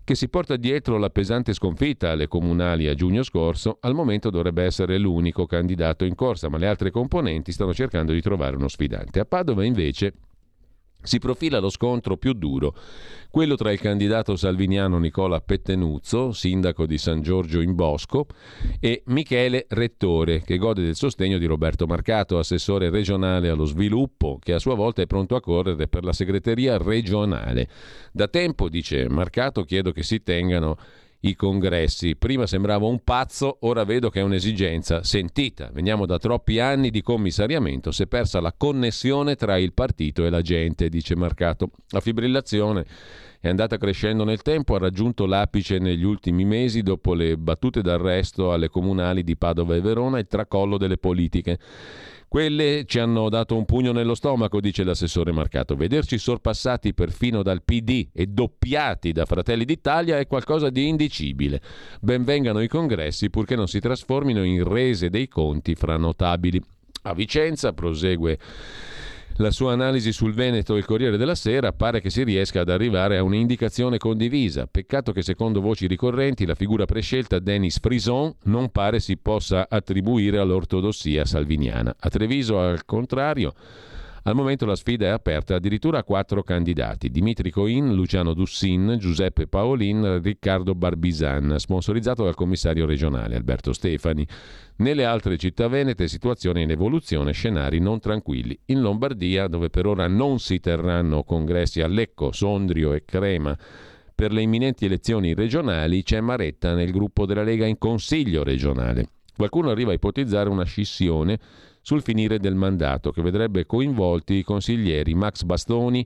[0.04, 4.62] che si porta dietro la pesante sconfitta alle comunali a giugno scorso, al momento dovrebbe
[4.62, 9.18] essere l'unico candidato in corsa, ma le altre componenti stanno cercando di trovare uno sfidante.
[9.18, 10.12] A Padova invece
[11.02, 12.74] si profila lo scontro più duro,
[13.30, 18.26] quello tra il candidato salviniano Nicola Pettenuzzo, sindaco di San Giorgio in Bosco,
[18.80, 24.54] e Michele Rettore, che gode del sostegno di Roberto Marcato, assessore regionale allo sviluppo, che
[24.54, 27.68] a sua volta è pronto a correre per la segreteria regionale.
[28.10, 30.78] Da tempo, dice Marcato, chiedo che si tengano
[31.20, 32.16] i congressi.
[32.16, 35.70] Prima sembrava un pazzo, ora vedo che è un'esigenza sentita.
[35.72, 40.30] Veniamo da troppi anni di commissariamento, si è persa la connessione tra il partito e
[40.30, 41.70] la gente, dice Marcato.
[41.90, 42.84] La fibrillazione
[43.40, 48.52] è andata crescendo nel tempo, ha raggiunto l'apice negli ultimi mesi dopo le battute d'arresto
[48.52, 51.58] alle comunali di Padova e Verona e il tracollo delle politiche.
[52.28, 55.76] Quelle ci hanno dato un pugno nello stomaco, dice l'assessore Marcato.
[55.76, 61.60] Vederci sorpassati perfino dal PD e doppiati da Fratelli d'Italia è qualcosa di indicibile.
[62.00, 66.60] Benvengano i congressi purché non si trasformino in rese dei conti fra notabili.
[67.02, 68.38] A Vicenza prosegue
[69.38, 72.70] la sua analisi sul Veneto e il Corriere della Sera pare che si riesca ad
[72.70, 74.66] arrivare a un'indicazione condivisa.
[74.66, 80.38] Peccato che secondo voci ricorrenti la figura prescelta Denis Frison non pare si possa attribuire
[80.38, 81.94] all'ortodossia salviniana.
[81.98, 83.52] A Treviso, al contrario,
[84.26, 89.46] al momento la sfida è aperta addirittura a quattro candidati: Dimitri Coin, Luciano Dussin, Giuseppe
[89.46, 94.26] Paolin, Riccardo Barbisan, sponsorizzato dal commissario regionale Alberto Stefani.
[94.78, 98.58] Nelle altre città venete situazione in evoluzione, scenari non tranquilli.
[98.66, 103.56] In Lombardia, dove per ora non si terranno congressi a Lecco, Sondrio e Crema,
[104.12, 109.10] per le imminenti elezioni regionali c'è Maretta nel gruppo della Lega in Consiglio regionale.
[109.36, 111.38] Qualcuno arriva a ipotizzare una scissione
[111.86, 116.04] sul finire del mandato, che vedrebbe coinvolti i consiglieri Max Bastoni,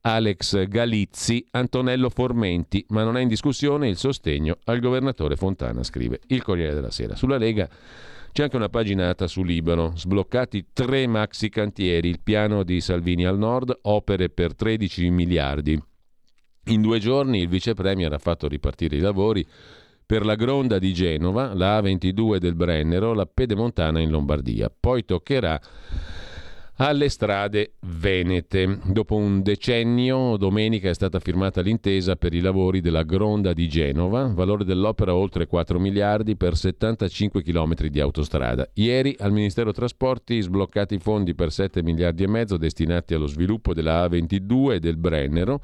[0.00, 6.18] Alex Galizzi, Antonello Formenti, ma non è in discussione il sostegno al governatore Fontana, scrive
[6.26, 7.14] il Corriere della Sera.
[7.14, 7.68] Sulla Lega
[8.32, 13.38] C'è anche una paginata su Libero, sbloccati tre maxi cantieri, il piano di Salvini al
[13.38, 15.80] nord, opere per 13 miliardi.
[16.70, 19.46] In due giorni il vice premier ha fatto ripartire i lavori
[20.10, 24.68] per la Gronda di Genova, la A22 del Brennero, la Pedemontana in Lombardia.
[24.68, 25.60] Poi toccherà
[26.78, 28.80] alle strade venete.
[28.86, 34.26] Dopo un decennio, domenica è stata firmata l'intesa per i lavori della Gronda di Genova,
[34.26, 38.68] valore dell'opera oltre 4 miliardi per 75 km di autostrada.
[38.74, 43.74] Ieri al Ministero Trasporti sbloccati i fondi per 7 miliardi e mezzo destinati allo sviluppo
[43.74, 45.60] della A22 e del Brennero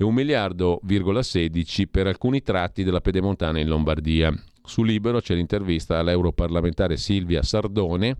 [0.00, 4.32] e 1 miliardo,16 per alcuni tratti della Pedemontana in Lombardia.
[4.64, 8.16] Su Libero c'è l'intervista all'europarlamentare Silvia Sardone,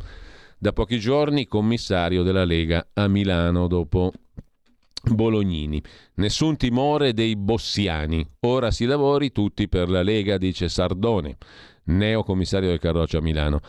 [0.59, 4.13] da pochi giorni commissario della Lega a Milano dopo
[5.11, 5.83] Bolognini.
[6.17, 8.27] Nessun timore dei bossiani.
[8.41, 11.39] Ora si lavori tutti per la Lega, dice Sardone,
[11.85, 13.61] neo commissario del Carroccio a Milano.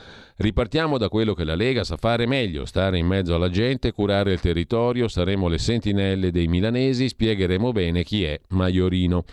[0.41, 4.33] Ripartiamo da quello che la Lega sa fare meglio, stare in mezzo alla gente, curare
[4.33, 9.23] il territorio, saremo le sentinelle dei milanesi, spiegheremo bene chi è Maiorino.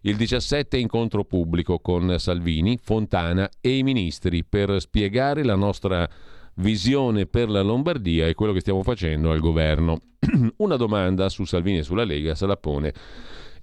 [0.00, 6.08] Il 17 incontro pubblico con Salvini, Fontana e i ministri per spiegare la nostra
[6.54, 10.00] visione per la Lombardia e quello che stiamo facendo al governo.
[10.56, 12.94] Una domanda su Salvini e sulla Lega se la pone.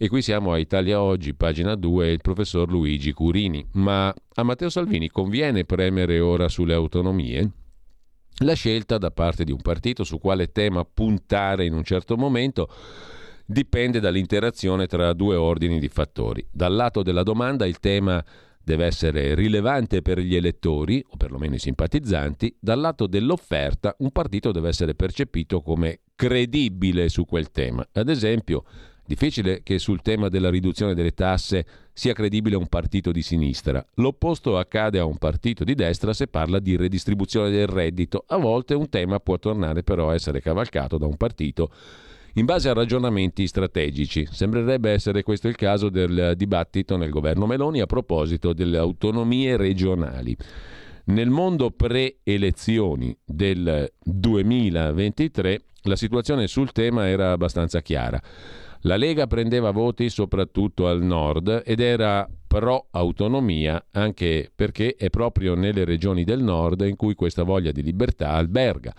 [0.03, 3.63] E qui siamo a Italia Oggi, pagina 2, il professor Luigi Curini.
[3.73, 7.51] Ma a Matteo Salvini conviene premere ora sulle autonomie?
[8.37, 12.67] La scelta da parte di un partito su quale tema puntare in un certo momento
[13.45, 16.43] dipende dall'interazione tra due ordini di fattori.
[16.51, 18.25] Dal lato della domanda il tema
[18.63, 24.51] deve essere rilevante per gli elettori, o perlomeno i simpatizzanti, dal lato dell'offerta un partito
[24.51, 27.87] deve essere percepito come credibile su quel tema.
[27.93, 28.63] Ad esempio,
[29.11, 33.85] difficile che sul tema della riduzione delle tasse sia credibile un partito di sinistra.
[33.95, 38.23] L'opposto accade a un partito di destra se parla di redistribuzione del reddito.
[38.27, 41.69] A volte un tema può tornare però a essere cavalcato da un partito
[42.35, 44.25] in base a ragionamenti strategici.
[44.31, 50.37] Sembrerebbe essere questo il caso del dibattito nel governo Meloni a proposito delle autonomie regionali.
[51.05, 58.21] Nel mondo pre-elezioni del 2023 la situazione sul tema era abbastanza chiara.
[58.81, 65.53] La Lega prendeva voti soprattutto al nord ed era pro autonomia anche perché è proprio
[65.53, 68.93] nelle regioni del nord in cui questa voglia di libertà alberga.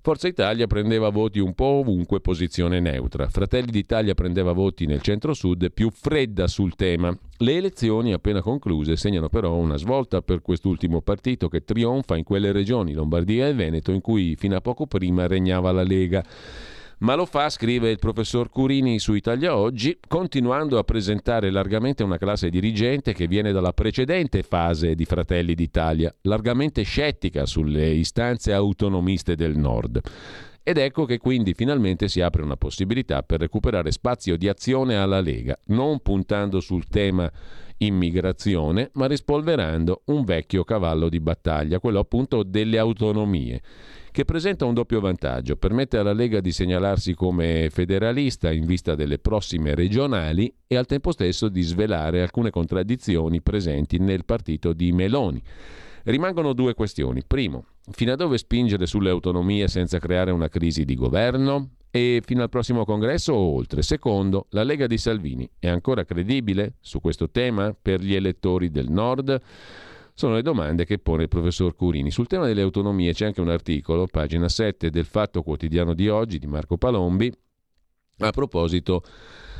[0.00, 3.28] Forza Italia prendeva voti un po' ovunque, posizione neutra.
[3.28, 7.14] Fratelli d'Italia prendeva voti nel centro-sud, più fredda sul tema.
[7.36, 12.52] Le elezioni appena concluse segnano però una svolta per quest'ultimo partito che trionfa in quelle
[12.52, 16.24] regioni, Lombardia e Veneto, in cui fino a poco prima regnava la Lega.
[17.00, 22.18] Ma lo fa, scrive il professor Curini su Italia Oggi, continuando a presentare largamente una
[22.18, 29.36] classe dirigente che viene dalla precedente fase di Fratelli d'Italia, largamente scettica sulle istanze autonomiste
[29.36, 30.00] del Nord.
[30.60, 35.20] Ed ecco che quindi finalmente si apre una possibilità per recuperare spazio di azione alla
[35.20, 37.30] Lega, non puntando sul tema
[37.78, 43.62] immigrazione, ma rispolverando un vecchio cavallo di battaglia, quello appunto delle autonomie
[44.10, 45.56] che presenta un doppio vantaggio.
[45.56, 51.12] Permette alla Lega di segnalarsi come federalista in vista delle prossime regionali e al tempo
[51.12, 55.42] stesso di svelare alcune contraddizioni presenti nel partito di Meloni.
[56.04, 57.22] Rimangono due questioni.
[57.26, 61.70] Primo, fino a dove spingere sulle autonomie senza creare una crisi di governo?
[61.90, 63.82] E fino al prossimo congresso o oltre?
[63.82, 68.90] Secondo, la Lega di Salvini è ancora credibile su questo tema per gli elettori del
[68.90, 69.40] Nord?
[70.18, 72.10] Sono le domande che pone il professor Curini.
[72.10, 76.40] Sul tema delle autonomie c'è anche un articolo, pagina 7 del Fatto Quotidiano di oggi
[76.40, 77.32] di Marco Palombi,
[78.18, 79.04] a proposito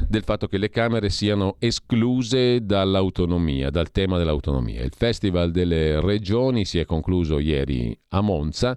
[0.09, 4.83] del fatto che le Camere siano escluse dall'autonomia, dal tema dell'autonomia.
[4.83, 8.77] Il Festival delle Regioni si è concluso ieri a Monza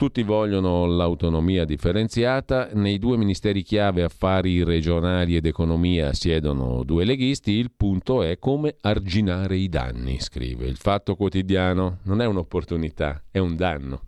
[0.00, 7.50] tutti vogliono l'autonomia differenziata, nei due ministeri chiave affari regionali ed economia siedono due leghisti,
[7.50, 10.64] il punto è come arginare i danni, scrive.
[10.64, 14.04] Il fatto quotidiano non è un'opportunità, è un danno.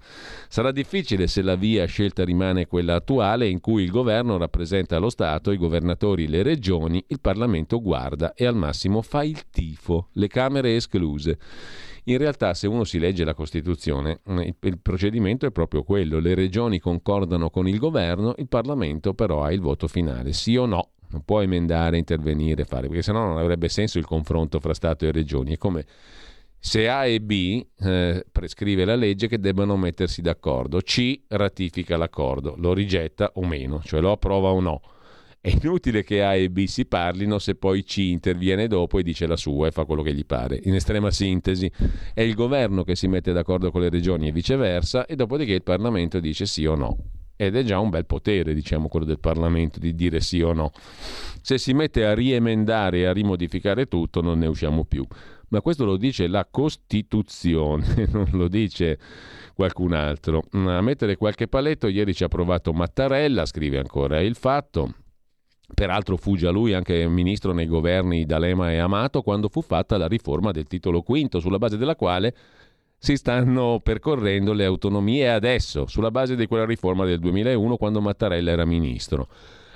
[0.48, 5.10] Sarà difficile se la via scelta rimane quella attuale in cui il governo rappresenta lo
[5.10, 10.28] Stato, i governatori le regioni, il Parlamento guarda e al massimo fa il tifo, le
[10.28, 11.38] Camere escluse.
[12.04, 16.18] In realtà, se uno si legge la Costituzione, mm, il procedimento è proprio quello.
[16.18, 20.66] Le regioni concordano con il governo, il Parlamento però ha il voto finale, sì o
[20.66, 20.90] no.
[21.10, 25.12] Non può emendare, intervenire, fare, perché sennò non avrebbe senso il confronto fra Stato e
[25.12, 25.52] regioni.
[25.52, 25.84] È come
[26.58, 32.54] se A e B eh, prescrive la legge che debbano mettersi d'accordo, C ratifica l'accordo,
[32.56, 34.80] lo rigetta o meno, cioè lo approva o no.
[35.44, 39.26] È inutile che A e B si parlino se poi C interviene dopo e dice
[39.26, 40.60] la sua e fa quello che gli pare.
[40.62, 41.68] In estrema sintesi,
[42.14, 45.64] è il governo che si mette d'accordo con le regioni e viceversa e dopodiché il
[45.64, 46.96] Parlamento dice sì o no.
[47.34, 50.70] Ed è già un bel potere, diciamo, quello del Parlamento di dire sì o no.
[51.40, 55.04] Se si mette a riemendare e a rimodificare tutto non ne usciamo più.
[55.48, 58.96] Ma questo lo dice la Costituzione, non lo dice
[59.54, 60.44] qualcun altro.
[60.52, 64.94] A mettere qualche paletto, ieri ci ha provato Mattarella, scrive ancora il fatto.
[65.74, 70.06] Peraltro fu già lui anche ministro nei governi D'Alema e Amato quando fu fatta la
[70.06, 72.34] riforma del titolo quinto, sulla base della quale
[72.98, 78.52] si stanno percorrendo le autonomie adesso, sulla base di quella riforma del 2001 quando Mattarella
[78.52, 79.28] era ministro.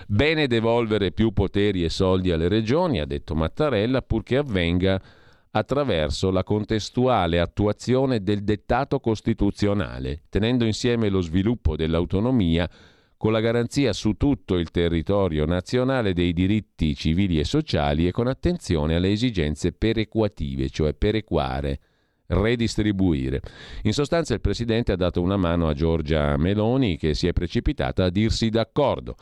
[0.06, 5.02] Bene devolvere più poteri e soldi alle regioni, ha detto Mattarella, purché avvenga
[5.50, 12.68] attraverso la contestuale attuazione del dettato costituzionale, tenendo insieme lo sviluppo dell'autonomia
[13.16, 18.26] con la garanzia su tutto il territorio nazionale dei diritti civili e sociali e con
[18.26, 21.80] attenzione alle esigenze perequative, cioè perequare,
[22.26, 23.40] redistribuire.
[23.82, 28.04] In sostanza il Presidente ha dato una mano a Giorgia Meloni che si è precipitata
[28.04, 29.16] a dirsi d'accordo.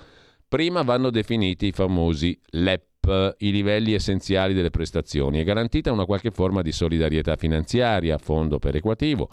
[0.48, 6.30] Prima vanno definiti i famosi LEP, i livelli essenziali delle prestazioni, e garantita una qualche
[6.30, 9.28] forma di solidarietà finanziaria, fondo perequativo,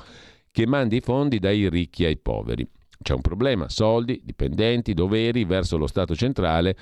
[0.51, 2.67] che mandi i fondi dai ricchi ai poveri.
[3.01, 6.75] C'è un problema, soldi, dipendenti, doveri verso lo Stato centrale,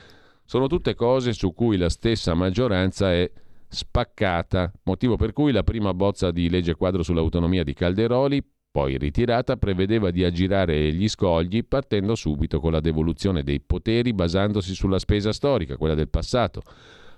[0.46, 3.30] sono tutte cose su cui la stessa maggioranza è
[3.68, 9.58] spaccata, motivo per cui la prima bozza di legge quadro sull'autonomia di Calderoli, poi ritirata,
[9.58, 15.32] prevedeva di aggirare gli scogli partendo subito con la devoluzione dei poteri basandosi sulla spesa
[15.32, 16.62] storica, quella del passato.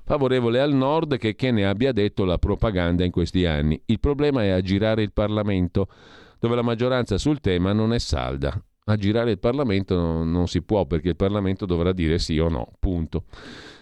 [0.03, 3.81] Favorevole al nord che, che ne abbia detto la propaganda in questi anni.
[3.85, 5.87] Il problema è aggirare il Parlamento,
[6.39, 10.85] dove la maggioranza sul tema non è salda aggirare il Parlamento non, non si può
[10.85, 13.25] perché il Parlamento dovrà dire sì o no, punto.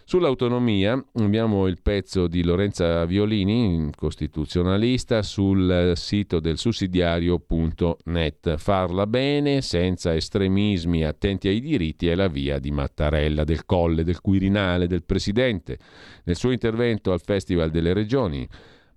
[0.10, 8.58] Sull'autonomia abbiamo il pezzo di Lorenza Violini, costituzionalista, sul sito del sussidiario.net.
[8.58, 14.20] Farla bene, senza estremismi, attenti ai diritti, è la via di Mattarella, del Colle, del
[14.20, 15.78] Quirinale, del Presidente.
[16.24, 18.50] Nel suo intervento al Festival delle Regioni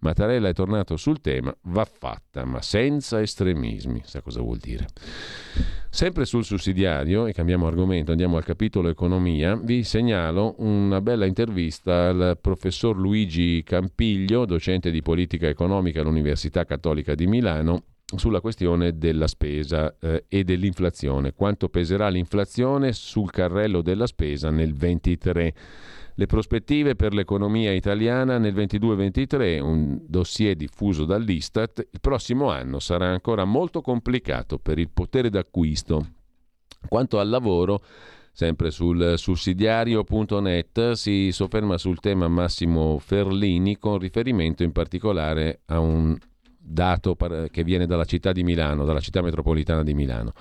[0.03, 4.03] Mattarella è tornato sul tema, va fatta, ma senza estremismi.
[4.05, 4.87] Sa cosa vuol dire?
[5.91, 12.09] Sempre sul sussidiario, e cambiamo argomento, andiamo al capitolo economia, vi segnalo una bella intervista
[12.09, 17.85] al professor Luigi Campiglio, docente di politica economica all'Università Cattolica di Milano,
[18.16, 21.33] sulla questione della spesa eh, e dell'inflazione.
[21.33, 25.55] Quanto peserà l'inflazione sul carrello della spesa nel 2023?
[26.14, 33.09] Le prospettive per l'economia italiana nel 22-23, un dossier diffuso dall'Istat, il prossimo anno sarà
[33.09, 36.06] ancora molto complicato per il potere d'acquisto.
[36.86, 37.80] Quanto al lavoro,
[38.30, 46.14] sempre sul sussidiario.net si sofferma sul tema Massimo Ferlini con riferimento in particolare a un
[46.59, 47.16] dato
[47.51, 50.32] che viene dalla città di Milano, dalla città metropolitana di Milano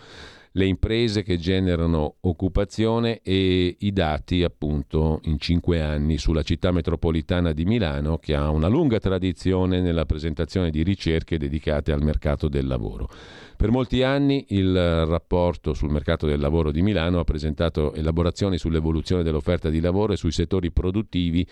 [0.53, 7.53] le imprese che generano occupazione e i dati appunto in cinque anni sulla città metropolitana
[7.53, 12.67] di Milano che ha una lunga tradizione nella presentazione di ricerche dedicate al mercato del
[12.67, 13.07] lavoro.
[13.55, 19.23] Per molti anni il rapporto sul mercato del lavoro di Milano ha presentato elaborazioni sull'evoluzione
[19.23, 21.47] dell'offerta di lavoro e sui settori produttivi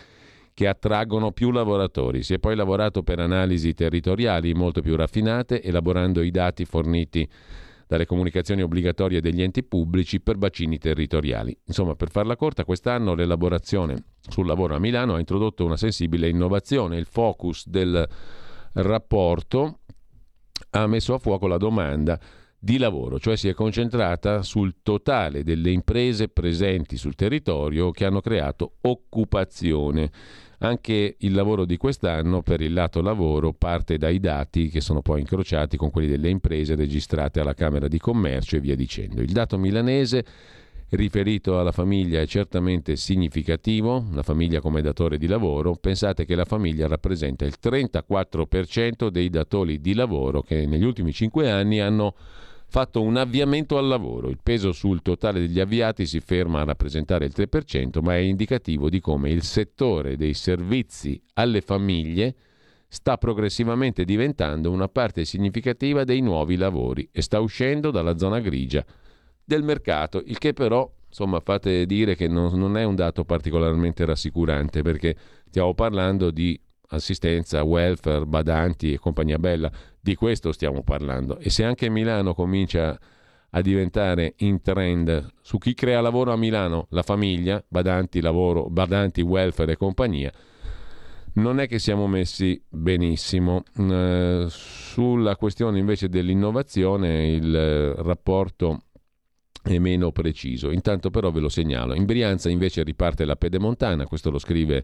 [0.53, 2.21] che attraggono più lavoratori.
[2.21, 7.30] Si è poi lavorato per analisi territoriali molto più raffinate, elaborando i dati forniti
[7.90, 11.57] dalle comunicazioni obbligatorie degli enti pubblici per bacini territoriali.
[11.66, 16.98] Insomma, per farla corta, quest'anno l'elaborazione sul lavoro a Milano ha introdotto una sensibile innovazione.
[16.98, 18.07] Il focus del
[18.74, 19.80] rapporto
[20.70, 22.20] ha messo a fuoco la domanda
[22.60, 28.22] di lavoro, cioè si è concentrata sul totale delle imprese presenti sul territorio che hanno
[28.22, 30.11] creato occupazione.
[30.61, 35.22] Anche il lavoro di quest'anno per il lato lavoro parte dai dati che sono poi
[35.22, 39.22] incrociati con quelli delle imprese registrate alla Camera di Commercio e via dicendo.
[39.22, 40.26] Il dato milanese
[40.90, 46.45] riferito alla famiglia è certamente significativo, la famiglia come datore di lavoro, pensate che la
[46.45, 52.15] famiglia rappresenta il 34% dei datori di lavoro che negli ultimi 5 anni hanno
[52.69, 54.29] fatto un avviamento al lavoro.
[54.29, 58.89] Il peso sul totale degli avviati si ferma a rappresentare il 3%, ma è indicativo
[58.89, 62.35] di come il settore dei servizi alle famiglie
[62.87, 68.85] sta progressivamente diventando una parte significativa dei nuovi lavori e sta uscendo dalla zona grigia
[69.43, 74.05] del mercato, il che però insomma fate dire che non, non è un dato particolarmente
[74.05, 75.15] rassicurante perché
[75.47, 76.59] stiamo parlando di
[76.89, 79.71] assistenza, welfare, badanti e compagnia bella.
[80.01, 81.38] Di questo stiamo parlando.
[81.39, 82.97] E se anche Milano comincia
[83.51, 89.21] a diventare in trend su chi crea lavoro a Milano, la famiglia, badanti, lavoro, badanti,
[89.21, 90.31] welfare e compagnia,
[91.34, 93.63] non è che siamo messi benissimo.
[93.77, 98.84] Eh, sulla questione invece dell'innovazione il eh, rapporto
[99.61, 100.71] è meno preciso.
[100.71, 101.93] Intanto però ve lo segnalo.
[101.93, 104.84] In Brianza invece riparte la pedemontana, questo lo scrive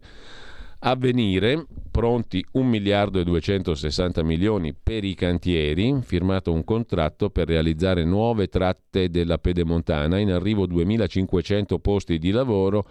[0.87, 8.03] Avvenire, pronti 1 miliardo e 260 milioni per i cantieri, firmato un contratto per realizzare
[8.03, 12.85] nuove tratte della pedemontana, in arrivo 2500 posti di lavoro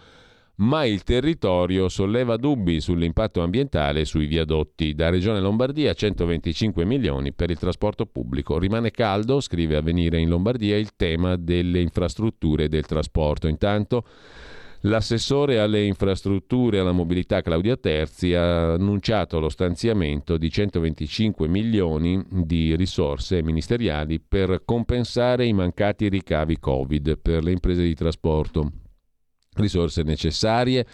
[0.56, 4.94] ma il territorio solleva dubbi sull'impatto ambientale sui viadotti.
[4.94, 8.58] Da Regione Lombardia 125 milioni per il trasporto pubblico.
[8.58, 13.48] Rimane caldo, scrive Avvenire in Lombardia, il tema delle infrastrutture del trasporto.
[13.48, 14.04] Intanto
[14.86, 22.22] L'assessore alle infrastrutture e alla mobilità Claudia Terzi ha annunciato lo stanziamento di 125 milioni
[22.28, 28.72] di risorse ministeriali per compensare i mancati ricavi Covid per le imprese di trasporto
[29.54, 30.84] risorse necessarie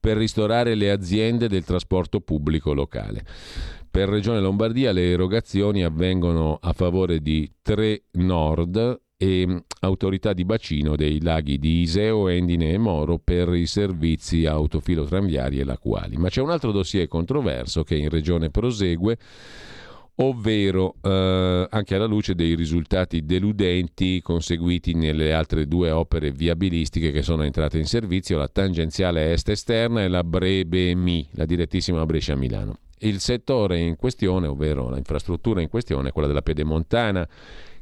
[0.00, 3.24] per ristorare le aziende del trasporto pubblico locale.
[3.88, 10.44] Per Regione Lombardia le erogazioni avvengono a favore di Tre Nord e mm, autorità di
[10.44, 16.16] bacino dei laghi di Iseo, Endine e Moro per i servizi autofilo tranviari e lacuali.
[16.16, 19.18] Ma c'è un altro dossier controverso che in Regione prosegue
[20.18, 27.22] ovvero eh, anche alla luce dei risultati deludenti conseguiti nelle altre due opere viabilistiche che
[27.22, 32.78] sono entrate in servizio, la tangenziale est esterna e la Brebe Mi, la direttissima Brescia-Milano.
[33.00, 37.28] Il settore in questione, ovvero l'infrastruttura in questione, è quella della pedemontana,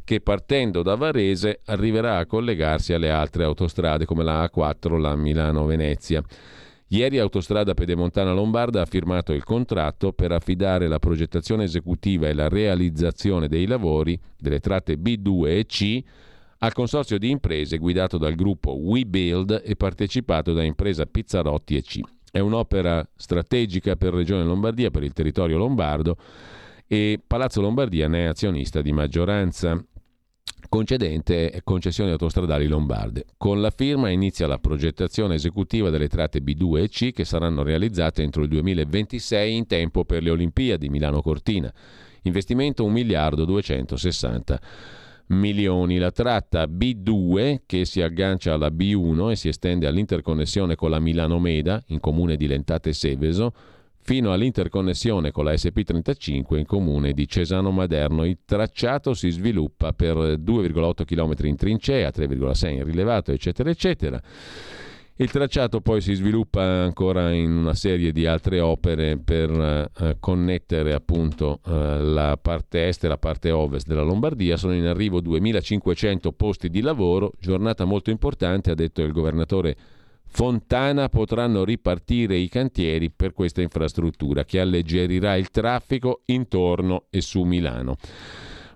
[0.04, 6.22] che partendo da Varese arriverà a collegarsi alle altre autostrade come la A4, la Milano-Venezia.
[6.88, 12.48] Ieri Autostrada Pedemontana Lombarda ha firmato il contratto per affidare la progettazione esecutiva e la
[12.48, 16.02] realizzazione dei lavori delle tratte B2 e C
[16.58, 22.00] al consorzio di imprese guidato dal gruppo WeBuild e partecipato da impresa Pizzarotti e C.
[22.30, 26.16] È un'opera strategica per Regione Lombardia, per il territorio lombardo
[26.86, 29.82] e Palazzo Lombardia ne è azionista di maggioranza
[30.74, 33.26] concedente concessioni autostradali lombarde.
[33.36, 38.22] Con la firma inizia la progettazione esecutiva delle tratte B2 e C che saranno realizzate
[38.22, 41.72] entro il 2026 in tempo per le Olimpiadi Milano-Cortina.
[42.22, 44.60] Investimento 1 miliardo 260
[45.26, 45.98] milioni.
[45.98, 51.84] La tratta B2 che si aggancia alla B1 e si estende all'interconnessione con la Milano-Meda
[51.88, 53.52] in comune di Lentate Seveso
[54.04, 58.26] fino all'interconnessione con la SP35 in comune di Cesano Maderno.
[58.26, 64.20] Il tracciato si sviluppa per 2,8 km in trincea, 3,6 in rilevato, eccetera, eccetera.
[65.16, 70.92] Il tracciato poi si sviluppa ancora in una serie di altre opere per eh, connettere
[70.92, 74.58] appunto eh, la parte est e la parte ovest della Lombardia.
[74.58, 79.76] Sono in arrivo 2500 posti di lavoro, giornata molto importante, ha detto il governatore
[80.36, 87.44] Fontana potranno ripartire i cantieri per questa infrastruttura che alleggerirà il traffico intorno e su
[87.44, 87.94] Milano.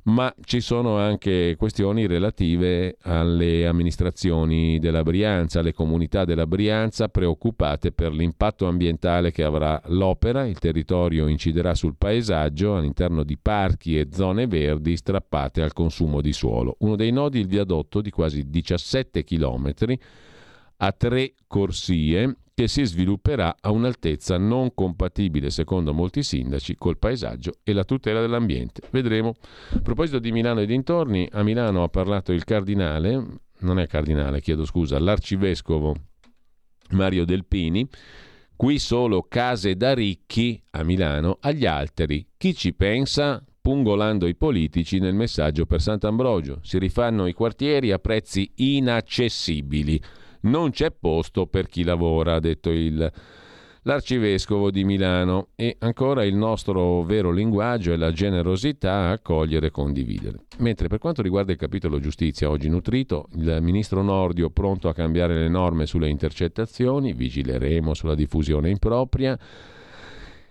[0.04, 7.90] Ma ci sono anche questioni relative alle amministrazioni della Brianza, alle comunità della Brianza preoccupate
[7.90, 10.46] per l'impatto ambientale che avrà l'opera.
[10.46, 16.32] Il territorio inciderà sul paesaggio all'interno di parchi e zone verdi strappate al consumo di
[16.32, 16.76] suolo.
[16.78, 19.98] Uno dei nodi il viadotto di quasi 17 chilometri
[20.78, 27.52] a tre corsie che si svilupperà a un'altezza non compatibile, secondo molti sindaci, col paesaggio
[27.62, 28.82] e la tutela dell'ambiente.
[28.90, 29.36] Vedremo.
[29.74, 33.24] A proposito di Milano e dintorni, a Milano ha parlato il cardinale,
[33.60, 35.94] non è cardinale, chiedo scusa, l'arcivescovo
[36.90, 37.88] Mario Delpini.
[38.56, 42.26] Qui solo case da ricchi a Milano, agli altri.
[42.36, 43.42] Chi ci pensa?
[43.60, 46.60] pungolando i politici nel messaggio per Sant'Ambrogio.
[46.62, 50.00] Si rifanno i quartieri a prezzi inaccessibili
[50.42, 53.10] non c'è posto per chi lavora, ha detto il,
[53.82, 55.48] l'arcivescovo di Milano.
[55.56, 60.38] E ancora il nostro vero linguaggio è la generosità a accogliere e condividere.
[60.58, 65.34] Mentre per quanto riguarda il capitolo giustizia, oggi nutrito, il ministro Nordio pronto a cambiare
[65.34, 69.38] le norme sulle intercettazioni, vigileremo sulla diffusione impropria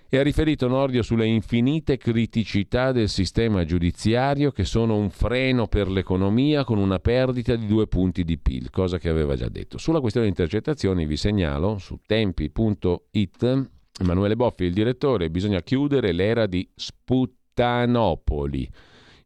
[0.09, 5.89] e ha riferito Nordio sulle infinite criticità del sistema giudiziario che sono un freno per
[5.89, 9.77] l'economia con una perdita di due punti di PIL, cosa che aveva già detto.
[9.77, 13.69] Sulla questione intercettazioni vi segnalo su tempi.it
[13.99, 18.69] Emanuele Boffi, il direttore, bisogna chiudere l'era di Sputtanopoli.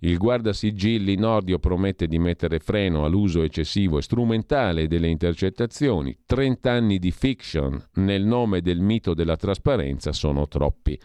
[0.03, 6.17] Il guardasigilli Nordio promette di mettere freno all'uso eccessivo e strumentale delle intercettazioni.
[6.25, 10.99] 30 anni di fiction nel nome del mito della trasparenza sono troppi.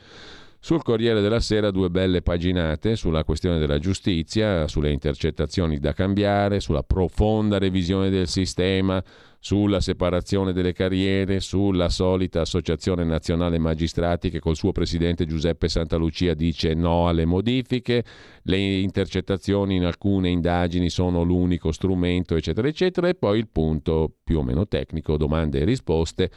[0.66, 6.58] Sul Corriere della Sera due belle paginate sulla questione della giustizia, sulle intercettazioni da cambiare,
[6.58, 9.00] sulla profonda revisione del sistema,
[9.38, 16.34] sulla separazione delle carriere, sulla solita Associazione Nazionale Magistrati che col suo presidente Giuseppe Santalucia
[16.34, 18.02] dice no alle modifiche,
[18.42, 24.38] le intercettazioni in alcune indagini sono l'unico strumento, eccetera, eccetera, e poi il punto più
[24.38, 26.28] o meno tecnico, domande e risposte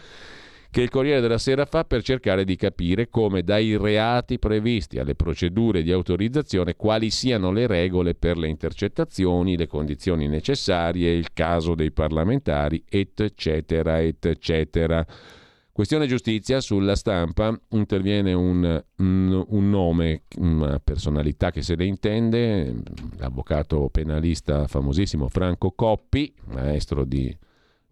[0.71, 5.15] che il Corriere della Sera fa per cercare di capire come dai reati previsti alle
[5.15, 11.73] procedure di autorizzazione quali siano le regole per le intercettazioni, le condizioni necessarie, il caso
[11.73, 15.05] dei parlamentari, eccetera, eccetera.
[15.71, 22.75] Questione giustizia, sulla stampa interviene un, un, nome, una personalità che se ne intende,
[23.17, 27.33] l'avvocato penalista famosissimo Franco Coppi, maestro di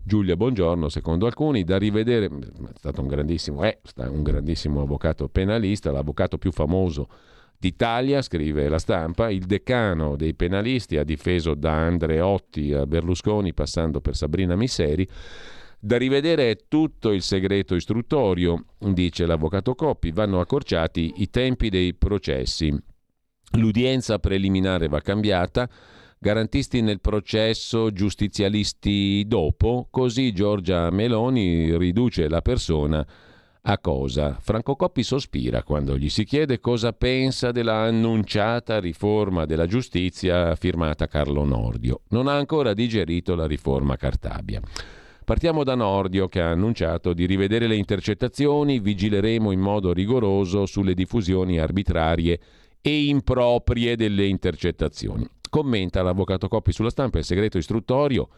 [0.07, 2.29] Giulia Bongiorno, secondo alcuni, da rivedere, è
[2.75, 3.77] stato un grandissimo, è
[4.07, 7.09] un grandissimo avvocato penalista, l'avvocato più famoso
[7.57, 13.99] d'Italia, scrive la stampa, il decano dei penalisti ha difeso da Andreotti a Berlusconi passando
[13.99, 15.05] per Sabrina Misseri.
[15.77, 21.93] Da rivedere è tutto il segreto istruttorio, dice l'avvocato Coppi, vanno accorciati i tempi dei
[21.93, 22.73] processi.
[23.57, 25.69] L'udienza preliminare va cambiata,
[26.19, 33.05] garantisti nel processo, giustizialisti dopo, così Giorgia Meloni riduce la persona
[33.69, 34.37] a cosa?
[34.39, 41.07] Franco Coppi sospira quando gli si chiede cosa pensa della annunciata riforma della giustizia firmata
[41.07, 42.01] Carlo Nordio.
[42.09, 44.61] Non ha ancora digerito la riforma Cartabia.
[45.25, 50.93] Partiamo da Nordio che ha annunciato di rivedere le intercettazioni, vigileremo in modo rigoroso sulle
[50.93, 52.39] diffusioni arbitrarie
[52.79, 55.27] e improprie delle intercettazioni.
[55.57, 58.29] Commenta l'avvocato Coppi sulla stampa il segreto istruttorio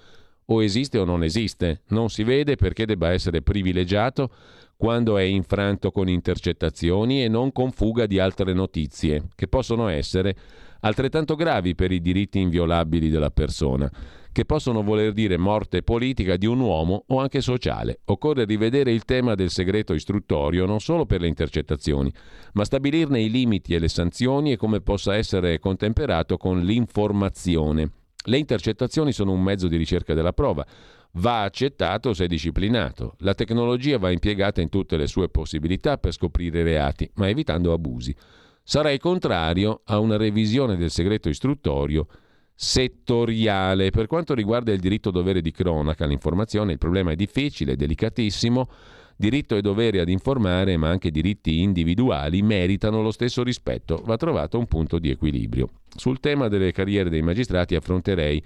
[0.45, 4.29] o esiste o non esiste, non si vede perché debba essere privilegiato
[4.77, 10.33] quando è infranto con intercettazioni e non con fuga di altre notizie, che possono essere
[10.81, 13.91] altrettanto gravi per i diritti inviolabili della persona,
[14.31, 17.99] che possono voler dire morte politica di un uomo o anche sociale.
[18.05, 22.13] Occorre rivedere il tema del segreto istruttorio non solo per le intercettazioni,
[22.53, 27.91] ma stabilirne i limiti e le sanzioni e come possa essere contemperato con l'informazione.
[28.25, 30.65] Le intercettazioni sono un mezzo di ricerca della prova.
[31.13, 33.15] Va accettato se disciplinato.
[33.19, 38.15] La tecnologia va impiegata in tutte le sue possibilità per scoprire reati, ma evitando abusi.
[38.69, 42.05] Sarei contrario a una revisione del segreto istruttorio
[42.53, 43.89] settoriale.
[43.89, 48.69] Per quanto riguarda il diritto dovere di cronaca, l'informazione, il problema è difficile, delicatissimo.
[49.17, 54.03] Diritto e dovere ad informare, ma anche diritti individuali, meritano lo stesso rispetto.
[54.05, 55.69] Va trovato un punto di equilibrio.
[55.95, 58.39] Sul tema delle carriere dei magistrati affronterei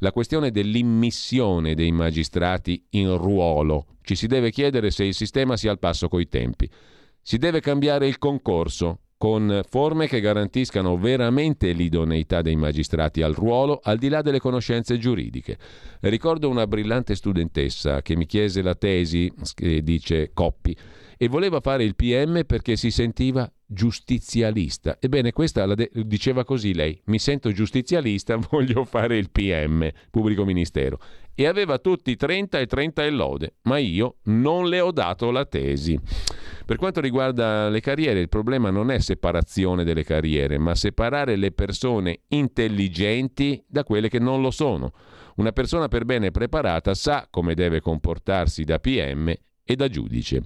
[0.00, 3.86] la questione dell'immissione dei magistrati in ruolo.
[4.02, 6.68] Ci si deve chiedere se il sistema sia al passo coi tempi.
[7.22, 13.80] Si deve cambiare il concorso, con forme che garantiscano veramente l'idoneità dei magistrati al ruolo
[13.82, 15.56] al di là delle conoscenze giuridiche.
[16.00, 19.32] Ricordo una brillante studentessa che mi chiese la tesi,
[19.82, 20.76] dice Coppi,
[21.16, 24.98] e voleva fare il PM perché si sentiva giustizialista.
[25.00, 30.98] Ebbene, questa de- diceva così lei, mi sento giustizialista, voglio fare il PM, pubblico ministero.
[31.34, 35.44] E aveva tutti 30 e 30 e lode, ma io non le ho dato la
[35.44, 35.98] tesi.
[36.64, 41.50] Per quanto riguarda le carriere, il problema non è separazione delle carriere, ma separare le
[41.50, 44.92] persone intelligenti da quelle che non lo sono.
[45.36, 49.34] Una persona per bene preparata sa come deve comportarsi da PM
[49.64, 50.42] e da giudice.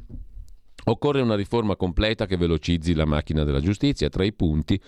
[0.85, 4.09] Occorre una riforma completa che velocizzi la macchina della giustizia.
[4.09, 4.81] Tra i punti,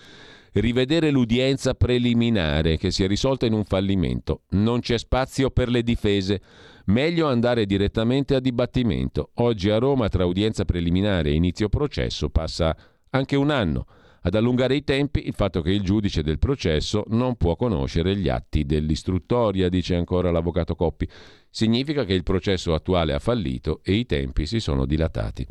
[0.53, 4.43] rivedere l'udienza preliminare che si è risolta in un fallimento.
[4.49, 6.41] Non c'è spazio per le difese.
[6.85, 9.31] Meglio andare direttamente a dibattimento.
[9.35, 12.75] Oggi a Roma tra udienza preliminare e inizio processo passa
[13.11, 13.85] anche un anno.
[14.23, 18.29] Ad allungare i tempi il fatto che il giudice del processo non può conoscere gli
[18.29, 21.07] atti dell'istruttoria, dice ancora l'avvocato Coppi.
[21.49, 25.47] Significa che il processo attuale ha fallito e i tempi si sono dilatati.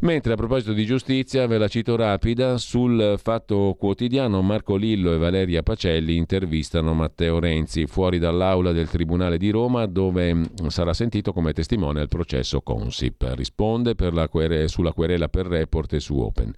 [0.00, 5.16] Mentre a proposito di giustizia, ve la cito rapida, sul fatto quotidiano Marco Lillo e
[5.16, 11.32] Valeria Pacelli intervistano Matteo Renzi fuori dall'aula del Tribunale di Roma dove mm, sarà sentito
[11.32, 13.32] come testimone al processo Consip.
[13.34, 13.94] Risponde
[14.28, 16.52] quere- sulla querela per report e su Open.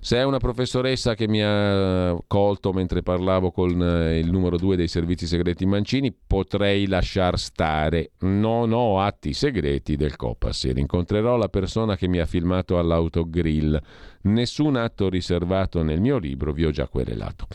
[0.00, 4.76] Se è una professoressa che mi ha colto mentre parlavo con eh, il numero due
[4.76, 8.12] dei servizi segreti Mancini, potrei lasciar stare.
[8.20, 10.78] Non ho atti segreti del Copasir.
[10.78, 13.80] Incontrerò la persona che mi ha filmato all'autogrill.
[14.22, 17.46] Nessun atto riservato nel mio libro vi ho già querelato.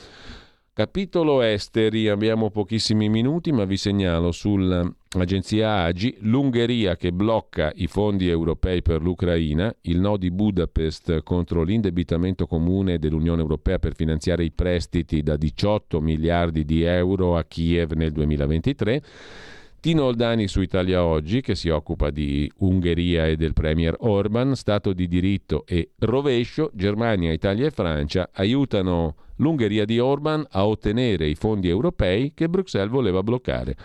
[0.82, 8.28] Capitolo esteri, abbiamo pochissimi minuti, ma vi segnalo sull'agenzia AGI l'Ungheria che blocca i fondi
[8.28, 14.50] europei per l'Ucraina, il no di Budapest contro l'indebitamento comune dell'Unione Europea per finanziare i
[14.50, 19.04] prestiti da 18 miliardi di euro a Kiev nel 2023
[19.82, 24.94] Tino Oldani su Italia Oggi, che si occupa di Ungheria e del Premier Orban, Stato
[24.94, 31.36] di diritto e rovescio, Germania, Italia e Francia aiutano l'Ungheria di Orban a ottenere i
[31.36, 33.76] fondi europei che Bruxelles voleva bloccare.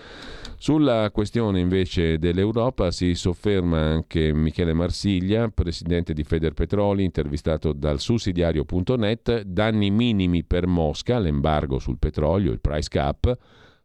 [0.58, 9.42] Sulla questione invece dell'Europa si sofferma anche Michele Marsiglia, presidente di Federpetroli, intervistato dal sussidiario.net,
[9.42, 13.36] danni minimi per Mosca, l'embargo sul petrolio, il price cap,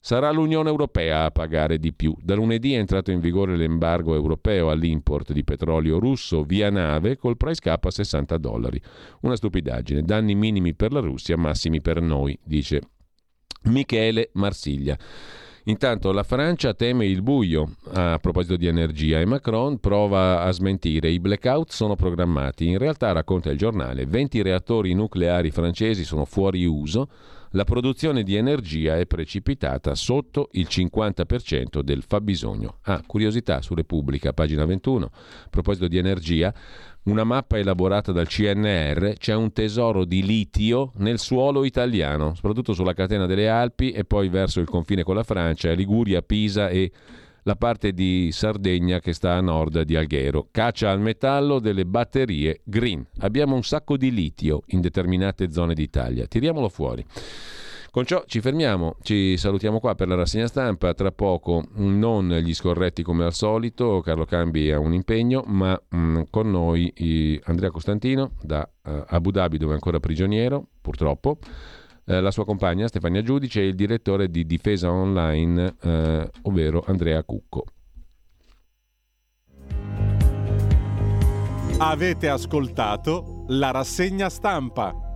[0.04, 2.16] Sarà l'Unione Europea a pagare di più.
[2.20, 7.38] Da lunedì è entrato in vigore l'embargo europeo all'import di petrolio russo via nave col
[7.38, 8.82] price cap a 60 dollari.
[9.22, 10.02] Una stupidaggine.
[10.02, 12.82] Danni minimi per la Russia, massimi per noi, dice
[13.66, 14.98] Michele Marsiglia.
[15.66, 21.12] Intanto la Francia teme il buio a proposito di energia e Macron prova a smentire.
[21.12, 22.66] I blackout sono programmati.
[22.66, 27.08] In realtà, racconta il giornale, 20 reattori nucleari francesi sono fuori uso
[27.52, 32.78] la produzione di energia è precipitata sotto il 50% del fabbisogno.
[32.84, 35.06] Ah, curiosità su Repubblica, pagina 21.
[35.06, 36.54] A proposito di energia,
[37.04, 42.94] una mappa elaborata dal CNR, c'è un tesoro di litio nel suolo italiano, soprattutto sulla
[42.94, 46.92] catena delle Alpi e poi verso il confine con la Francia, Liguria, Pisa e
[47.44, 50.48] la parte di Sardegna che sta a nord di Alghero.
[50.52, 53.06] Caccia al metallo delle batterie green.
[53.20, 56.28] Abbiamo un sacco di litio in determinate zone d'Italia.
[56.28, 57.06] Tiriamolo fuori.
[57.92, 62.54] Con ciò ci fermiamo, ci salutiamo qua per la rassegna stampa, tra poco non gli
[62.54, 67.70] scorretti come al solito, Carlo Cambi ha un impegno, ma mh, mm, con noi Andrea
[67.70, 71.38] Costantino da uh, Abu Dhabi dove è ancora prigioniero, purtroppo,
[72.12, 77.24] eh, la sua compagna Stefania Giudice e il direttore di difesa online, eh, ovvero Andrea
[77.24, 77.66] Cucco.
[81.78, 85.11] Avete ascoltato la rassegna stampa.